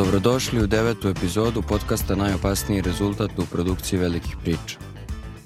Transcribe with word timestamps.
Dobrodošli 0.00 0.62
u 0.62 0.66
devetu 0.66 1.08
epizodu 1.08 1.62
podcasta 1.62 2.14
Najopasniji 2.14 2.80
rezultat 2.80 3.30
u 3.38 3.46
produkciji 3.46 3.98
velikih 3.98 4.36
priča. 4.42 4.78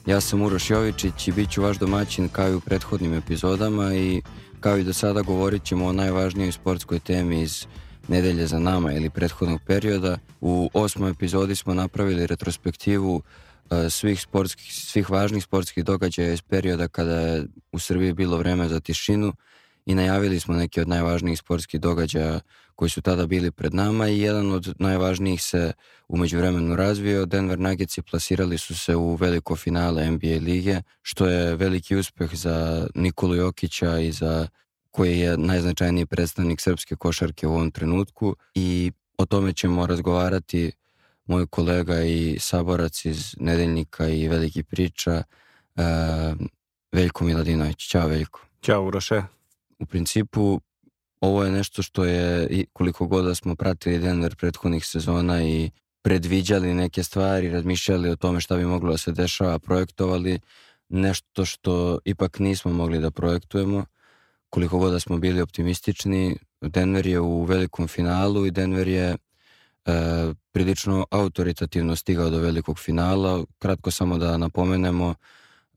Ja 0.07 0.21
sam 0.21 0.43
Uroš 0.43 0.71
Jovičić 0.71 1.29
i 1.29 1.33
bit 1.33 1.51
ću 1.51 1.63
vaš 1.63 1.79
domaćin 1.79 2.29
kao 2.29 2.49
i 2.49 2.55
u 2.55 2.61
prethodnim 2.61 3.15
epizodama 3.15 3.95
i 3.95 4.23
kao 4.65 4.79
i 4.79 4.85
do 4.85 4.93
sada 4.93 5.23
govorit 5.23 5.65
ćemo 5.65 5.87
o 5.87 5.93
najvažnijoj 5.93 6.53
sportskoj 6.53 6.99
temi 6.99 7.43
iz 7.43 7.67
nedelje 8.09 8.47
za 8.47 8.59
nama 8.59 8.93
ili 8.93 9.11
prethodnog 9.11 9.61
perioda. 9.67 10.19
U 10.41 10.71
osmoj 10.75 11.11
epizodi 11.11 11.57
smo 11.57 11.75
napravili 11.75 12.27
retrospektivu 12.27 13.15
uh, 13.15 13.23
svih, 13.91 14.21
sportskih, 14.21 14.73
svih 14.73 15.11
važnih 15.11 15.45
sportskih 15.45 15.85
događaja 15.85 16.33
iz 16.33 16.43
perioda 16.43 16.89
kada 16.89 17.21
je 17.21 17.45
u 17.73 17.79
Srbiji 17.79 18.13
bilo 18.13 18.37
vreme 18.37 18.69
za 18.69 18.81
tišinu 18.81 19.33
i 19.87 19.95
najavili 19.95 20.41
smo 20.41 20.55
neke 20.55 20.81
od 20.81 20.89
najvažnijih 20.89 21.39
sportskih 21.39 21.81
događaja 21.81 22.41
koji 22.75 22.91
su 22.91 23.03
tada 23.03 23.27
bili 23.27 23.51
pred 23.51 23.75
nama 23.75 24.09
i 24.09 24.21
jedan 24.21 24.53
od 24.53 24.75
najvažnijih 24.79 25.43
se 25.43 25.73
umeđu 26.09 26.39
vremenu 26.39 26.77
razvio. 26.77 27.27
Denver 27.27 27.59
Nuggets 27.59 27.99
plasirali 28.11 28.59
su 28.59 28.75
se 28.75 28.97
u 28.97 29.15
veliko 29.15 29.57
finale 29.57 30.11
NBA 30.11 30.39
lige, 30.41 30.83
što 31.03 31.27
je 31.27 31.57
veliki 31.57 31.97
uspeh 31.97 32.35
za 32.35 32.87
Nikolu 32.95 33.35
Jokića 33.35 33.99
i 33.99 34.13
za 34.13 34.49
koji 34.91 35.19
je 35.19 35.37
najznačajniji 35.37 36.07
predstavnik 36.07 36.61
srpske 36.61 36.97
košarke 36.97 37.47
u 37.47 37.53
ovom 37.53 37.71
trenutku 37.71 38.37
i 38.55 38.93
o 39.19 39.27
tome 39.27 39.53
ćemo 39.53 39.87
razgovarati 39.87 40.73
moj 41.27 41.47
kolega 41.47 42.03
i 42.03 42.37
saborac 42.41 43.05
iz 43.05 43.35
Nedeljnika 43.41 44.09
i 44.09 44.29
Veliki 44.29 44.63
priča 44.63 45.23
uh, 45.77 45.83
Veljko 46.93 47.25
Miladinović. 47.25 47.89
Ćao 47.89 48.09
Veljko. 48.09 48.41
Ćao 48.63 48.85
Uroše. 48.85 49.23
U 49.79 49.87
principu 49.87 50.61
ovo 51.25 51.45
je 51.45 51.51
nešto 51.51 51.83
što 51.83 52.05
je, 52.05 52.49
koliko 52.73 53.07
god 53.07 53.25
da 53.25 53.35
smo 53.35 53.57
pratili 53.57 53.99
Denver 53.99 54.37
prethodnih 54.37 54.87
sezona 54.87 55.43
i 55.45 55.71
predviđali 56.03 56.75
neke 56.75 57.03
stvari, 57.03 57.51
razmišljali 57.51 58.11
o 58.11 58.17
tome 58.17 58.41
šta 58.41 58.57
bi 58.57 58.65
moglo 58.65 58.93
da 58.93 58.99
se 58.99 59.13
dešava, 59.13 59.59
projektovali 59.59 60.41
nešto 60.89 61.45
što 61.45 61.99
ipak 62.05 62.39
nismo 62.39 62.73
mogli 62.73 62.99
da 62.99 63.11
projektujemo. 63.11 63.87
Koliko 64.51 64.79
god 64.79 64.93
da 64.93 65.01
smo 65.01 65.19
bili 65.19 65.41
optimistični, 65.41 66.37
Denver 66.61 67.07
je 67.07 67.21
u 67.21 67.45
velikom 67.45 67.89
finalu 67.89 68.47
i 68.47 68.51
Denver 68.51 68.89
je 68.89 69.09
e, 69.11 69.17
prilično 70.53 71.07
autoritativno 71.11 71.97
stigao 71.97 72.31
do 72.31 72.39
velikog 72.39 72.79
finala. 72.79 73.45
Kratko 73.59 73.91
samo 73.91 74.19
da 74.19 74.37
napomenemo, 74.37 75.15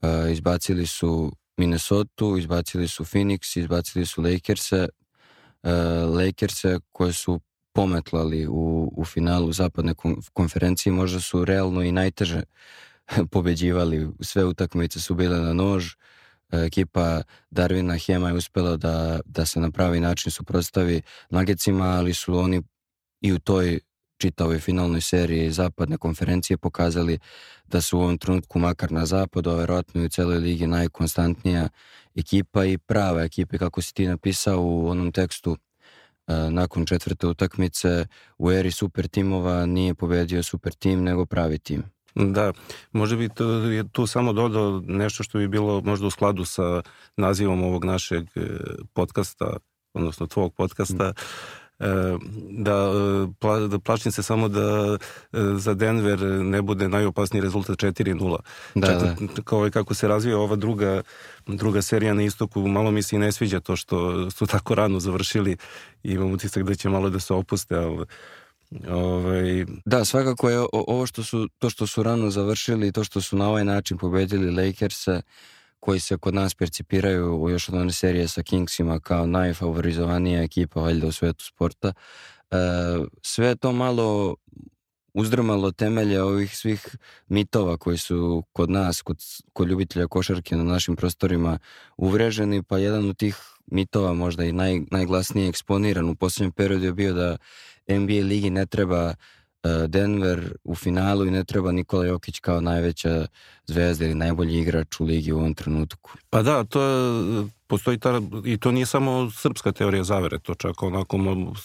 e, 0.01 0.31
izbacili 0.31 0.87
su 0.87 1.31
Minnesota, 1.57 2.25
izbacili 2.39 2.87
su 2.87 3.03
Phoenix, 3.03 3.59
izbacili 3.59 4.05
su 4.05 4.21
Lakers-e, 4.21 4.81
uh, 4.81 5.06
Lakers-e 6.15 6.79
koje 6.91 7.13
su 7.13 7.39
pometlali 7.73 8.47
u, 8.47 8.93
u 8.97 9.05
finalu 9.05 9.51
zapadne 9.51 9.93
konferencije, 10.33 10.93
možda 10.93 11.19
su 11.19 11.45
realno 11.45 11.81
i 11.81 11.91
najteže 11.91 12.41
pobeđivali. 13.31 14.09
Sve 14.21 14.45
utakmice 14.45 14.99
su 14.99 15.15
bile 15.15 15.39
na 15.39 15.53
nož. 15.53 15.93
E, 16.51 16.57
ekipa 16.65 17.21
Darvina 17.51 17.97
Hema 17.97 18.29
je 18.29 18.33
uspela 18.33 18.77
da, 18.77 19.19
da 19.25 19.45
se 19.45 19.59
na 19.59 19.71
pravi 19.71 19.99
način 19.99 20.31
suprostavi 20.31 21.01
Nagecima, 21.29 21.85
ali 21.85 22.13
su 22.13 22.37
oni 22.37 22.61
i 23.21 23.33
u 23.33 23.39
toj 23.39 23.79
čitavoj 24.17 24.59
finalnoj 24.59 25.01
seriji 25.01 25.51
zapadne 25.51 25.97
konferencije 25.97 26.57
pokazali 26.57 27.19
da 27.65 27.81
su 27.81 27.97
u 27.97 28.01
ovom 28.01 28.17
trenutku 28.17 28.59
makar 28.59 28.91
na 28.91 29.05
zapadu, 29.05 29.49
a 29.49 29.55
verovatno 29.55 30.01
i 30.01 30.05
u 30.05 30.09
celoj 30.09 30.37
ligi 30.37 30.67
najkonstantnija 30.67 31.69
ekipa 32.15 32.65
i 32.65 32.77
prava 32.77 33.23
ekipa 33.23 33.57
kako 33.57 33.81
si 33.81 33.93
ti 33.93 34.07
napisao 34.07 34.61
u 34.61 34.87
onom 34.87 35.11
tekstu 35.11 35.51
e, 35.51 35.66
nakon 36.27 36.85
četvrte 36.85 37.27
utakmice 37.27 38.05
u 38.37 38.51
eri 38.51 38.71
super 38.71 39.07
timova 39.07 39.65
nije 39.65 39.95
pobedio 39.95 40.43
super 40.43 40.73
tim 40.73 41.03
nego 41.03 41.25
pravi 41.25 41.59
tim. 41.59 41.83
Da, 42.15 42.53
može 42.91 43.17
bi 43.17 43.29
to, 43.29 43.49
je 43.49 43.89
tu 43.89 44.07
samo 44.07 44.33
dodao 44.33 44.83
nešto 44.87 45.23
što 45.23 45.37
bi 45.37 45.47
bilo 45.47 45.81
možda 45.81 46.07
u 46.07 46.11
skladu 46.11 46.45
sa 46.45 46.81
nazivom 47.17 47.63
ovog 47.63 47.85
našeg 47.85 48.23
e, 48.35 48.41
podcasta, 48.93 49.57
odnosno 49.93 50.27
tvog 50.27 50.53
podcasta, 50.53 51.09
mm 51.09 51.13
E, 51.13 51.66
da, 52.49 52.91
pla, 53.39 53.59
da 53.59 53.79
plašim 53.79 54.11
se 54.11 54.23
samo 54.23 54.47
da 54.47 54.97
e, 55.33 55.37
za 55.57 55.73
Denver 55.73 56.19
ne 56.21 56.61
bude 56.61 56.89
najopasniji 56.89 57.41
rezultat 57.41 57.77
4-0. 57.77 58.37
Da, 58.75 58.87
da. 58.87 59.15
Kao 59.43 59.67
i 59.67 59.71
kako 59.71 59.93
se 59.93 60.07
razvija 60.07 60.37
ova 60.37 60.55
druga, 60.55 61.01
druga 61.47 61.81
serija 61.81 62.13
na 62.13 62.23
istoku, 62.23 62.67
malo 62.67 62.91
mi 62.91 63.03
se 63.03 63.15
i 63.15 63.19
ne 63.19 63.31
sviđa 63.31 63.59
to 63.59 63.75
što 63.75 64.31
su 64.31 64.47
tako 64.47 64.75
rano 64.75 64.99
završili 64.99 65.57
i 66.03 66.11
imam 66.11 66.31
utisak 66.31 66.63
da 66.63 66.75
će 66.75 66.89
malo 66.89 67.09
da 67.09 67.19
se 67.19 67.33
opuste, 67.33 67.75
ali 67.75 68.05
Ovaj... 68.89 69.65
Da, 69.85 70.05
svakako 70.05 70.49
je 70.49 70.65
ovo 70.71 71.05
što 71.05 71.23
su, 71.23 71.47
to 71.59 71.69
što 71.69 71.87
su 71.87 72.03
rano 72.03 72.29
završili 72.29 72.87
i 72.87 72.91
to 72.91 73.03
što 73.03 73.21
su 73.21 73.37
na 73.37 73.49
ovaj 73.49 73.65
način 73.65 73.97
pobedili 73.97 74.65
Lakers-a 74.65 75.21
koji 75.87 75.99
se 75.99 76.17
kod 76.17 76.33
nas 76.33 76.55
percipiraju 76.55 77.41
u 77.41 77.49
još 77.49 77.69
od 77.69 77.75
one 77.75 77.91
serije 77.91 78.27
sa 78.27 78.43
Kingsima 78.43 78.99
kao 78.99 79.25
najfavorizovanija 79.25 80.43
ekipa 80.43 80.81
valjda 80.81 81.07
u 81.07 81.11
svetu 81.11 81.45
sporta. 81.45 81.93
E, 82.51 82.55
sve 83.21 83.55
to 83.55 83.71
malo 83.71 84.35
uzdrmalo 85.13 85.71
temelje 85.71 86.23
ovih 86.23 86.57
svih 86.57 86.95
mitova 87.27 87.77
koji 87.77 87.97
su 87.97 88.43
kod 88.53 88.69
nas, 88.69 89.01
kod, 89.01 89.17
kod 89.53 89.67
ljubitelja 89.67 90.07
košarke 90.07 90.55
na 90.55 90.63
našim 90.63 90.95
prostorima 90.95 91.59
uvreženi, 91.97 92.63
pa 92.63 92.77
jedan 92.77 93.09
od 93.09 93.17
tih 93.17 93.37
mitova 93.67 94.13
možda 94.13 94.43
i 94.43 94.51
naj, 94.51 94.81
najglasnije 94.91 95.49
eksponiran 95.49 96.09
u 96.09 96.15
posljednjem 96.15 96.51
periodu 96.51 96.85
je 96.85 96.93
bio 96.93 97.13
da 97.13 97.37
NBA 97.89 98.27
ligi 98.27 98.49
ne 98.49 98.65
treba 98.65 99.13
Denver 99.87 100.53
u 100.63 100.75
finalu 100.75 101.25
i 101.25 101.31
ne 101.31 101.43
treba 101.43 101.71
Nikola 101.71 102.05
Jokić 102.05 102.39
kao 102.39 102.61
najveća 102.61 103.25
zvezda 103.67 104.05
ili 104.05 104.15
najbolji 104.15 104.59
igrač 104.59 104.99
u 104.99 105.05
ligi 105.05 105.31
u 105.31 105.37
ovom 105.37 105.53
trenutku. 105.53 106.11
Pa 106.29 106.41
da, 106.41 106.63
to 106.63 106.81
je, 106.81 107.47
postoji 107.67 107.99
ta, 107.99 108.21
i 108.45 108.57
to 108.57 108.71
nije 108.71 108.85
samo 108.85 109.31
srpska 109.31 109.71
teorija 109.71 110.03
zavere, 110.03 110.39
to 110.39 110.55
čak 110.55 110.83
onako 110.83 111.17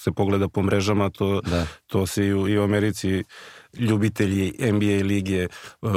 se 0.02 0.12
pogleda 0.12 0.48
po 0.48 0.62
mrežama, 0.62 1.10
to, 1.10 1.40
da. 1.40 1.66
to 1.86 2.06
se 2.06 2.26
i 2.26 2.34
u, 2.34 2.48
i 2.48 2.58
u 2.58 2.62
Americi 2.62 3.24
ljubitelji 3.78 4.52
NBA 4.72 5.06
lige 5.06 5.46
uh, 5.82 5.92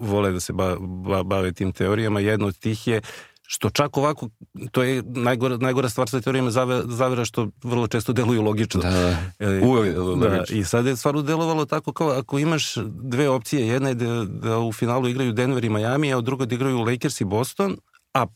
vole 0.00 0.32
da 0.32 0.40
se 0.40 0.52
ba, 0.52 0.76
ba, 0.80 1.22
bave 1.22 1.52
tim 1.52 1.72
teorijama. 1.72 2.20
Jedno 2.20 2.46
od 2.46 2.58
tih 2.58 2.86
je 2.86 3.00
Što 3.48 3.70
čak 3.70 3.96
ovako, 3.96 4.28
to 4.70 4.82
je 4.82 5.02
najgora, 5.06 5.56
najgora 5.56 5.88
stvar 5.88 6.08
sa 6.08 6.20
teorijama 6.20 6.50
zavera 6.84 7.24
što 7.24 7.48
vrlo 7.62 7.86
često 7.86 8.12
deluju 8.12 8.42
logično. 8.42 8.80
Da, 8.80 9.16
e, 9.38 9.60
uvek 9.64 9.96
da, 10.20 10.44
I 10.50 10.64
sad 10.64 10.86
je 10.86 10.96
stvarno 10.96 11.22
delovalo 11.22 11.64
tako 11.64 11.92
kao 11.92 12.08
ako 12.10 12.38
imaš 12.38 12.74
dve 13.02 13.28
opcije, 13.28 13.66
jedna 13.66 13.88
je 13.88 13.94
da, 13.94 14.24
da 14.24 14.58
u 14.58 14.72
finalu 14.72 15.08
igraju 15.08 15.32
Denver 15.32 15.64
i 15.64 15.70
Miami, 15.70 16.14
a 16.14 16.20
druga 16.20 16.44
da 16.44 16.54
igraju 16.54 16.82
Lakers 16.82 17.20
i 17.20 17.24
Boston, 17.24 17.76
a 18.14 18.22
e, 18.22 18.26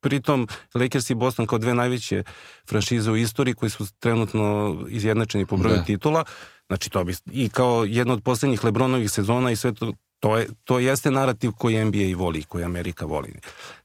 pritom 0.00 0.48
Lakers 0.74 1.10
i 1.10 1.14
Boston 1.14 1.46
kao 1.46 1.58
dve 1.58 1.74
najveće 1.74 2.22
franšize 2.68 3.10
u 3.10 3.16
istoriji 3.16 3.54
koji 3.54 3.70
su 3.70 3.86
trenutno 3.98 4.76
izjednačeni 4.88 5.46
po 5.46 5.56
broju 5.56 5.76
da. 5.76 5.84
titula, 5.84 6.24
znači 6.66 6.90
to 6.90 7.04
bi 7.04 7.14
i 7.32 7.48
kao 7.48 7.84
jedna 7.84 8.14
od 8.14 8.22
poslednjih 8.22 8.64
Lebronovih 8.64 9.10
sezona 9.10 9.50
i 9.50 9.56
sve 9.56 9.74
to 9.74 9.92
To, 10.24 10.36
je, 10.36 10.48
to 10.64 10.78
jeste 10.78 11.10
narativ 11.10 11.52
koji 11.52 11.84
NBA 11.84 12.16
voli, 12.16 12.42
koji 12.42 12.64
Amerika 12.64 13.06
voli. 13.06 13.32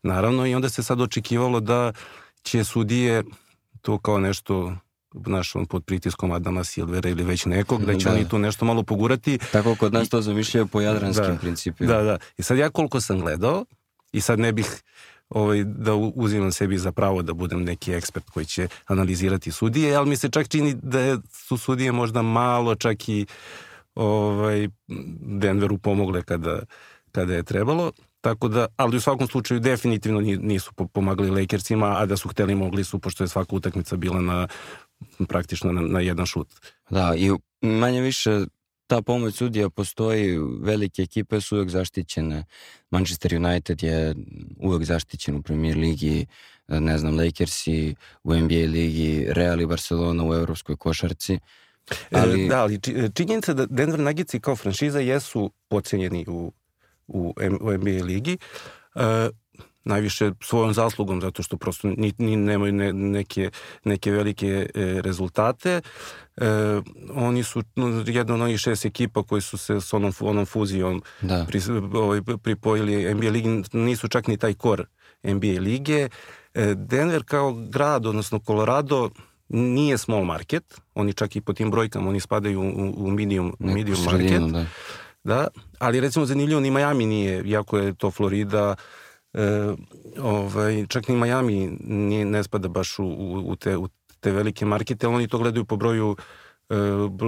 Naravno, 0.03 0.45
i 0.45 0.55
onda 0.55 0.69
se 0.69 0.83
sad 0.83 1.01
očekivalo 1.01 1.59
da 1.59 1.93
će 2.41 2.63
sudije 2.63 3.23
to 3.81 3.97
kao 3.97 4.19
nešto 4.19 4.75
naš 5.13 5.55
on 5.55 5.65
pod 5.65 5.85
pritiskom 5.85 6.31
Adama 6.31 6.63
Silvera 6.63 7.09
ili 7.09 7.23
već 7.23 7.45
nekog, 7.45 7.85
da 7.85 7.97
će 7.97 8.09
da. 8.09 8.15
oni 8.15 8.29
tu 8.29 8.39
nešto 8.39 8.65
malo 8.65 8.83
pogurati. 8.83 9.39
Tako 9.51 9.75
kod 9.75 9.93
nas 9.93 10.09
to 10.09 10.21
zamišljaju 10.21 10.67
po 10.67 10.81
jadranskim 10.81 11.25
da, 11.25 11.37
principima. 11.37 11.93
Da, 11.93 12.01
da. 12.01 12.17
I 12.37 12.43
sad 12.43 12.57
ja 12.57 12.69
koliko 12.69 13.01
sam 13.01 13.19
gledao, 13.19 13.65
i 14.11 14.21
sad 14.21 14.39
ne 14.39 14.51
bih 14.51 14.81
ovaj, 15.29 15.63
da 15.63 15.95
uzimam 15.95 16.51
sebi 16.51 16.77
za 16.77 16.91
pravo 16.91 17.21
da 17.21 17.33
budem 17.33 17.63
neki 17.63 17.93
ekspert 17.93 18.29
koji 18.29 18.45
će 18.45 18.67
analizirati 18.85 19.51
sudije, 19.51 19.95
ali 19.95 20.09
mi 20.09 20.17
se 20.17 20.29
čak 20.29 20.47
čini 20.47 20.73
da 20.73 21.17
su 21.31 21.57
sudije 21.57 21.91
možda 21.91 22.21
malo 22.21 22.75
čak 22.75 23.09
i 23.09 23.25
uh, 23.29 23.68
ovaj, 23.99 24.67
Denveru 25.41 25.77
pomogle 25.77 26.23
kada, 26.23 26.59
kada 27.11 27.33
je 27.33 27.43
trebalo. 27.43 27.91
Tako 28.21 28.47
da, 28.47 28.67
ali 28.75 28.97
u 28.97 29.01
svakom 29.01 29.27
slučaju 29.27 29.59
definitivno 29.59 30.21
nisu 30.21 30.71
pomagali 30.73 31.41
Lakersima, 31.41 31.97
a 31.97 32.05
da 32.05 32.17
su 32.17 32.29
hteli 32.29 32.55
mogli 32.55 32.83
su, 32.83 32.99
pošto 32.99 33.23
je 33.23 33.27
svaka 33.27 33.55
utakmica 33.55 33.95
bila 33.95 34.21
na 34.21 34.47
praktično 35.27 35.71
na, 35.71 35.81
na 35.81 35.99
jedan 35.99 36.25
šut. 36.25 36.47
Da, 36.89 37.13
i 37.17 37.31
manje 37.61 38.01
više 38.01 38.45
ta 38.87 39.01
pomoć 39.01 39.35
sudija 39.35 39.69
postoji, 39.69 40.37
velike 40.61 41.01
ekipe 41.01 41.41
su 41.41 41.55
uvek 41.55 41.69
zaštićene. 41.69 42.45
Manchester 42.91 43.35
United 43.35 43.83
je 43.83 44.15
uvek 44.57 44.83
zaštićen 44.83 45.35
u 45.35 45.41
Premier 45.41 45.77
ligi, 45.77 46.25
ne 46.67 46.97
znam, 46.97 47.17
Lakersi 47.17 47.95
u 48.23 48.35
NBA 48.35 48.65
ligi, 48.71 49.25
Real 49.29 49.61
i 49.61 49.65
Barcelona 49.65 50.23
u 50.25 50.33
evropskoj 50.33 50.75
košarci. 50.75 51.33
E, 51.33 51.39
ali... 52.11 52.47
Da, 52.47 52.61
ali 52.61 52.79
činjenica 53.15 53.53
da 53.53 53.65
Denver 53.65 53.99
Nuggets 53.99 54.35
kao 54.41 54.55
franšiza 54.55 54.99
jesu 54.99 55.51
pocenjeni 55.67 56.25
u, 56.27 56.51
u, 57.07 57.33
u 57.61 57.71
NBA 57.71 58.05
ligi. 58.05 58.37
Uh, 58.95 59.01
najviše 59.89 60.31
svojom 60.41 60.73
zaslugom, 60.73 61.21
zato 61.21 61.43
što 61.43 61.57
prosto 61.57 61.87
ni, 61.87 62.13
ni 62.17 62.35
nemaju 62.35 62.73
ne, 62.73 62.93
neke, 62.93 63.49
neke 63.83 64.11
velike 64.11 64.69
e, 64.75 65.01
rezultate. 65.01 65.81
E, 66.37 66.45
oni 67.13 67.43
su 67.43 67.63
no, 67.75 68.03
jedna 68.07 68.35
od 68.35 68.41
onih 68.41 68.59
šest 68.59 68.85
ekipa 68.85 69.23
koji 69.23 69.41
su 69.41 69.57
se 69.57 69.81
s 69.81 69.93
onom, 69.93 70.13
onom 70.19 70.45
fuzijom 70.45 71.01
da. 71.21 71.45
pri, 71.47 71.61
ovaj, 71.93 72.21
pripojili 72.43 73.13
NBA 73.13 73.29
ligi, 73.29 73.63
nisu 73.73 74.07
čak 74.07 74.27
ni 74.27 74.37
taj 74.37 74.53
kor 74.53 74.85
NBA 75.23 75.59
lige. 75.59 76.09
E, 76.53 76.75
Denver 76.75 77.23
kao 77.25 77.53
grad, 77.53 78.05
odnosno 78.05 78.39
Colorado, 78.39 79.09
nije 79.49 79.97
small 79.97 80.23
market, 80.23 80.81
oni 80.93 81.13
čak 81.13 81.35
i 81.35 81.41
po 81.41 81.53
tim 81.53 81.71
brojkama, 81.71 82.09
oni 82.09 82.19
spadaju 82.19 82.61
u, 82.61 83.05
u 83.05 83.11
medium, 83.11 83.55
Neku 83.59 83.77
medium 83.77 83.97
sredinu, 83.97 84.47
market. 84.47 84.69
Da. 85.23 85.35
da. 85.35 85.47
ali 85.79 85.99
recimo 85.99 86.25
zanimljivo 86.25 86.61
ni 86.61 86.71
Miami 86.71 87.05
nije, 87.05 87.43
iako 87.43 87.77
je 87.77 87.93
to 87.93 88.11
Florida, 88.11 88.75
e, 89.33 89.73
ovaj, 90.21 90.85
čak 90.87 91.07
ni 91.07 91.15
Miami 91.15 91.77
nije, 91.79 92.25
ne 92.25 92.43
spada 92.43 92.67
baš 92.67 92.99
u, 92.99 93.05
u, 93.45 93.55
te, 93.55 93.77
u 93.77 93.89
te 94.19 94.31
velike 94.31 94.65
markete, 94.65 95.07
ali 95.07 95.15
oni 95.15 95.27
to 95.27 95.37
gledaju 95.37 95.65
po 95.65 95.75
broju 95.75 96.15
e, 96.69 96.75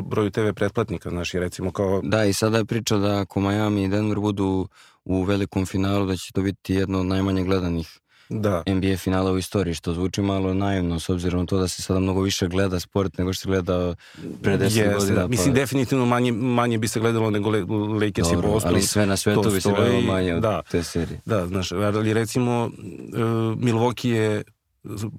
broju 0.03 0.31
TV 0.31 0.49
pretplatnika, 0.55 1.09
znaš, 1.09 1.31
recimo 1.31 1.71
kao... 1.71 2.01
Da, 2.03 2.25
i 2.25 2.33
sada 2.33 2.57
je 2.57 2.65
priča 2.65 2.97
da 2.97 3.21
ako 3.21 3.39
Miami 3.39 3.83
i 3.83 3.87
Denver 3.87 4.19
budu 4.19 4.67
u 5.05 5.23
velikom 5.23 5.65
finalu, 5.65 6.05
da 6.05 6.17
će 6.17 6.31
to 6.33 6.41
biti 6.41 6.73
jedno 6.73 6.99
od 6.99 7.05
najmanje 7.05 7.43
gledanih 7.43 7.99
da. 8.31 8.63
NBA 8.67 8.97
finala 8.97 9.31
u 9.31 9.37
istoriji, 9.37 9.73
što 9.73 9.93
zvuči 9.93 10.21
malo 10.21 10.53
naivno, 10.53 10.99
s 10.99 11.09
obzirom 11.09 11.39
na 11.39 11.45
to 11.45 11.57
da 11.57 11.67
se 11.67 11.81
sada 11.81 11.99
mnogo 11.99 12.21
više 12.21 12.47
gleda 12.47 12.79
sport 12.79 13.17
nego 13.17 13.33
što 13.33 13.41
se 13.41 13.47
gleda 13.47 13.95
pre 14.41 14.57
10 14.57 14.69
yes, 14.69 14.97
godina. 14.97 15.21
Pa... 15.21 15.27
Mislim, 15.27 15.53
definitivno 15.53 16.05
manje, 16.05 16.31
manje 16.31 16.77
bi 16.77 16.87
se 16.87 16.99
gledalo 16.99 17.29
nego 17.29 17.49
Lakers 17.93 18.29
Dobro, 18.29 18.49
i 18.49 18.51
Boston. 18.51 18.71
Ali 18.71 18.81
sve 18.81 19.05
na 19.05 19.17
svetu 19.17 19.51
bi 19.53 19.61
se 19.61 19.69
gledalo 19.75 20.01
manje 20.01 20.35
od 20.35 20.41
da, 20.41 20.61
te 20.71 20.83
serije. 20.83 21.19
Da, 21.25 21.47
znaš, 21.47 21.71
ali 21.71 22.13
recimo 22.13 22.65
uh, 22.65 23.19
Milwaukee 23.57 24.09
je 24.09 24.43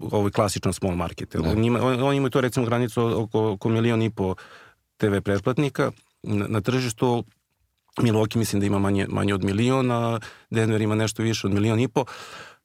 ovaj 0.00 0.30
klasičan 0.30 0.72
small 0.72 0.94
market. 0.94 1.36
Da. 1.36 1.50
On, 1.50 1.64
ima, 1.64 1.82
on, 1.82 2.02
on 2.02 2.14
ima 2.14 2.30
to 2.30 2.40
recimo 2.40 2.66
granicu 2.66 3.22
oko, 3.22 3.50
oko 3.50 3.68
milion 3.68 4.02
i 4.02 4.10
po 4.10 4.34
TV 4.96 5.20
pretplatnika 5.24 5.90
na, 6.22 6.46
na 6.48 6.60
tržištu 6.60 7.24
Milwaukee 7.96 8.38
mislim 8.38 8.60
da 8.60 8.66
ima 8.66 8.78
manje, 8.78 9.06
manje 9.08 9.34
od 9.34 9.44
miliona, 9.44 10.20
Denver 10.50 10.80
ima 10.80 10.94
nešto 10.94 11.22
više 11.22 11.46
od 11.46 11.52
milion 11.52 11.80
i 11.80 11.88
po. 11.88 12.04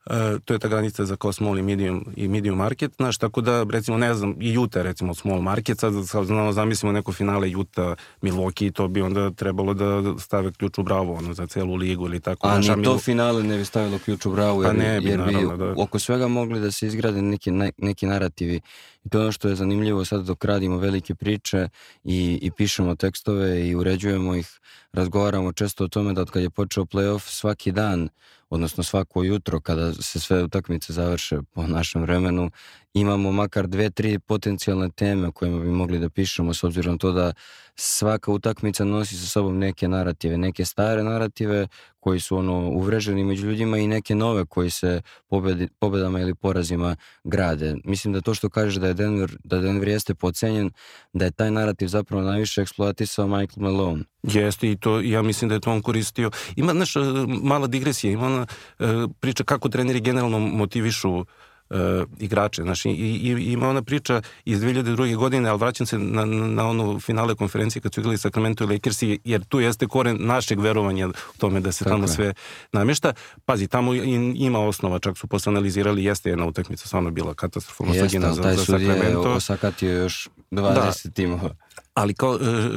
Uh, 0.09 0.18
Uh, 0.18 0.42
to 0.45 0.54
je 0.54 0.59
ta 0.59 0.68
granica 0.68 1.06
za 1.06 1.15
kao 1.15 1.33
small 1.33 1.59
i 1.59 1.62
medium, 1.62 2.06
i 2.15 2.27
medium 2.27 2.57
market, 2.57 2.95
znaš, 2.95 3.18
tako 3.18 3.42
da, 3.42 3.65
recimo, 3.71 3.98
ne 3.98 4.13
znam, 4.13 4.36
i 4.39 4.57
Utah, 4.57 4.83
recimo, 4.83 5.13
small 5.13 5.42
market, 5.42 5.80
sad, 5.80 5.94
sad 6.07 6.25
znamo, 6.25 6.51
zamislimo 6.51 6.92
neko 6.92 7.12
finale 7.12 7.56
Utah, 7.56 7.98
Milwaukee, 8.21 8.71
to 8.71 8.88
bi 8.88 9.01
onda 9.01 9.31
trebalo 9.31 9.74
da 9.74 10.19
stave 10.19 10.51
ključ 10.51 10.77
u 10.77 10.83
bravu, 10.83 11.13
ono, 11.13 11.33
za 11.33 11.48
celu 11.48 11.75
ligu 11.75 12.06
ili 12.06 12.19
tako. 12.19 12.48
A 12.48 12.59
ni 12.59 12.83
to 12.83 12.98
finale 12.98 13.44
ne 13.44 13.57
bi 13.57 13.65
stavilo 13.65 14.00
ključ 14.00 14.25
u 14.25 14.31
bravu, 14.31 14.62
pa 14.62 14.68
jer, 14.68 14.75
pa 14.75 14.83
ne 14.83 15.01
bi, 15.01 15.07
jer 15.09 15.21
bi 15.25 15.33
naravno, 15.33 15.57
da. 15.57 15.74
oko 15.77 16.00
svega 16.00 16.27
mogli 16.27 16.59
da 16.59 16.71
se 16.71 16.88
izgrade 16.88 17.21
neki, 17.21 17.51
neki 17.77 18.06
narativi. 18.06 18.59
I 19.06 19.09
to 19.09 19.18
je 19.18 19.24
ono 19.24 19.31
što 19.31 19.50
je 19.50 19.56
zanimljivo 19.56 20.06
sad 20.06 20.25
dok 20.25 20.45
radimo 20.45 20.77
velike 20.77 21.15
priče 21.15 21.69
i, 22.04 22.39
i 22.42 22.51
pišemo 22.51 22.95
tekstove 22.95 23.68
i 23.68 23.75
uređujemo 23.75 24.36
ih, 24.36 24.59
razgovaramo 24.94 25.54
često 25.54 25.83
o 25.83 25.88
tome 25.88 26.13
da 26.13 26.21
od 26.21 26.31
kad 26.31 26.44
je 26.44 26.50
počeo 26.50 26.83
playoff 26.83 27.30
svaki 27.30 27.71
dan 27.71 28.09
odnosno 28.50 28.84
svako 28.84 29.24
jutro 29.24 29.60
kada 29.60 29.94
se 29.94 30.20
sve 30.20 30.44
utakmice 30.44 30.94
završe 30.94 31.40
po 31.54 31.68
našem 31.68 32.02
vremenu, 32.02 32.52
imamo 32.94 33.31
makar 33.31 33.68
dve, 33.68 33.89
tri 33.89 34.19
potencijalne 34.19 34.89
teme 34.89 35.28
o 35.28 35.31
kojima 35.31 35.60
bi 35.60 35.69
mogli 35.69 36.00
da 36.00 36.10
pišemo 36.10 36.54
s 36.54 36.63
obzirom 36.63 36.98
to 36.98 37.12
da 37.12 37.34
svaka 37.75 38.31
utakmica 38.31 38.86
nosi 38.86 39.18
sa 39.18 39.25
sobom 39.25 39.57
neke 39.57 39.88
narative, 39.88 40.38
neke 40.38 40.66
stare 40.66 41.04
narative 41.04 41.68
koji 42.00 42.19
su 42.19 42.38
ono 42.38 42.69
uvreženi 42.69 43.24
među 43.24 43.48
ljudima 43.48 43.78
i 43.78 43.88
neke 43.88 44.16
nove 44.16 44.45
koji 44.45 44.69
se 44.69 45.01
pobedi, 45.28 45.68
pobedama 45.80 46.19
ili 46.19 46.36
porazima 46.36 46.95
grade. 47.24 47.75
Mislim 47.84 48.13
da 48.13 48.22
to 48.22 48.34
što 48.34 48.50
kažeš 48.50 48.75
da 48.75 48.88
je 48.88 48.94
Denver, 48.94 49.38
da 49.44 49.60
Denver 49.60 49.88
jeste 49.88 50.16
pocenjen, 50.16 50.72
da 51.13 51.25
je 51.25 51.31
taj 51.31 51.51
narativ 51.51 51.88
zapravo 51.88 52.24
najviše 52.24 52.62
eksploatisao 52.62 53.28
Michael 53.28 53.63
Malone. 53.63 54.04
Jeste 54.24 54.72
i 54.72 54.78
to, 54.78 55.00
ja 55.01 55.22
mislim 55.22 55.50
da 55.50 55.56
je 55.56 55.62
to 55.62 55.72
on 55.72 55.81
koristio. 55.81 56.31
Ima, 56.56 56.72
znaš, 56.72 56.94
mala 57.28 57.68
digresija, 57.68 58.12
ima 58.12 58.25
ona 58.25 58.45
uh, 58.80 58.88
priča 59.19 59.44
kako 59.44 59.69
treneri 59.69 60.00
generalno 60.00 60.40
motivišu 60.40 61.25
uh, 61.69 61.78
igrače. 62.19 62.62
Znači, 62.62 62.90
i, 62.90 62.94
i, 62.94 63.52
ima 63.52 63.69
ona 63.69 63.81
priča 63.81 64.22
iz 64.46 64.62
2002. 64.62 65.16
godine, 65.16 65.50
ali 65.50 65.60
vraćam 65.60 65.88
se 65.88 65.98
na, 65.98 66.25
na 66.25 66.68
onu 66.68 67.00
finale 67.00 67.36
konferencije 67.36 67.81
kad 67.81 67.94
su 67.94 68.00
igrali 68.00 68.18
Sacramento 68.18 68.64
i 68.64 68.68
Lakersi, 68.68 69.19
jer 69.24 69.46
tu 69.46 69.60
jeste 69.60 69.88
koren 69.88 70.18
našeg 70.19 70.60
verovanja 70.60 71.08
u 71.08 71.38
tome 71.38 71.60
da 71.60 71.72
se 71.72 71.84
Tako 71.84 71.90
tamo 71.90 72.04
je. 72.04 72.08
sve 72.08 72.34
namješta. 72.72 73.14
Pazi, 73.46 73.68
tamo 73.68 73.94
ima 74.36 74.60
osnova, 74.60 75.00
čak 75.00 75.18
su 75.18 75.28
posle 75.28 75.50
analizirali, 75.52 76.04
jeste 76.04 76.30
jedna 76.30 76.46
utakmica, 76.46 76.88
stvarno 76.88 77.12
bila 77.12 77.34
katastrofalna 77.34 77.96
jeste, 77.96 78.19
za, 78.19 78.42
taj 78.42 78.56
za 78.56 78.66
Sacramento. 78.66 79.04
Jeste, 79.04 79.30
osakatio 79.30 79.92
još 79.92 80.30
20 80.52 81.04
da. 81.06 81.12
timova. 81.14 81.56
Ali 81.94 82.14
kao, 82.14 82.36
e, 82.36 82.75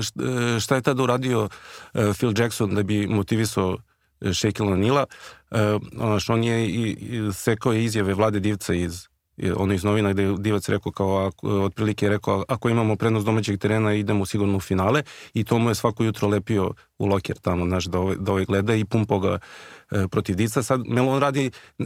e, 0.57 0.61
šta 0.61 0.75
je 0.75 0.83
tada 0.83 1.03
uradio 1.03 1.49
e, 1.95 2.13
Phil 2.13 2.33
Jackson 2.37 2.75
da 2.75 2.83
bi 2.83 3.07
motivisao 3.07 3.79
Shaquille 4.21 4.73
O'Neal-a, 4.73 5.05
uh, 5.51 6.29
on 6.29 6.45
je 6.45 6.69
i, 6.69 6.91
i 6.91 7.33
sekao 7.33 7.73
je 7.73 7.85
izjave 7.85 8.15
vlade 8.15 8.41
Divca 8.41 8.75
iz 8.75 9.11
ono 9.57 9.75
iz 9.75 9.85
novina 9.85 10.13
gde 10.13 10.23
je 10.23 10.35
Divac 10.39 10.69
rekao 10.69 10.93
kao, 10.93 11.31
otprilike 11.43 12.07
je 12.07 12.11
rekao 12.11 12.45
ako 12.49 12.69
imamo 12.69 12.97
prednost 12.97 13.27
domaćeg 13.27 13.59
terena 13.59 13.95
idemo 13.95 14.27
sigurno 14.27 14.57
u 14.57 14.61
finale 14.61 15.03
i 15.35 15.45
to 15.45 15.59
mu 15.59 15.71
je 15.71 15.75
svako 15.75 16.05
jutro 16.05 16.29
lepio 16.29 16.73
u 16.99 17.07
loker 17.07 17.39
tamo, 17.39 17.67
znaš, 17.67 17.85
da 17.85 17.99
ovaj, 17.99 18.17
da 18.19 18.33
ovaj 18.33 18.45
gleda 18.45 18.75
i 18.75 18.85
pumpo 18.85 19.19
ga 19.19 19.39
e, 19.91 20.09
protiv 20.09 20.37
Dica. 20.37 20.63
Sad 20.63 20.81
Melon 20.87 21.21
radi, 21.21 21.51
e, 21.79 21.85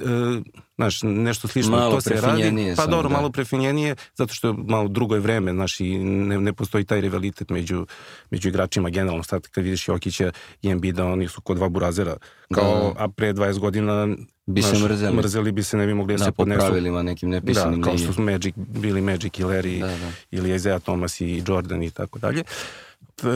znaš, 0.76 1.02
nešto 1.02 1.48
slično, 1.48 1.70
malo 1.70 1.94
to 1.94 2.00
se 2.00 2.14
radi. 2.20 2.72
Pa 2.76 2.82
sam, 2.82 2.90
dobro, 2.90 3.08
da. 3.08 3.14
malo 3.14 3.30
prefinjenije, 3.30 3.96
zato 4.14 4.34
što 4.34 4.48
je 4.48 4.54
malo 4.58 4.88
drugo 4.88 5.14
je 5.14 5.20
vreme, 5.20 5.52
znaš, 5.52 5.80
i 5.80 5.98
ne, 5.98 6.40
ne 6.40 6.52
postoji 6.52 6.84
taj 6.84 7.00
rivalitet 7.00 7.50
među, 7.50 7.86
među 8.30 8.48
igračima 8.48 8.90
generalno. 8.90 9.22
Sad 9.22 9.48
kad 9.48 9.64
vidiš 9.64 9.88
Jokića 9.88 10.32
i 10.62 10.70
Embiida, 10.70 11.06
oni 11.06 11.28
su 11.28 11.40
kod 11.40 11.56
dva 11.56 11.68
burazera. 11.68 12.16
Kao, 12.54 12.94
da. 12.96 13.04
a 13.04 13.08
pre 13.08 13.32
20 13.32 13.58
godina 13.58 14.08
bi 14.46 14.62
se 14.62 14.78
mrzeli. 14.78 15.16
Mrzeli 15.16 15.52
bi 15.52 15.62
se, 15.62 15.76
ne 15.76 15.86
bi 15.86 15.94
mogli 15.94 16.14
da, 16.14 16.18
da 16.18 16.24
se 16.24 16.32
podnesu. 16.32 16.58
Da, 16.58 16.64
po 16.64 16.66
pravilima 16.66 17.02
nekim 17.02 17.30
nepisanim. 17.30 17.80
Da, 17.80 17.84
kao 17.84 17.98
što 17.98 18.12
su 18.12 18.22
Magic, 18.22 18.54
bili 18.56 19.00
Magic 19.00 19.38
i 19.38 19.44
Larry 19.44 19.80
da, 19.80 19.86
da. 19.86 20.10
ili 20.30 20.54
Isaiah 20.54 20.82
Thomas 20.82 21.20
i 21.20 21.42
Jordan 21.46 21.82
i 21.82 21.90
tako 21.90 22.18
dalje. 22.18 22.42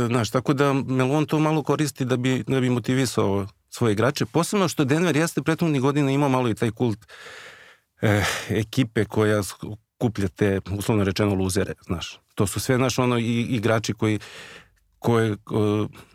Znaš, 0.06 0.30
tako 0.30 0.52
da 0.52 0.72
Melon 0.72 1.26
to 1.26 1.38
malo 1.38 1.62
koristi 1.62 2.04
da 2.04 2.16
bi, 2.16 2.44
da 2.46 2.60
bi 2.60 2.70
motivisao 2.70 3.46
svoje 3.78 3.92
igrače. 3.92 4.26
Posebno 4.26 4.68
što 4.68 4.84
Denver 4.84 5.16
jeste 5.16 5.42
prethodnih 5.42 5.82
godina 5.82 6.10
imao 6.10 6.28
malo 6.28 6.50
i 6.50 6.54
taj 6.54 6.70
kult 6.70 6.98
eh, 8.00 8.24
ekipe 8.48 9.04
koja 9.04 9.42
skuplja 9.42 10.28
te, 10.28 10.60
uslovno 10.78 11.04
rečeno, 11.04 11.34
luzere, 11.34 11.74
znaš. 11.86 12.20
To 12.34 12.46
su 12.46 12.60
sve, 12.60 12.76
znaš, 12.76 12.98
ono, 12.98 13.18
i, 13.18 13.46
igrači 13.50 13.94
koji 13.94 14.18
koje, 14.98 15.36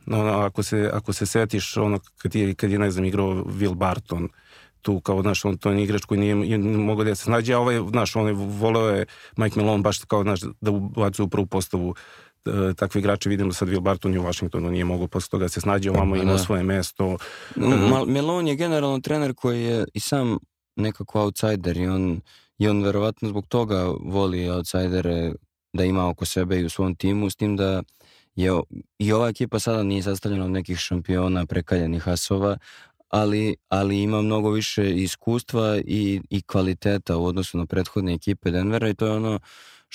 ono, 0.07 0.31
ako 0.31 0.63
se, 0.63 0.89
ako 0.93 1.13
se 1.13 1.25
setiš, 1.25 1.77
ono, 1.77 1.99
kad 2.17 2.35
je, 2.35 2.53
kad 2.55 2.71
je, 2.71 2.79
ne 2.79 2.91
znam, 2.91 3.05
igrao 3.05 3.27
Will 3.27 3.75
Barton, 3.75 4.29
tu 4.81 4.99
kao, 4.99 5.21
znaš, 5.21 5.45
on 5.45 5.57
to 5.57 5.71
je 5.71 5.83
igrač 5.83 6.05
koji 6.05 6.19
nije, 6.19 6.35
nije 6.35 6.59
mogao 6.59 7.05
da 7.05 7.15
se 7.15 7.23
snađe, 7.23 7.53
a 7.53 7.59
ovaj, 7.59 7.79
znaš, 7.89 8.15
on 8.15 8.27
je 8.27 8.33
voleo 8.33 8.89
je 8.89 9.05
Mike 9.37 9.59
Malone 9.59 9.83
baš 9.83 10.03
kao, 10.03 10.23
znaš, 10.23 10.41
da 10.61 10.71
ubacuje 10.71 11.23
u 11.23 11.29
prvu 11.29 11.45
postavu 11.45 11.95
E, 12.45 12.73
takvi 12.73 12.99
igrače 12.99 13.29
vidimo 13.29 13.53
sad 13.53 13.67
Will 13.67 13.79
Barton 13.79 14.13
i 14.13 14.17
u 14.17 14.23
Washingtonu 14.23 14.69
nije 14.69 14.85
mogao 14.85 15.07
posle 15.07 15.29
toga 15.29 15.45
da 15.45 15.49
se 15.49 15.61
snađe 15.61 15.91
ovamo, 15.91 16.15
imao 16.15 16.33
da. 16.33 16.43
svoje 16.43 16.63
mesto. 16.63 17.17
Mal, 17.55 18.05
Melon 18.05 18.47
je 18.47 18.55
generalno 18.55 18.99
trener 18.99 19.33
koji 19.33 19.63
je 19.63 19.85
i 19.93 19.99
sam 19.99 20.37
nekako 20.75 21.21
outsider 21.21 21.77
i 21.77 21.87
on, 21.87 22.21
i 22.57 22.67
on 22.67 22.83
verovatno 22.83 23.29
zbog 23.29 23.47
toga 23.47 23.93
voli 23.99 24.49
outsidere 24.49 25.33
da 25.73 25.83
ima 25.83 26.09
oko 26.09 26.25
sebe 26.25 26.59
i 26.59 26.65
u 26.65 26.69
svom 26.69 26.95
timu, 26.95 27.29
s 27.29 27.35
tim 27.35 27.57
da 27.57 27.83
je 28.35 28.51
i 28.99 29.11
ova 29.11 29.29
ekipa 29.29 29.59
sada 29.59 29.83
nije 29.83 30.03
sastavljena 30.03 30.45
od 30.45 30.51
nekih 30.51 30.77
šampiona, 30.77 31.45
prekaljenih 31.45 32.07
asova, 32.07 32.57
ali, 33.09 33.55
ali 33.69 34.01
ima 34.01 34.21
mnogo 34.21 34.49
više 34.49 34.91
iskustva 34.91 35.77
i, 35.85 36.21
i 36.29 36.41
kvaliteta 36.41 37.17
u 37.17 37.25
odnosu 37.25 37.57
na 37.57 37.65
prethodne 37.65 38.13
ekipe 38.13 38.51
Denvera 38.51 38.89
i 38.89 38.93
to 38.93 39.05
je 39.05 39.11
ono 39.11 39.39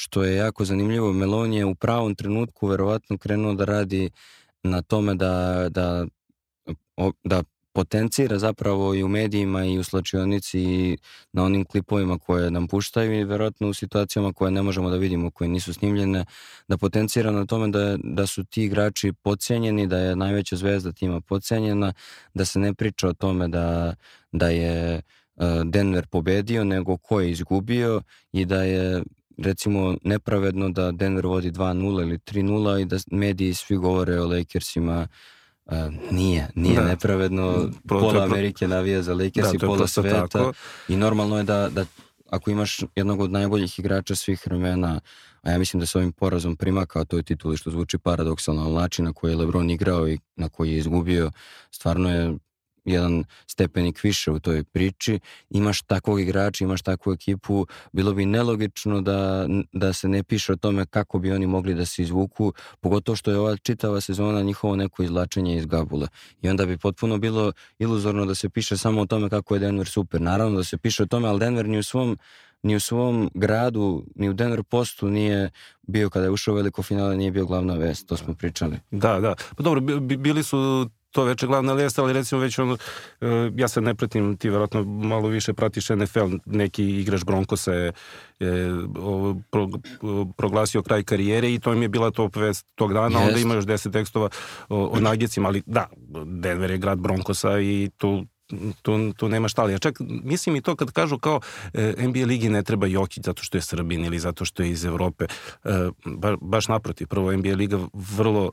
što 0.01 0.25
je 0.25 0.37
jako 0.37 0.65
zanimljivo. 0.65 1.13
Melon 1.13 1.53
je 1.53 1.65
u 1.65 1.75
pravom 1.75 2.15
trenutku 2.15 2.67
verovatno 2.67 3.19
krenuo 3.19 3.55
da 3.55 3.65
radi 3.65 4.11
na 4.63 4.83
tome 4.83 5.15
da, 5.15 5.67
da, 5.71 6.07
da 7.25 7.43
potencira 7.73 8.39
zapravo 8.39 8.95
i 8.95 9.03
u 9.03 9.09
medijima 9.09 9.65
i 9.65 9.79
u 9.79 9.85
slačionici 9.85 10.61
i 10.61 10.99
na 11.33 11.45
onim 11.45 11.65
klipovima 11.65 12.19
koje 12.19 12.51
nam 12.51 12.69
puštaju 12.69 13.21
i 13.21 13.25
verovatno 13.25 13.69
u 13.69 13.75
situacijama 13.75 14.33
koje 14.33 14.51
ne 14.51 14.63
možemo 14.63 14.91
da 14.91 14.97
vidimo, 14.97 15.31
koje 15.31 15.49
nisu 15.49 15.75
snimljene, 15.75 16.25
da 16.69 16.77
potencira 16.77 17.31
na 17.31 17.47
tome 17.47 17.69
da, 17.69 17.97
da 18.05 18.27
su 18.27 18.45
ti 18.45 18.63
igrači 18.65 19.13
pocenjeni, 19.13 19.87
da 19.87 19.99
je 19.99 20.17
najveća 20.17 20.57
zvezda 20.57 20.93
tima 20.93 21.21
pocenjena, 21.21 21.93
da 22.35 22.45
se 22.45 22.59
ne 22.59 22.75
priča 22.75 23.09
o 23.09 23.13
tome 23.13 23.49
da, 23.49 23.95
da 24.33 24.49
je 24.49 24.95
e, 24.95 25.03
Denver 25.65 26.07
pobedio, 26.07 26.65
nego 26.65 26.97
ko 26.97 27.21
je 27.21 27.31
izgubio 27.31 28.03
i 28.33 28.45
da 28.45 28.63
je 28.63 29.03
recimo 29.39 29.97
nepravedno 30.03 30.69
da 30.69 30.93
Denver 30.93 31.27
vodi 31.27 31.51
2-0 31.51 32.03
ili 32.03 32.19
3-0 32.19 32.83
i 32.83 32.85
da 32.85 32.97
mediji 33.11 33.55
svi 33.55 33.77
govore 33.77 34.21
o 34.21 34.27
Lakersima 34.27 35.09
Uh, 35.71 35.75
nije, 36.11 36.49
nije 36.55 36.81
da. 36.81 36.85
nepravedno. 36.85 37.71
Pro, 37.89 38.01
pola 38.01 38.25
Amerike 38.25 38.69
navija 38.69 39.03
za 39.03 39.15
Lakers 39.15 39.49
da, 39.49 39.53
i 39.55 39.59
pola 39.59 39.87
sveta. 39.87 40.27
Tako. 40.27 40.53
I 40.89 40.97
normalno 40.97 41.37
je 41.37 41.45
da, 41.45 41.69
da 41.69 41.85
ako 42.31 42.51
imaš 42.51 42.81
jednog 42.97 43.21
od 43.21 43.31
najboljih 43.31 43.79
igrača 43.79 44.15
svih 44.15 44.43
vremena, 44.47 45.01
a 45.43 45.51
ja 45.51 45.59
mislim 45.59 45.81
da 45.81 45.87
se 45.87 45.99
ovim 45.99 46.13
porazom 46.13 46.57
primakao 46.57 47.05
toj 47.05 47.23
tituli, 47.23 47.57
što 47.57 47.71
zvuči 47.71 47.99
paradoksalno, 47.99 48.63
ali 48.63 48.75
način 48.75 49.05
na 49.05 49.13
koji 49.13 49.33
je 49.33 49.37
Lebron 49.37 49.71
igrao 49.71 50.09
i 50.09 50.19
na 50.37 50.49
koji 50.49 50.71
je 50.71 50.79
izgubio, 50.79 51.31
stvarno 51.71 52.11
je 52.15 52.39
jedan 52.85 53.25
stepenik 53.47 54.03
više 54.03 54.31
u 54.31 54.41
toj 54.41 54.65
priči, 54.65 55.21
imaš 55.51 55.83
takvog 55.83 56.21
igrača, 56.21 56.65
imaš 56.65 56.83
takvu 56.83 57.13
ekipu, 57.13 57.67
bilo 57.93 58.13
bi 58.13 58.27
nelogično 58.27 59.01
da, 59.01 59.47
da 59.73 59.93
se 59.93 60.09
ne 60.09 60.23
piše 60.23 60.53
o 60.53 60.57
tome 60.57 60.87
kako 60.87 61.19
bi 61.19 61.33
oni 61.33 61.47
mogli 61.47 61.75
da 61.75 61.85
se 61.85 62.03
izvuku, 62.03 62.53
pogotovo 62.81 63.17
što 63.17 63.31
je 63.31 63.39
ova 63.39 63.57
čitava 63.57 64.01
sezona 64.01 64.43
njihovo 64.43 64.77
neko 64.77 65.03
izlačenje 65.03 65.57
iz 65.57 65.67
Gabule. 65.67 66.09
I 66.43 66.49
onda 66.49 66.67
bi 66.67 66.79
potpuno 66.79 67.19
bilo 67.19 67.53
iluzorno 67.79 68.27
da 68.27 68.35
se 68.35 68.49
piše 68.49 68.77
samo 68.77 69.01
o 69.01 69.07
tome 69.07 69.29
kako 69.29 69.55
je 69.55 69.61
Denver 69.61 69.89
super. 69.89 70.21
Naravno 70.21 70.57
da 70.57 70.65
se 70.65 70.79
piše 70.79 71.03
o 71.03 71.07
tome, 71.07 71.29
ali 71.29 71.41
Denver 71.41 71.67
ni 71.67 71.79
u 71.79 71.83
svom 71.83 72.19
ni 72.63 72.77
u 72.77 72.81
svom 72.81 73.31
gradu, 73.35 74.05
ni 74.15 74.29
u 74.29 74.33
Denver 74.33 74.63
Postu 74.63 75.11
nije 75.11 75.51
bio 75.83 76.11
kada 76.11 76.25
je 76.25 76.31
ušao 76.31 76.55
veliko 76.55 76.83
finale, 76.83 77.17
nije 77.17 77.31
bio 77.31 77.47
glavna 77.47 77.75
vest, 77.75 78.07
to 78.07 78.17
smo 78.17 78.35
pričali. 78.35 78.81
Da, 78.91 79.21
da. 79.21 79.35
Pa 79.57 79.63
dobro, 79.63 79.81
bili 80.01 80.43
su 80.43 80.91
to 81.11 81.25
veče 81.25 81.47
glavna 81.47 81.73
vest, 81.73 81.99
ali 81.99 82.13
recimo 82.13 82.41
već 82.41 82.59
ono, 82.59 82.77
e, 83.21 83.51
ja 83.57 83.69
sad 83.69 83.83
ne 83.83 83.95
pratim, 83.95 84.37
ti 84.37 84.49
verovatno 84.49 84.85
malo 84.85 85.29
više 85.29 85.53
pratiš 85.53 85.89
NFL, 85.89 86.37
neki 86.47 86.85
igrač 86.85 87.25
Broncosa 87.25 87.73
je, 87.73 87.93
je 88.39 88.73
pro, 89.51 89.69
proglasio 90.37 90.83
kraj 90.83 91.03
karijere 91.03 91.55
i 91.55 91.59
to 91.59 91.73
im 91.73 91.83
je 91.83 91.89
bila 91.89 92.11
top 92.11 92.37
vest 92.37 92.67
tog 92.75 92.93
dana, 92.93 93.19
Jest. 93.19 93.29
onda 93.29 93.41
ima 93.41 93.55
još 93.55 93.67
deset 93.67 93.93
tekstova 93.93 94.29
o, 94.69 94.87
o 94.87 95.01
nagicima, 95.01 95.49
ali 95.49 95.63
da, 95.67 95.87
Denver 96.25 96.71
je 96.71 96.79
grad 96.79 96.99
Broncosa 96.99 97.61
i 97.61 97.91
tu 97.97 98.25
tu, 98.83 99.13
tu 99.13 99.29
nema 99.29 99.49
šta, 99.49 99.63
ali 99.63 99.73
ja 99.73 99.79
čak 99.79 100.01
mislim 100.01 100.57
i 100.57 100.61
to 100.61 100.77
kad 100.77 100.93
kažu 100.93 101.19
kao 101.19 101.41
e, 101.75 101.95
NBA 101.99 102.27
ligi 102.27 102.49
ne 102.49 102.63
treba 102.63 102.87
Jokić 102.87 103.25
zato 103.25 103.43
što 103.43 103.59
je 103.59 103.63
Srbin 103.63 104.05
ili 104.05 104.19
zato 104.19 104.45
što 104.45 104.63
je 104.63 104.71
iz 104.71 104.85
Evrope, 104.85 105.25
e, 105.25 105.91
ba, 106.05 106.37
baš 106.41 106.69
naprotiv, 106.69 107.07
prvo 107.07 107.33
NBA 107.33 107.55
liga 107.55 107.79
vrlo 107.93 108.53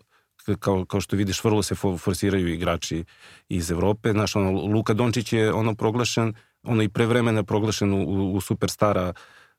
kao, 0.59 0.85
kao 0.85 1.01
što 1.01 1.15
vidiš, 1.15 1.43
vrlo 1.43 1.63
se 1.63 1.75
forsiraju 1.75 2.47
igrači 2.47 3.03
iz 3.49 3.71
Evrope. 3.71 4.11
Znaš, 4.11 4.35
ono, 4.35 4.51
Luka 4.51 4.93
Dončić 4.93 5.33
je 5.33 5.53
ono 5.53 5.75
proglašen, 5.75 6.33
ono 6.63 6.83
i 6.83 6.89
pre 6.89 7.05
vremena 7.05 7.43
proglašen 7.43 7.93
u, 7.93 8.33
u 8.33 8.41
superstara 8.41 9.13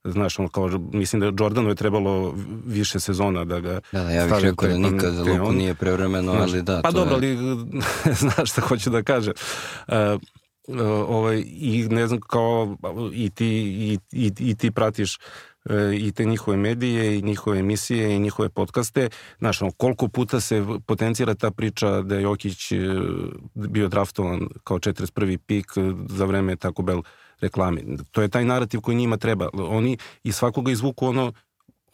znaš, 0.04 0.38
ono 0.38 0.48
kao, 0.48 0.68
mislim 0.92 1.20
da 1.20 1.44
Jordanu 1.44 1.68
je 1.68 1.74
trebalo 1.74 2.34
više 2.66 3.00
sezona 3.00 3.44
da 3.44 3.60
ga 3.60 3.80
Da, 3.92 4.02
da, 4.02 4.10
ja 4.10 4.26
bih 4.26 4.34
rekao 4.40 4.68
da 4.68 4.76
nikad 4.76 5.14
za 5.14 5.24
Luku 5.24 5.52
nije 5.52 5.74
prevremeno, 5.74 6.32
znaš, 6.32 6.50
ali 6.50 6.62
da. 6.62 6.80
Pa 6.82 6.90
dobro, 6.90 7.16
je... 7.16 7.38
ali 7.38 7.56
znaš 8.22 8.50
šta 8.50 8.60
hoću 8.60 8.90
da 8.90 9.02
kaže. 9.02 9.32
Uh, 9.88 9.94
uh, 10.68 10.80
ovaj, 11.08 11.42
i 11.46 11.86
ne 11.90 12.06
znam 12.06 12.20
kao 12.20 12.76
i 13.12 13.30
ti, 13.30 13.46
i, 13.46 13.98
i, 14.12 14.32
i 14.38 14.54
ti 14.54 14.70
pratiš 14.70 15.18
i 16.00 16.12
te 16.12 16.24
njihove 16.24 16.56
medije 16.56 17.18
i 17.18 17.22
njihove 17.22 17.58
emisije 17.58 18.16
i 18.16 18.18
njihove 18.18 18.48
podcaste. 18.48 19.08
Znaš, 19.38 19.62
ono, 19.62 19.70
koliko 19.70 20.08
puta 20.08 20.40
se 20.40 20.64
potencira 20.86 21.34
ta 21.34 21.50
priča 21.50 22.02
da 22.02 22.14
je 22.14 22.22
Jokić 22.22 22.72
e, 22.72 22.76
bio 23.54 23.88
draftovan 23.88 24.48
kao 24.64 24.78
41. 24.78 25.38
pik 25.38 25.66
za 26.08 26.24
vreme 26.24 26.56
Taco 26.56 26.82
Bell 26.82 27.02
reklame. 27.40 27.82
To 28.10 28.22
je 28.22 28.28
taj 28.28 28.44
narativ 28.44 28.80
koji 28.80 28.96
njima 28.96 29.16
treba. 29.16 29.48
Oni 29.52 29.98
i 30.24 30.32
svakoga 30.32 30.72
izvuku 30.72 31.06
ono 31.06 31.32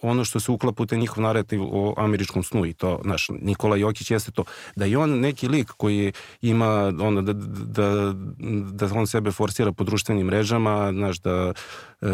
ono 0.03 0.25
što 0.25 0.41
se 0.41 0.53
uklapa 0.53 0.83
u 0.83 0.87
te 0.87 0.97
njihov 0.97 1.23
narativ 1.23 1.63
o 1.63 1.95
američkom 1.97 2.43
snu 2.43 2.67
i 2.67 2.73
to, 2.73 3.01
znaš, 3.05 3.29
Nikola 3.41 3.77
Jokić 3.77 4.11
jeste 4.11 4.31
to, 4.31 4.45
da 4.77 4.87
i 4.87 4.97
on 4.97 5.11
neki 5.21 5.49
lik 5.49 5.71
koji 5.77 6.13
ima, 6.41 6.93
ono, 7.01 7.23
da, 7.23 7.33
da, 7.33 8.13
da 8.73 8.89
on 8.95 9.07
sebe 9.07 9.31
forsira 9.31 9.73
po 9.73 9.85
društvenim 9.85 10.27
mrežama, 10.27 10.93
znaš, 10.93 11.21
da, 11.21 11.53
e, 12.01 12.07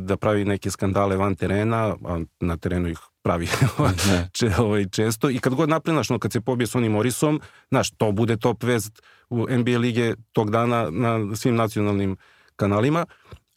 da 0.00 0.16
pravi 0.16 0.44
neke 0.44 0.70
skandale 0.70 1.16
van 1.16 1.34
terena, 1.34 1.96
a 2.04 2.20
na 2.40 2.56
terenu 2.56 2.88
ih 2.88 2.98
pravi 3.22 3.48
če, 4.38 4.50
ovaj, 4.58 4.88
često. 4.88 5.30
I 5.30 5.38
kad 5.38 5.54
god 5.54 5.68
naprenaš, 5.68 6.10
no, 6.10 6.18
kad 6.18 6.32
se 6.32 6.40
pobije 6.40 6.66
s 6.66 6.74
onim 6.74 6.92
Morisom, 6.92 7.40
znaš, 7.68 7.90
to 7.90 8.12
bude 8.12 8.36
top 8.36 8.62
vest 8.62 9.02
u 9.30 9.46
NBA 9.50 9.78
lige 9.78 10.14
tog 10.32 10.50
dana 10.50 10.86
na 10.90 11.36
svim 11.36 11.56
nacionalnim 11.56 12.16
kanalima, 12.56 13.06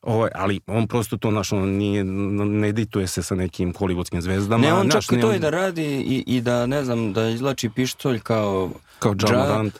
Ovo, 0.01 0.27
ali 0.36 0.60
on 0.68 0.88
prosto 0.88 1.18
to 1.18 1.32
naš, 1.32 1.51
on 1.51 1.70
nije, 1.70 2.03
ne 2.03 2.70
edituje 2.70 3.08
se 3.08 3.24
sa 3.24 3.36
nekim 3.36 3.74
hollywoodskim 3.74 4.22
zvezdama. 4.22 4.68
Ne, 4.68 4.74
on 4.74 4.88
naš, 4.88 5.08
čak 5.08 5.18
i 5.18 5.22
to 5.22 5.34
i 5.34 5.39
da 5.39 5.50
radi 5.50 5.86
i, 5.86 6.24
i 6.27 6.41
da, 6.41 6.65
ne 6.65 6.84
znam, 6.84 7.13
da 7.13 7.29
izlači 7.29 7.70
pištolj 7.70 8.20
kao... 8.20 8.72
Kao 9.00 9.15
Jamorant. 9.29 9.79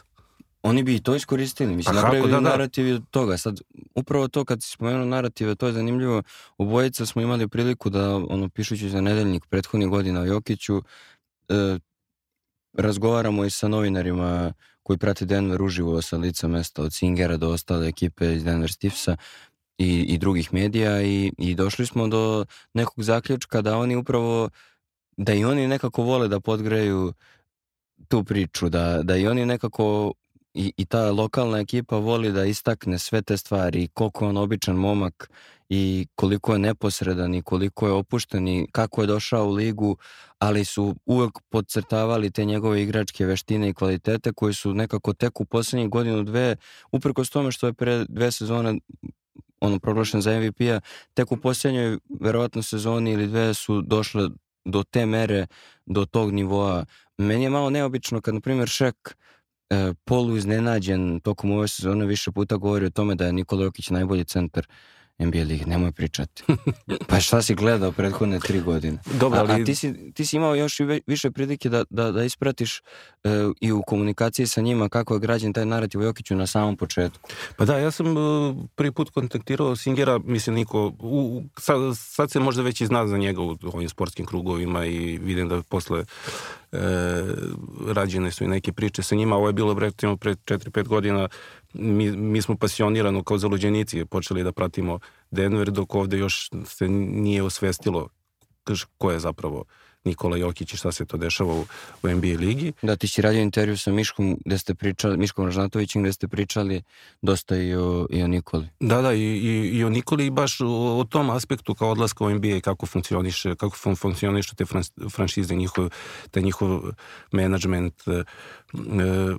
Oni 0.62 0.82
bi 0.82 0.94
i 0.94 1.02
to 1.02 1.14
iskoristili, 1.14 1.76
mislim, 1.76 1.96
napravili 1.96 2.30
da, 2.30 2.40
da. 2.40 2.50
narativ 2.50 2.94
od 2.94 3.02
toga. 3.10 3.38
Sad, 3.38 3.60
upravo 3.94 4.28
to 4.28 4.44
kad 4.44 4.62
si 4.62 4.70
spomenuo 4.70 5.04
narative, 5.04 5.54
to 5.54 5.66
je 5.66 5.72
zanimljivo. 5.72 6.22
U 6.58 6.64
Bojica 6.64 7.06
smo 7.06 7.22
imali 7.22 7.48
priliku 7.48 7.90
da, 7.90 8.16
ono, 8.16 8.48
pišući 8.48 8.88
za 8.88 9.00
nedeljnik 9.00 9.46
prethodnih 9.46 9.88
godina 9.88 10.20
o 10.20 10.24
Jokiću, 10.24 10.82
e, 11.48 11.78
razgovaramo 12.72 13.44
i 13.44 13.50
sa 13.50 13.68
novinarima 13.68 14.52
koji 14.82 14.98
prate 14.98 15.24
Denver 15.24 15.62
uživo 15.62 16.02
sa 16.02 16.16
lica 16.16 16.48
mesta 16.48 16.82
od 16.82 16.92
Singera 16.92 17.36
do 17.36 17.48
ostale 17.48 17.88
ekipe 17.88 18.34
iz 18.34 18.44
Denver 18.44 18.70
Stiffsa 18.70 19.16
i, 19.80 20.14
i 20.14 20.18
drugih 20.18 20.54
medija 20.54 21.02
i, 21.02 21.32
i 21.38 21.54
došli 21.54 21.86
smo 21.86 22.08
do 22.08 22.44
nekog 22.74 23.04
zaključka 23.04 23.62
da 23.62 23.78
oni 23.78 23.96
upravo, 23.96 24.48
da 25.16 25.34
i 25.34 25.44
oni 25.44 25.68
nekako 25.68 26.02
vole 26.02 26.28
da 26.28 26.40
podgreju 26.40 27.12
tu 28.08 28.24
priču, 28.24 28.68
da, 28.68 29.02
da 29.02 29.16
i 29.16 29.26
oni 29.26 29.46
nekako 29.46 30.12
i, 30.54 30.72
i 30.76 30.84
ta 30.86 31.10
lokalna 31.10 31.58
ekipa 31.58 31.96
voli 31.96 32.32
da 32.32 32.44
istakne 32.44 32.98
sve 32.98 33.22
te 33.22 33.36
stvari, 33.36 33.88
koliko 33.88 34.24
je 34.24 34.28
on 34.28 34.36
običan 34.36 34.76
momak 34.76 35.30
i 35.68 36.06
koliko 36.14 36.52
je 36.52 36.58
neposredan 36.58 37.34
i 37.34 37.42
koliko 37.42 37.86
je 37.86 37.92
opušten 37.92 38.48
i 38.48 38.66
kako 38.72 39.00
je 39.00 39.06
došao 39.06 39.46
u 39.46 39.52
ligu, 39.52 39.96
ali 40.38 40.64
su 40.64 40.96
uvek 41.06 41.32
podcrtavali 41.50 42.30
te 42.30 42.44
njegove 42.44 42.82
igračke 42.82 43.26
veštine 43.26 43.68
i 43.68 43.74
kvalitete 43.74 44.32
koji 44.32 44.54
su 44.54 44.74
nekako 44.74 45.12
tek 45.12 45.40
u 45.40 45.44
poslednjih 45.44 45.88
godinu 45.88 46.22
dve, 46.22 46.56
uprkos 46.92 47.30
tome 47.30 47.52
što 47.52 47.66
je 47.66 47.72
pre 47.72 48.04
dve 48.08 48.32
sezone 48.32 48.78
ono 49.60 49.78
proglašen 49.78 50.20
za 50.20 50.40
MVP-a, 50.40 50.80
tek 51.14 51.32
u 51.32 51.36
posljednjoj 51.36 51.98
verovatno 52.20 52.62
sezoni 52.62 53.12
ili 53.12 53.26
dve 53.26 53.54
su 53.54 53.82
došle 53.82 54.28
do 54.64 54.82
te 54.82 55.06
mere, 55.06 55.46
do 55.86 56.04
tog 56.04 56.32
nivoa. 56.32 56.84
Meni 57.18 57.44
je 57.44 57.50
malo 57.50 57.70
neobično 57.70 58.20
kad, 58.20 58.34
na 58.34 58.40
primjer, 58.40 58.68
Šek 58.68 59.16
e, 59.70 59.92
polu 60.04 60.36
iznenađen 60.36 61.20
tokom 61.20 61.50
ove 61.50 61.68
sezone 61.68 62.06
više 62.06 62.32
puta 62.32 62.56
govori 62.56 62.86
o 62.86 62.90
tome 62.90 63.14
da 63.14 63.26
je 63.26 63.32
Nikola 63.32 63.64
Jokić 63.64 63.90
najbolji 63.90 64.24
centar 64.24 64.66
NBA 65.20 65.42
lige, 65.44 65.66
nemoj 65.66 65.92
pričati. 65.92 66.42
pa 67.08 67.20
šta 67.20 67.42
si 67.42 67.54
gledao 67.54 67.92
prethodne 67.92 68.40
tri 68.40 68.60
godine? 68.60 68.98
Dobro, 69.20 69.38
ali... 69.40 69.52
a, 69.52 69.56
a 69.56 69.64
ti, 69.64 69.74
si, 69.74 70.12
ti 70.12 70.26
si 70.26 70.36
imao 70.36 70.54
još 70.54 70.80
i 70.80 70.84
više 71.06 71.30
prilike 71.30 71.68
da, 71.68 71.84
da, 71.90 72.12
da 72.12 72.24
ispratiš 72.24 72.80
uh, 73.24 73.30
i 73.60 73.72
u 73.72 73.82
komunikaciji 73.86 74.46
sa 74.46 74.60
njima 74.60 74.88
kako 74.88 75.14
je 75.14 75.20
građen 75.20 75.52
taj 75.52 75.66
narativ 75.66 76.02
Jokiću 76.02 76.36
na 76.36 76.46
samom 76.46 76.76
početku. 76.76 77.30
Pa 77.56 77.64
da, 77.64 77.78
ja 77.78 77.90
sam 77.90 78.16
uh, 78.16 78.56
prvi 78.74 78.92
put 78.92 79.10
kontaktirao 79.10 79.76
Singera, 79.76 80.18
mislim 80.18 80.54
niko, 80.56 80.86
u, 80.86 80.92
u, 81.00 81.42
sad, 81.58 81.76
sad 81.96 82.30
se 82.30 82.40
možda 82.40 82.62
već 82.62 82.80
i 82.80 82.86
zna 82.86 83.06
za 83.06 83.18
njega 83.18 83.40
u 83.42 83.56
ovim 83.72 83.88
sportskim 83.88 84.26
krugovima 84.26 84.86
i 84.86 85.18
vidim 85.18 85.48
da 85.48 85.62
posle 85.62 86.04
e, 86.72 86.78
rađene 87.86 88.30
su 88.30 88.44
i 88.44 88.48
neke 88.48 88.72
priče 88.72 89.02
sa 89.02 89.14
njima. 89.14 89.36
Ovo 89.36 89.46
je 89.46 89.52
bilo 89.52 89.74
recimo 89.74 90.16
pre 90.16 90.34
4-5 90.34 90.88
godina 90.88 91.28
mi, 91.72 92.10
mi 92.10 92.42
smo 92.42 92.56
pasionirano 92.56 93.22
kao 93.22 93.38
zaluđenici 93.38 94.04
počeli 94.04 94.44
da 94.44 94.52
pratimo 94.52 94.98
Denver 95.30 95.70
dok 95.70 95.94
ovde 95.94 96.18
još 96.18 96.50
se 96.64 96.88
nije 96.88 97.42
osvestilo 97.42 98.08
ko 98.98 99.10
je 99.10 99.18
zapravo 99.18 99.64
Nikola 100.04 100.36
Jokić 100.36 100.74
i 100.74 100.76
šta 100.76 100.92
se 100.92 101.04
to 101.04 101.16
dešava 101.16 101.54
u, 101.54 101.64
u 102.02 102.08
NBA 102.08 102.38
ligi. 102.38 102.72
Da, 102.82 102.96
ti 102.96 103.08
si 103.08 103.22
radio 103.22 103.40
intervju 103.40 103.78
sa 103.78 103.92
Miškom, 103.92 104.38
gde 104.44 104.58
ste 104.58 104.74
pričali, 104.74 105.16
Miškom 105.16 105.44
Ražnatovićem, 105.44 106.02
gde 106.02 106.12
ste 106.12 106.28
pričali 106.28 106.82
dosta 107.22 107.56
i 107.56 107.74
o, 107.74 108.06
i 108.10 108.22
o 108.22 108.26
Nikoli. 108.28 108.68
Da, 108.80 109.02
da, 109.02 109.12
i, 109.12 109.22
i, 109.22 109.78
i 109.78 109.84
o 109.84 109.90
Nikoli 109.90 110.26
i 110.26 110.30
baš 110.30 110.60
o, 110.60 110.98
o 110.98 111.04
tom 111.04 111.30
aspektu 111.30 111.74
kao 111.74 111.90
odlaska 111.90 112.24
u 112.24 112.30
NBA, 112.30 112.60
kako 112.60 112.86
funkcioniše, 112.86 113.54
kako 113.54 113.76
fun, 113.76 113.96
funkcionišu 113.96 114.56
te 114.56 114.64
fran, 114.64 114.82
franšize, 115.10 115.54
njihov, 115.54 115.90
te 116.30 116.40
njihov 116.40 116.80
management, 117.32 118.08
e, 118.08 118.10
e, 118.10 118.24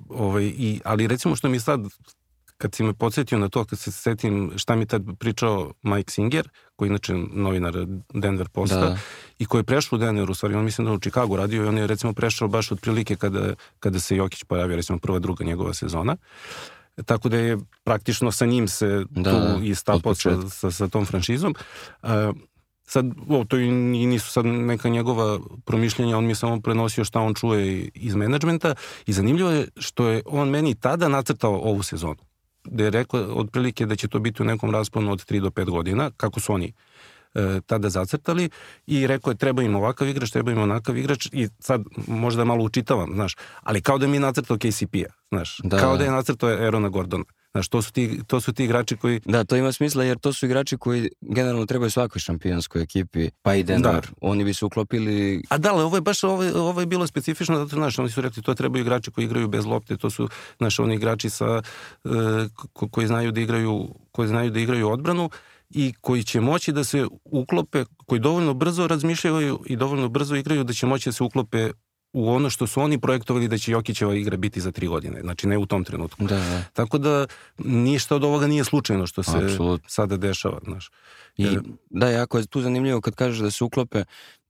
ovaj, 0.10 0.44
i, 0.44 0.80
ali 0.86 1.08
recimo 1.08 1.36
što 1.36 1.50
mi 1.50 1.60
sad 1.60 1.82
kad 2.62 2.76
si 2.76 2.84
me 2.84 2.94
podsjetio 2.94 3.40
na 3.40 3.50
to, 3.50 3.66
kad 3.66 3.80
se 3.80 3.92
setim 3.92 4.52
šta 4.56 4.76
mi 4.76 4.86
tad 4.86 5.02
pričao 5.20 5.74
Mike 5.82 6.12
Singer, 6.12 6.50
koji 6.76 6.88
je 6.88 6.90
inače 6.90 7.14
novinar 7.34 7.74
Denver 8.14 8.50
Posta, 8.50 8.80
da. 8.80 8.98
i 9.40 9.46
koji 9.46 9.60
je 9.60 9.64
prešao 9.64 9.98
u 9.98 10.00
Denver, 10.00 10.32
u 10.32 10.34
stvari, 10.34 10.56
on 10.56 10.66
mislim 10.66 10.88
da 10.88 10.94
u 10.94 11.00
Chicago 11.00 11.38
radio 11.38 11.64
i 11.64 11.68
on 11.68 11.78
je 11.78 11.88
recimo 11.88 12.14
prešao 12.14 12.48
baš 12.48 12.72
otprilike 12.72 13.16
kada, 13.16 13.54
kada 13.80 14.00
se 14.00 14.16
Jokić 14.16 14.44
pojavio, 14.44 14.76
recimo 14.76 15.00
prva, 15.00 15.20
druga 15.20 15.46
njegova 15.46 15.74
sezona. 15.74 16.16
Tako 17.06 17.30
da 17.30 17.38
je 17.38 17.58
praktično 17.84 18.32
sa 18.32 18.46
njim 18.46 18.68
se 18.68 19.06
da, 19.10 19.32
tu 19.32 19.38
da, 19.38 19.60
istapao 19.64 20.16
sa, 20.16 20.50
sa, 20.50 20.72
sa 20.72 20.88
tom 20.88 21.06
franšizom. 21.06 21.56
Uh, 22.04 22.10
sad, 22.84 23.06
o, 23.30 23.46
to 23.46 23.58
i 23.58 23.72
nisu 23.72 24.32
sad 24.32 24.46
neka 24.46 24.90
njegova 24.90 25.40
promišljenja, 25.66 26.18
on 26.18 26.24
mi 26.24 26.32
je 26.32 26.36
samo 26.36 26.62
prenosio 26.62 27.06
šta 27.06 27.20
on 27.20 27.34
čuje 27.34 27.90
iz 27.94 28.16
menadžmenta 28.16 28.76
i 29.06 29.14
zanimljivo 29.14 29.50
je 29.50 29.68
što 29.78 30.08
je 30.08 30.22
on 30.26 30.50
meni 30.50 30.76
tada 30.76 31.08
nacrtao 31.08 31.54
ovu 31.54 31.84
sezonu 31.84 32.31
da 32.64 32.84
je 32.84 32.90
rekla 32.90 33.20
otprilike 33.20 33.86
da 33.86 33.96
će 33.96 34.08
to 34.08 34.20
biti 34.20 34.42
u 34.42 34.46
nekom 34.46 34.72
rasponu 34.72 35.12
od 35.12 35.32
3 35.32 35.40
do 35.40 35.50
5 35.50 35.70
godina, 35.70 36.12
kako 36.18 36.40
su 36.40 36.54
oni 36.54 36.74
e, 37.34 37.62
tada 37.66 37.90
zacrtali 37.90 38.50
i 38.88 39.08
rekao 39.08 39.32
je 39.32 39.38
treba 39.38 39.64
im 39.64 39.76
ovakav 39.76 40.08
igrač, 40.08 40.32
treba 40.32 40.52
im 40.52 40.58
onakav 40.58 40.98
igrač 40.98 41.30
i 41.32 41.48
sad 41.60 41.82
možda 42.08 42.46
malo 42.46 42.64
učitavam, 42.64 43.14
znaš, 43.14 43.36
ali 43.64 43.82
kao 43.82 43.98
da 43.98 44.08
mi 44.08 44.16
je 44.16 44.20
nacrtao 44.20 44.58
KCP-a, 44.58 45.14
znaš, 45.32 45.58
da. 45.64 45.78
kao 45.78 45.98
da 45.98 46.04
je 46.04 46.12
nacrtao 46.12 46.50
Erona 46.50 46.90
Gordona. 46.90 47.24
Znaš, 47.52 47.68
to 47.68 47.82
su, 47.82 47.92
ti, 47.92 48.20
to 48.28 48.42
su 48.42 48.54
ti 48.54 48.64
igrači 48.64 48.98
koji... 48.98 49.20
Da, 49.26 49.44
to 49.44 49.56
ima 49.56 49.72
smisla 49.72 50.04
jer 50.04 50.20
to 50.20 50.34
su 50.34 50.46
igrači 50.46 50.78
koji 50.78 51.10
generalno 51.22 51.66
trebaju 51.66 51.92
svakoj 51.92 52.20
šampionskoj 52.20 52.82
ekipi, 52.82 53.30
pa 53.42 53.56
i 53.56 53.64
Denver. 53.64 53.94
Da. 53.94 54.02
Oni 54.22 54.44
bi 54.44 54.54
se 54.54 54.66
uklopili... 54.66 55.44
A 55.50 55.58
da, 55.58 55.74
ali 55.74 55.84
ovo 55.84 55.98
je 55.98 56.02
baš 56.02 56.24
ovo, 56.24 56.44
je, 56.44 56.56
ovo 56.56 56.80
je 56.80 56.86
bilo 56.86 57.08
specifično, 57.08 57.58
zato, 57.58 57.76
znaš, 57.76 58.00
oni 58.00 58.10
su 58.10 58.22
rekli 58.22 58.44
to 58.44 58.54
trebaju 58.54 58.82
igrači 58.82 59.12
koji 59.12 59.26
igraju 59.26 59.48
bez 59.48 59.66
lopte, 59.66 59.98
to 59.98 60.10
su, 60.10 60.30
znaš, 60.58 60.80
oni 60.80 60.96
igrači 60.96 61.30
sa, 61.30 61.62
uh, 62.04 62.12
ko, 62.74 62.88
koji 62.88 63.08
znaju 63.08 63.32
da 63.32 63.42
igraju 63.42 63.88
koji 64.12 64.28
znaju 64.28 64.52
da 64.52 64.60
igraju 64.60 64.90
odbranu 64.90 65.30
i 65.70 65.94
koji 66.02 66.24
će 66.24 66.42
moći 66.42 66.72
da 66.72 66.84
se 66.84 67.06
uklope, 67.24 67.86
koji 68.06 68.22
dovoljno 68.22 68.54
brzo 68.54 68.88
razmišljaju 68.88 69.60
i 69.66 69.76
dovoljno 69.76 70.10
brzo 70.10 70.36
igraju 70.36 70.64
da 70.64 70.74
će 70.74 70.86
moći 70.86 71.10
da 71.10 71.14
se 71.14 71.24
uklope 71.24 71.72
u 72.14 72.30
ono 72.30 72.50
što 72.50 72.68
su 72.68 72.82
oni 72.82 73.00
projektovali 73.00 73.48
da 73.48 73.58
će 73.58 73.72
Jokićeva 73.72 74.16
igra 74.16 74.38
biti 74.38 74.62
za 74.62 74.72
tri 74.72 74.88
godine, 74.88 75.22
znači 75.22 75.48
ne 75.48 75.58
u 75.58 75.66
tom 75.66 75.84
trenutku. 75.84 76.24
Da, 76.24 76.36
da. 76.36 76.64
Tako 76.74 76.98
da 76.98 77.28
ništa 77.58 78.16
od 78.16 78.24
ovoga 78.24 78.48
nije 78.48 78.64
slučajno 78.64 79.08
što 79.08 79.24
se 79.24 79.38
Absolut. 79.44 79.82
sada 79.88 80.18
dešava. 80.18 80.60
Znaš. 80.64 80.92
I, 81.38 81.46
e, 81.46 81.60
da, 81.90 82.10
jako 82.10 82.38
je 82.38 82.46
tu 82.46 82.62
zanimljivo 82.62 83.02
kad 83.02 83.16
kažeš 83.16 83.40
da 83.40 83.52
se 83.52 83.64
uklope, 83.64 84.04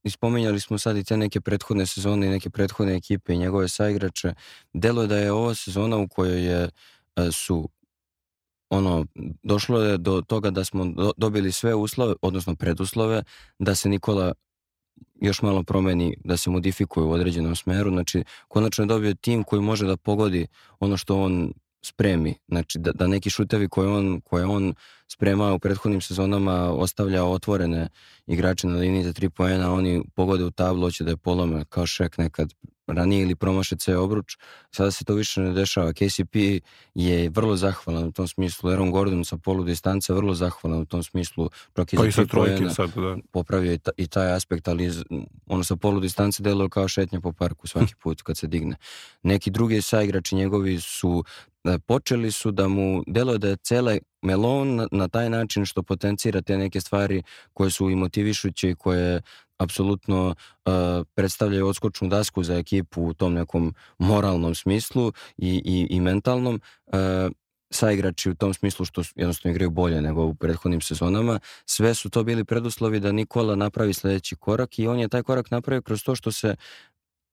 ispomenjali 0.04 0.60
smo 0.60 0.78
sad 0.78 0.98
i 0.98 1.04
te 1.04 1.18
neke 1.18 1.42
prethodne 1.42 1.86
sezone 1.86 2.28
i 2.28 2.30
neke 2.30 2.50
prethodne 2.50 2.96
ekipe 2.96 3.34
i 3.34 3.38
njegove 3.38 3.68
saigrače. 3.68 4.34
Delo 4.74 5.02
je 5.02 5.08
da 5.08 5.18
je 5.18 5.32
ova 5.32 5.56
sezona 5.56 5.98
u 5.98 6.08
kojoj 6.08 6.46
je, 6.46 6.70
e, 7.16 7.32
su 7.32 7.70
ono, 8.70 9.06
došlo 9.44 9.82
je 9.82 9.98
do 9.98 10.22
toga 10.22 10.50
da 10.50 10.64
smo 10.64 10.86
do, 10.86 11.12
dobili 11.18 11.52
sve 11.52 11.76
uslove, 11.76 12.14
odnosno 12.22 12.56
preduslove, 12.56 13.24
da 13.60 13.76
se 13.76 13.90
Nikola 13.90 14.34
još 15.22 15.42
malo 15.42 15.64
promeni, 15.64 16.18
da 16.24 16.38
se 16.38 16.50
modifikuje 16.50 17.04
u 17.04 17.12
određenom 17.12 17.56
smeru, 17.56 17.90
znači 17.90 18.24
konačno 18.48 18.84
je 18.84 18.88
dobio 18.88 19.14
tim 19.14 19.44
koji 19.44 19.62
može 19.62 19.86
da 19.86 19.98
pogodi 19.98 20.48
ono 20.80 20.98
što 20.98 21.22
on 21.22 21.54
spremi, 21.86 22.36
znači 22.48 22.80
da, 22.80 22.92
da 22.92 23.08
neki 23.08 23.30
šutevi 23.30 23.70
koje 23.70 23.90
on, 23.90 24.22
koje 24.22 24.46
on 24.46 24.74
spremao 25.08 25.56
u 25.56 25.60
prethodnim 25.60 26.02
sezonama 26.02 26.72
ostavlja 26.72 27.24
otvorene 27.24 27.88
igrače 28.28 28.68
na 28.68 28.78
liniji 28.78 29.04
za 29.04 29.14
tri 29.14 29.30
poena, 29.30 29.74
oni 29.74 30.04
pogode 30.16 30.44
u 30.44 30.52
tablu, 30.52 30.82
hoće 30.82 31.04
da 31.04 31.10
je 31.10 31.18
polome 31.18 31.66
kao 31.70 31.86
šek 31.86 32.18
nekad 32.18 32.54
ranije 32.92 33.22
ili 33.22 33.36
promaše 33.36 33.76
ceo 33.76 34.04
obruč. 34.04 34.38
Sada 34.72 34.92
se 34.92 35.06
to 35.06 35.14
više 35.14 35.42
ne 35.42 35.54
dešava. 35.54 35.94
KCP 35.94 36.36
je 36.96 37.30
vrlo 37.30 37.56
zahvalan 37.56 38.08
u 38.08 38.12
tom 38.12 38.28
smislu. 38.28 38.70
Aaron 38.70 38.92
Gordon 38.92 39.26
sa 39.26 39.38
polu 39.38 39.64
distance 39.64 40.14
vrlo 40.14 40.34
zahvalan 40.34 40.82
u 40.82 40.86
tom 40.86 41.04
smislu. 41.04 41.50
Čak 41.76 41.94
i 41.94 41.98
pa 41.98 42.06
i 42.06 42.12
sa 42.12 42.26
trojke 42.26 42.70
sad, 42.70 42.90
da. 42.96 43.18
Popravio 43.32 43.74
i, 43.74 43.78
ta, 43.78 43.92
i 43.98 44.08
taj 44.08 44.34
aspekt, 44.34 44.68
ali 44.68 44.92
ono 45.48 45.64
sa 45.64 45.76
polu 45.76 46.00
distance 46.00 46.44
deluje 46.44 46.70
kao 46.70 46.88
šetnja 46.88 47.22
po 47.22 47.32
parku 47.32 47.68
svaki 47.68 47.96
put 48.04 48.22
kad 48.22 48.38
se 48.38 48.48
digne. 48.48 48.76
Neki 49.24 49.52
drugi 49.52 49.82
saigrači 49.82 50.36
njegovi 50.36 50.80
su 50.80 51.24
da 51.64 51.80
počeli 51.80 52.32
su 52.32 52.52
da 52.52 52.68
mu 52.68 53.04
deluje 53.08 53.38
da 53.38 53.48
je 53.48 53.56
cele 53.56 54.00
melon 54.22 54.76
na, 54.76 54.88
na 54.92 55.08
taj 55.08 55.30
način 55.30 55.66
što 55.66 55.84
potencira 55.84 56.42
te 56.42 56.58
neke 56.58 56.82
stvari 56.82 57.24
koje 57.54 57.72
su 57.72 57.90
i 57.90 57.96
motivišuće 57.96 58.70
i 58.70 58.76
koje 58.76 59.22
apsolutno 59.58 60.28
uh, 60.28 60.74
predstavljaju 61.16 61.68
odskočnu 61.68 62.08
dasku 62.08 62.44
za 62.44 62.56
ekipu 62.56 63.04
u 63.04 63.14
tom 63.14 63.34
nekom 63.34 63.74
moralnom 63.98 64.56
smislu 64.56 65.12
i, 65.38 65.62
i, 65.66 65.88
i 65.90 66.00
mentalnom. 66.00 66.62
Uh, 66.86 67.32
saigrači 67.72 68.30
u 68.30 68.36
tom 68.36 68.54
smislu 68.54 68.86
što 68.86 69.02
jednostavno 69.16 69.52
igraju 69.52 69.70
bolje 69.70 70.02
nego 70.02 70.26
u 70.26 70.36
prethodnim 70.36 70.82
sezonama. 70.82 71.40
Sve 71.66 71.94
su 71.94 72.10
to 72.10 72.24
bili 72.24 72.46
preduslovi 72.46 73.00
da 73.00 73.12
Nikola 73.12 73.56
napravi 73.56 73.94
sledeći 73.94 74.36
korak 74.36 74.80
i 74.80 74.88
on 74.88 75.00
je 75.00 75.10
taj 75.10 75.24
korak 75.24 75.52
napravio 75.52 75.82
kroz 75.82 76.04
to 76.04 76.16
što 76.16 76.32
se 76.32 76.56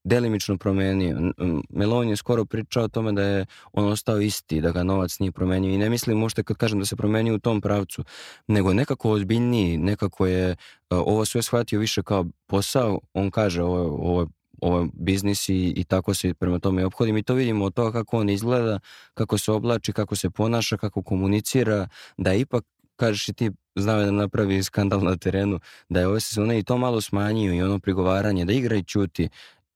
delimično 0.03 0.57
promenio. 0.57 1.33
Melon 1.69 2.09
je 2.09 2.15
skoro 2.15 2.45
pričao 2.45 2.83
o 2.83 2.87
tome 2.87 3.11
da 3.11 3.21
je 3.21 3.45
on 3.73 3.91
ostao 3.91 4.19
isti, 4.19 4.61
da 4.61 4.71
ga 4.71 4.83
novac 4.83 5.19
nije 5.19 5.31
promenio. 5.31 5.73
I 5.73 5.77
ne 5.77 5.89
mislim 5.89 6.17
možete 6.17 6.43
kad 6.43 6.57
kažem 6.57 6.79
da 6.79 6.85
se 6.85 6.95
promenio 6.95 7.35
u 7.35 7.39
tom 7.39 7.61
pravcu, 7.61 8.03
nego 8.47 8.73
nekako 8.73 9.11
ozbiljniji, 9.11 9.77
nekako 9.77 10.27
je 10.27 10.55
ovo 10.89 11.25
sve 11.25 11.41
shvatio 11.41 11.79
više 11.79 12.03
kao 12.03 12.25
posao, 12.47 12.99
on 13.13 13.31
kaže 13.31 13.63
ovo, 13.63 13.81
ovo 13.81 14.27
ovo 14.61 14.79
je 14.79 14.87
biznis 14.93 15.49
i, 15.49 15.73
i 15.75 15.83
tako 15.83 16.13
se 16.13 16.33
prema 16.33 16.59
tome 16.59 16.85
obhodim. 16.85 17.17
I 17.17 17.23
to 17.23 17.33
vidimo 17.33 17.65
od 17.65 17.73
toga 17.73 17.91
kako 17.91 18.17
on 18.17 18.29
izgleda, 18.29 18.79
kako 19.13 19.37
se 19.37 19.51
oblači, 19.51 19.93
kako 19.93 20.15
se 20.15 20.29
ponaša, 20.29 20.77
kako 20.77 21.03
komunicira, 21.03 21.87
da 22.17 22.33
ipak 22.33 22.65
kažeš 22.95 23.29
i 23.29 23.33
ti 23.33 23.51
znao 23.75 24.03
da 24.03 24.11
napravi 24.11 24.63
skandal 24.63 25.03
na 25.03 25.15
terenu, 25.15 25.59
da 25.89 25.99
je 25.99 26.07
ove 26.07 26.19
sezone 26.19 26.59
i 26.59 26.63
to 26.63 26.77
malo 26.77 27.01
smanjio 27.01 27.53
i 27.53 27.61
ono 27.61 27.79
prigovaranje, 27.79 28.45
da 28.45 28.53
igra 28.53 28.75
i 28.75 28.83
čuti, 28.83 29.29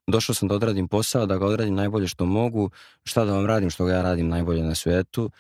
došao 0.08 0.36
sam 0.36 0.48
da 0.48 0.56
odradim 0.56 0.88
posao, 0.88 1.26
da 1.26 1.38
ga 1.38 1.46
odradim 1.46 1.76
najbolje 1.76 2.08
što 2.08 2.26
mogu, 2.26 2.70
šta 3.04 3.26
da 3.26 3.34
vam 3.34 3.46
radim 3.46 3.70
što 3.70 3.86
ga 3.86 3.94
ja 3.94 4.02
radim 4.02 4.28
najbolje 4.28 4.64
na 4.64 4.76
svetu, 4.76 5.32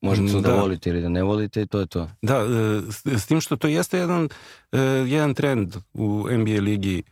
možete 0.00 0.32
to 0.32 0.40
da, 0.40 0.48
da 0.48 0.60
volite 0.60 0.90
ili 0.90 1.02
da 1.02 1.08
ne 1.08 1.22
volite 1.22 1.62
i 1.62 1.66
to 1.66 1.80
je 1.80 1.86
to. 1.86 2.08
Da, 2.22 2.36
e, 2.36 3.18
s 3.18 3.26
tim 3.26 3.40
što 3.40 3.56
to 3.56 3.68
jeste 3.68 3.98
jedan, 3.98 4.28
e, 4.72 4.78
jedan 5.06 5.34
trend 5.34 5.76
u 5.94 6.26
NBA 6.30 6.60
ligi, 6.60 7.02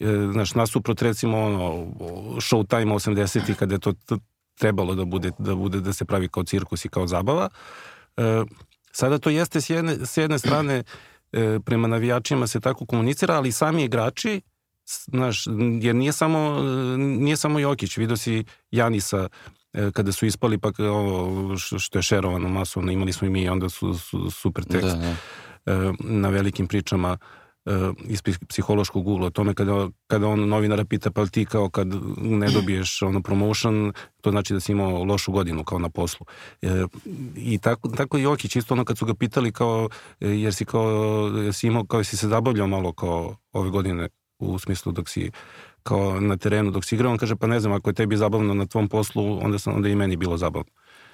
e, 0.00 0.28
znaš, 0.32 0.54
nasuprot 0.54 1.02
recimo 1.02 1.38
ono, 1.38 1.86
Showtime 2.40 2.92
80 2.92 3.54
kada 3.54 3.74
je 3.74 3.78
to 3.78 3.92
trebalo 4.58 4.94
da 4.94 5.04
bude, 5.04 5.30
da 5.38 5.54
bude, 5.54 5.80
da 5.80 5.92
se 5.92 6.04
pravi 6.04 6.28
kao 6.28 6.44
cirkus 6.44 6.84
i 6.84 6.88
kao 6.88 7.06
zabava. 7.06 7.48
Sada 8.92 9.18
to 9.18 9.30
jeste 9.30 9.60
s 9.60 9.70
jedne, 9.70 10.06
s 10.06 10.16
jedne 10.16 10.38
strane 10.38 10.82
prema 11.64 11.88
navijačima 11.88 12.46
se 12.46 12.60
tako 12.60 12.86
komunicira, 12.86 13.34
ali 13.34 13.52
sami 13.52 13.84
igrači 13.84 14.40
znaš, 14.86 15.46
jer 15.80 15.94
nije 15.94 16.12
samo, 16.12 16.62
nije 16.96 17.36
samo 17.36 17.58
Jokić, 17.58 17.96
vidio 17.96 18.16
si 18.16 18.44
Janisa 18.70 19.28
e, 19.72 19.90
kada 19.92 20.12
su 20.12 20.26
ispali 20.26 20.58
pa 20.58 20.70
ovo 20.78 21.56
što 21.56 21.98
je 21.98 22.02
šerovano 22.02 22.48
masovno, 22.48 22.92
imali 22.92 23.12
smo 23.12 23.26
i 23.26 23.30
mi 23.30 23.48
onda 23.48 23.68
su, 23.68 23.94
su 23.94 24.30
super 24.30 24.64
tekst. 24.64 24.86
da, 24.86 24.96
da. 24.96 25.14
E, 25.66 25.92
na 26.00 26.28
velikim 26.28 26.66
pričama 26.66 27.18
e, 27.64 27.70
iz 28.04 28.22
psihološkog 28.48 29.08
ugla 29.08 29.26
o 29.26 29.30
tome 29.30 29.54
kada, 29.54 29.88
kada 30.06 30.26
on 30.26 30.48
novinara 30.48 30.84
pita 30.84 31.10
pa 31.10 31.26
ti 31.26 31.44
kao 31.44 31.70
kad 31.70 31.88
ne 32.20 32.50
dobiješ 32.50 33.02
ono 33.02 33.22
promotion 33.22 33.92
to 34.20 34.30
znači 34.30 34.54
da 34.54 34.60
si 34.60 34.72
imao 34.72 35.04
lošu 35.04 35.32
godinu 35.32 35.64
kao 35.64 35.78
na 35.78 35.88
poslu. 35.88 36.26
I 37.36 37.58
tako, 37.58 37.88
tako 37.88 38.18
i 38.18 38.22
Jokić 38.22 38.56
isto 38.56 38.74
ono 38.74 38.84
kad 38.84 38.98
su 38.98 39.06
ga 39.06 39.14
pitali 39.14 39.52
kao 39.52 39.88
jer 40.20 40.54
si 40.54 40.64
kao 40.64 40.90
jer 41.44 41.54
si 41.54 41.66
imao 41.66 41.84
kao 41.84 42.04
si 42.04 42.16
se 42.16 42.28
zabavljao 42.28 42.66
malo 42.66 42.92
kao 42.92 43.36
ove 43.52 43.70
godine 43.70 44.08
u 44.38 44.58
smislu 44.58 44.92
dok 44.92 45.08
si 45.08 45.30
kao 45.82 46.20
na 46.20 46.36
terenu 46.36 46.70
dok 46.70 46.84
si 46.84 46.94
igrao, 46.94 47.12
on 47.12 47.18
kaže 47.18 47.36
pa 47.36 47.46
ne 47.46 47.60
znam 47.60 47.72
ako 47.72 47.90
je 47.90 47.94
tebi 47.94 48.16
zabavno 48.16 48.54
na 48.54 48.66
tvom 48.66 48.88
poslu, 48.88 49.38
onda 49.44 49.58
sam 49.58 49.74
onda 49.74 49.88
i 49.88 49.94
meni 49.94 50.16
bilo 50.16 50.36
zabavno. 50.36 50.70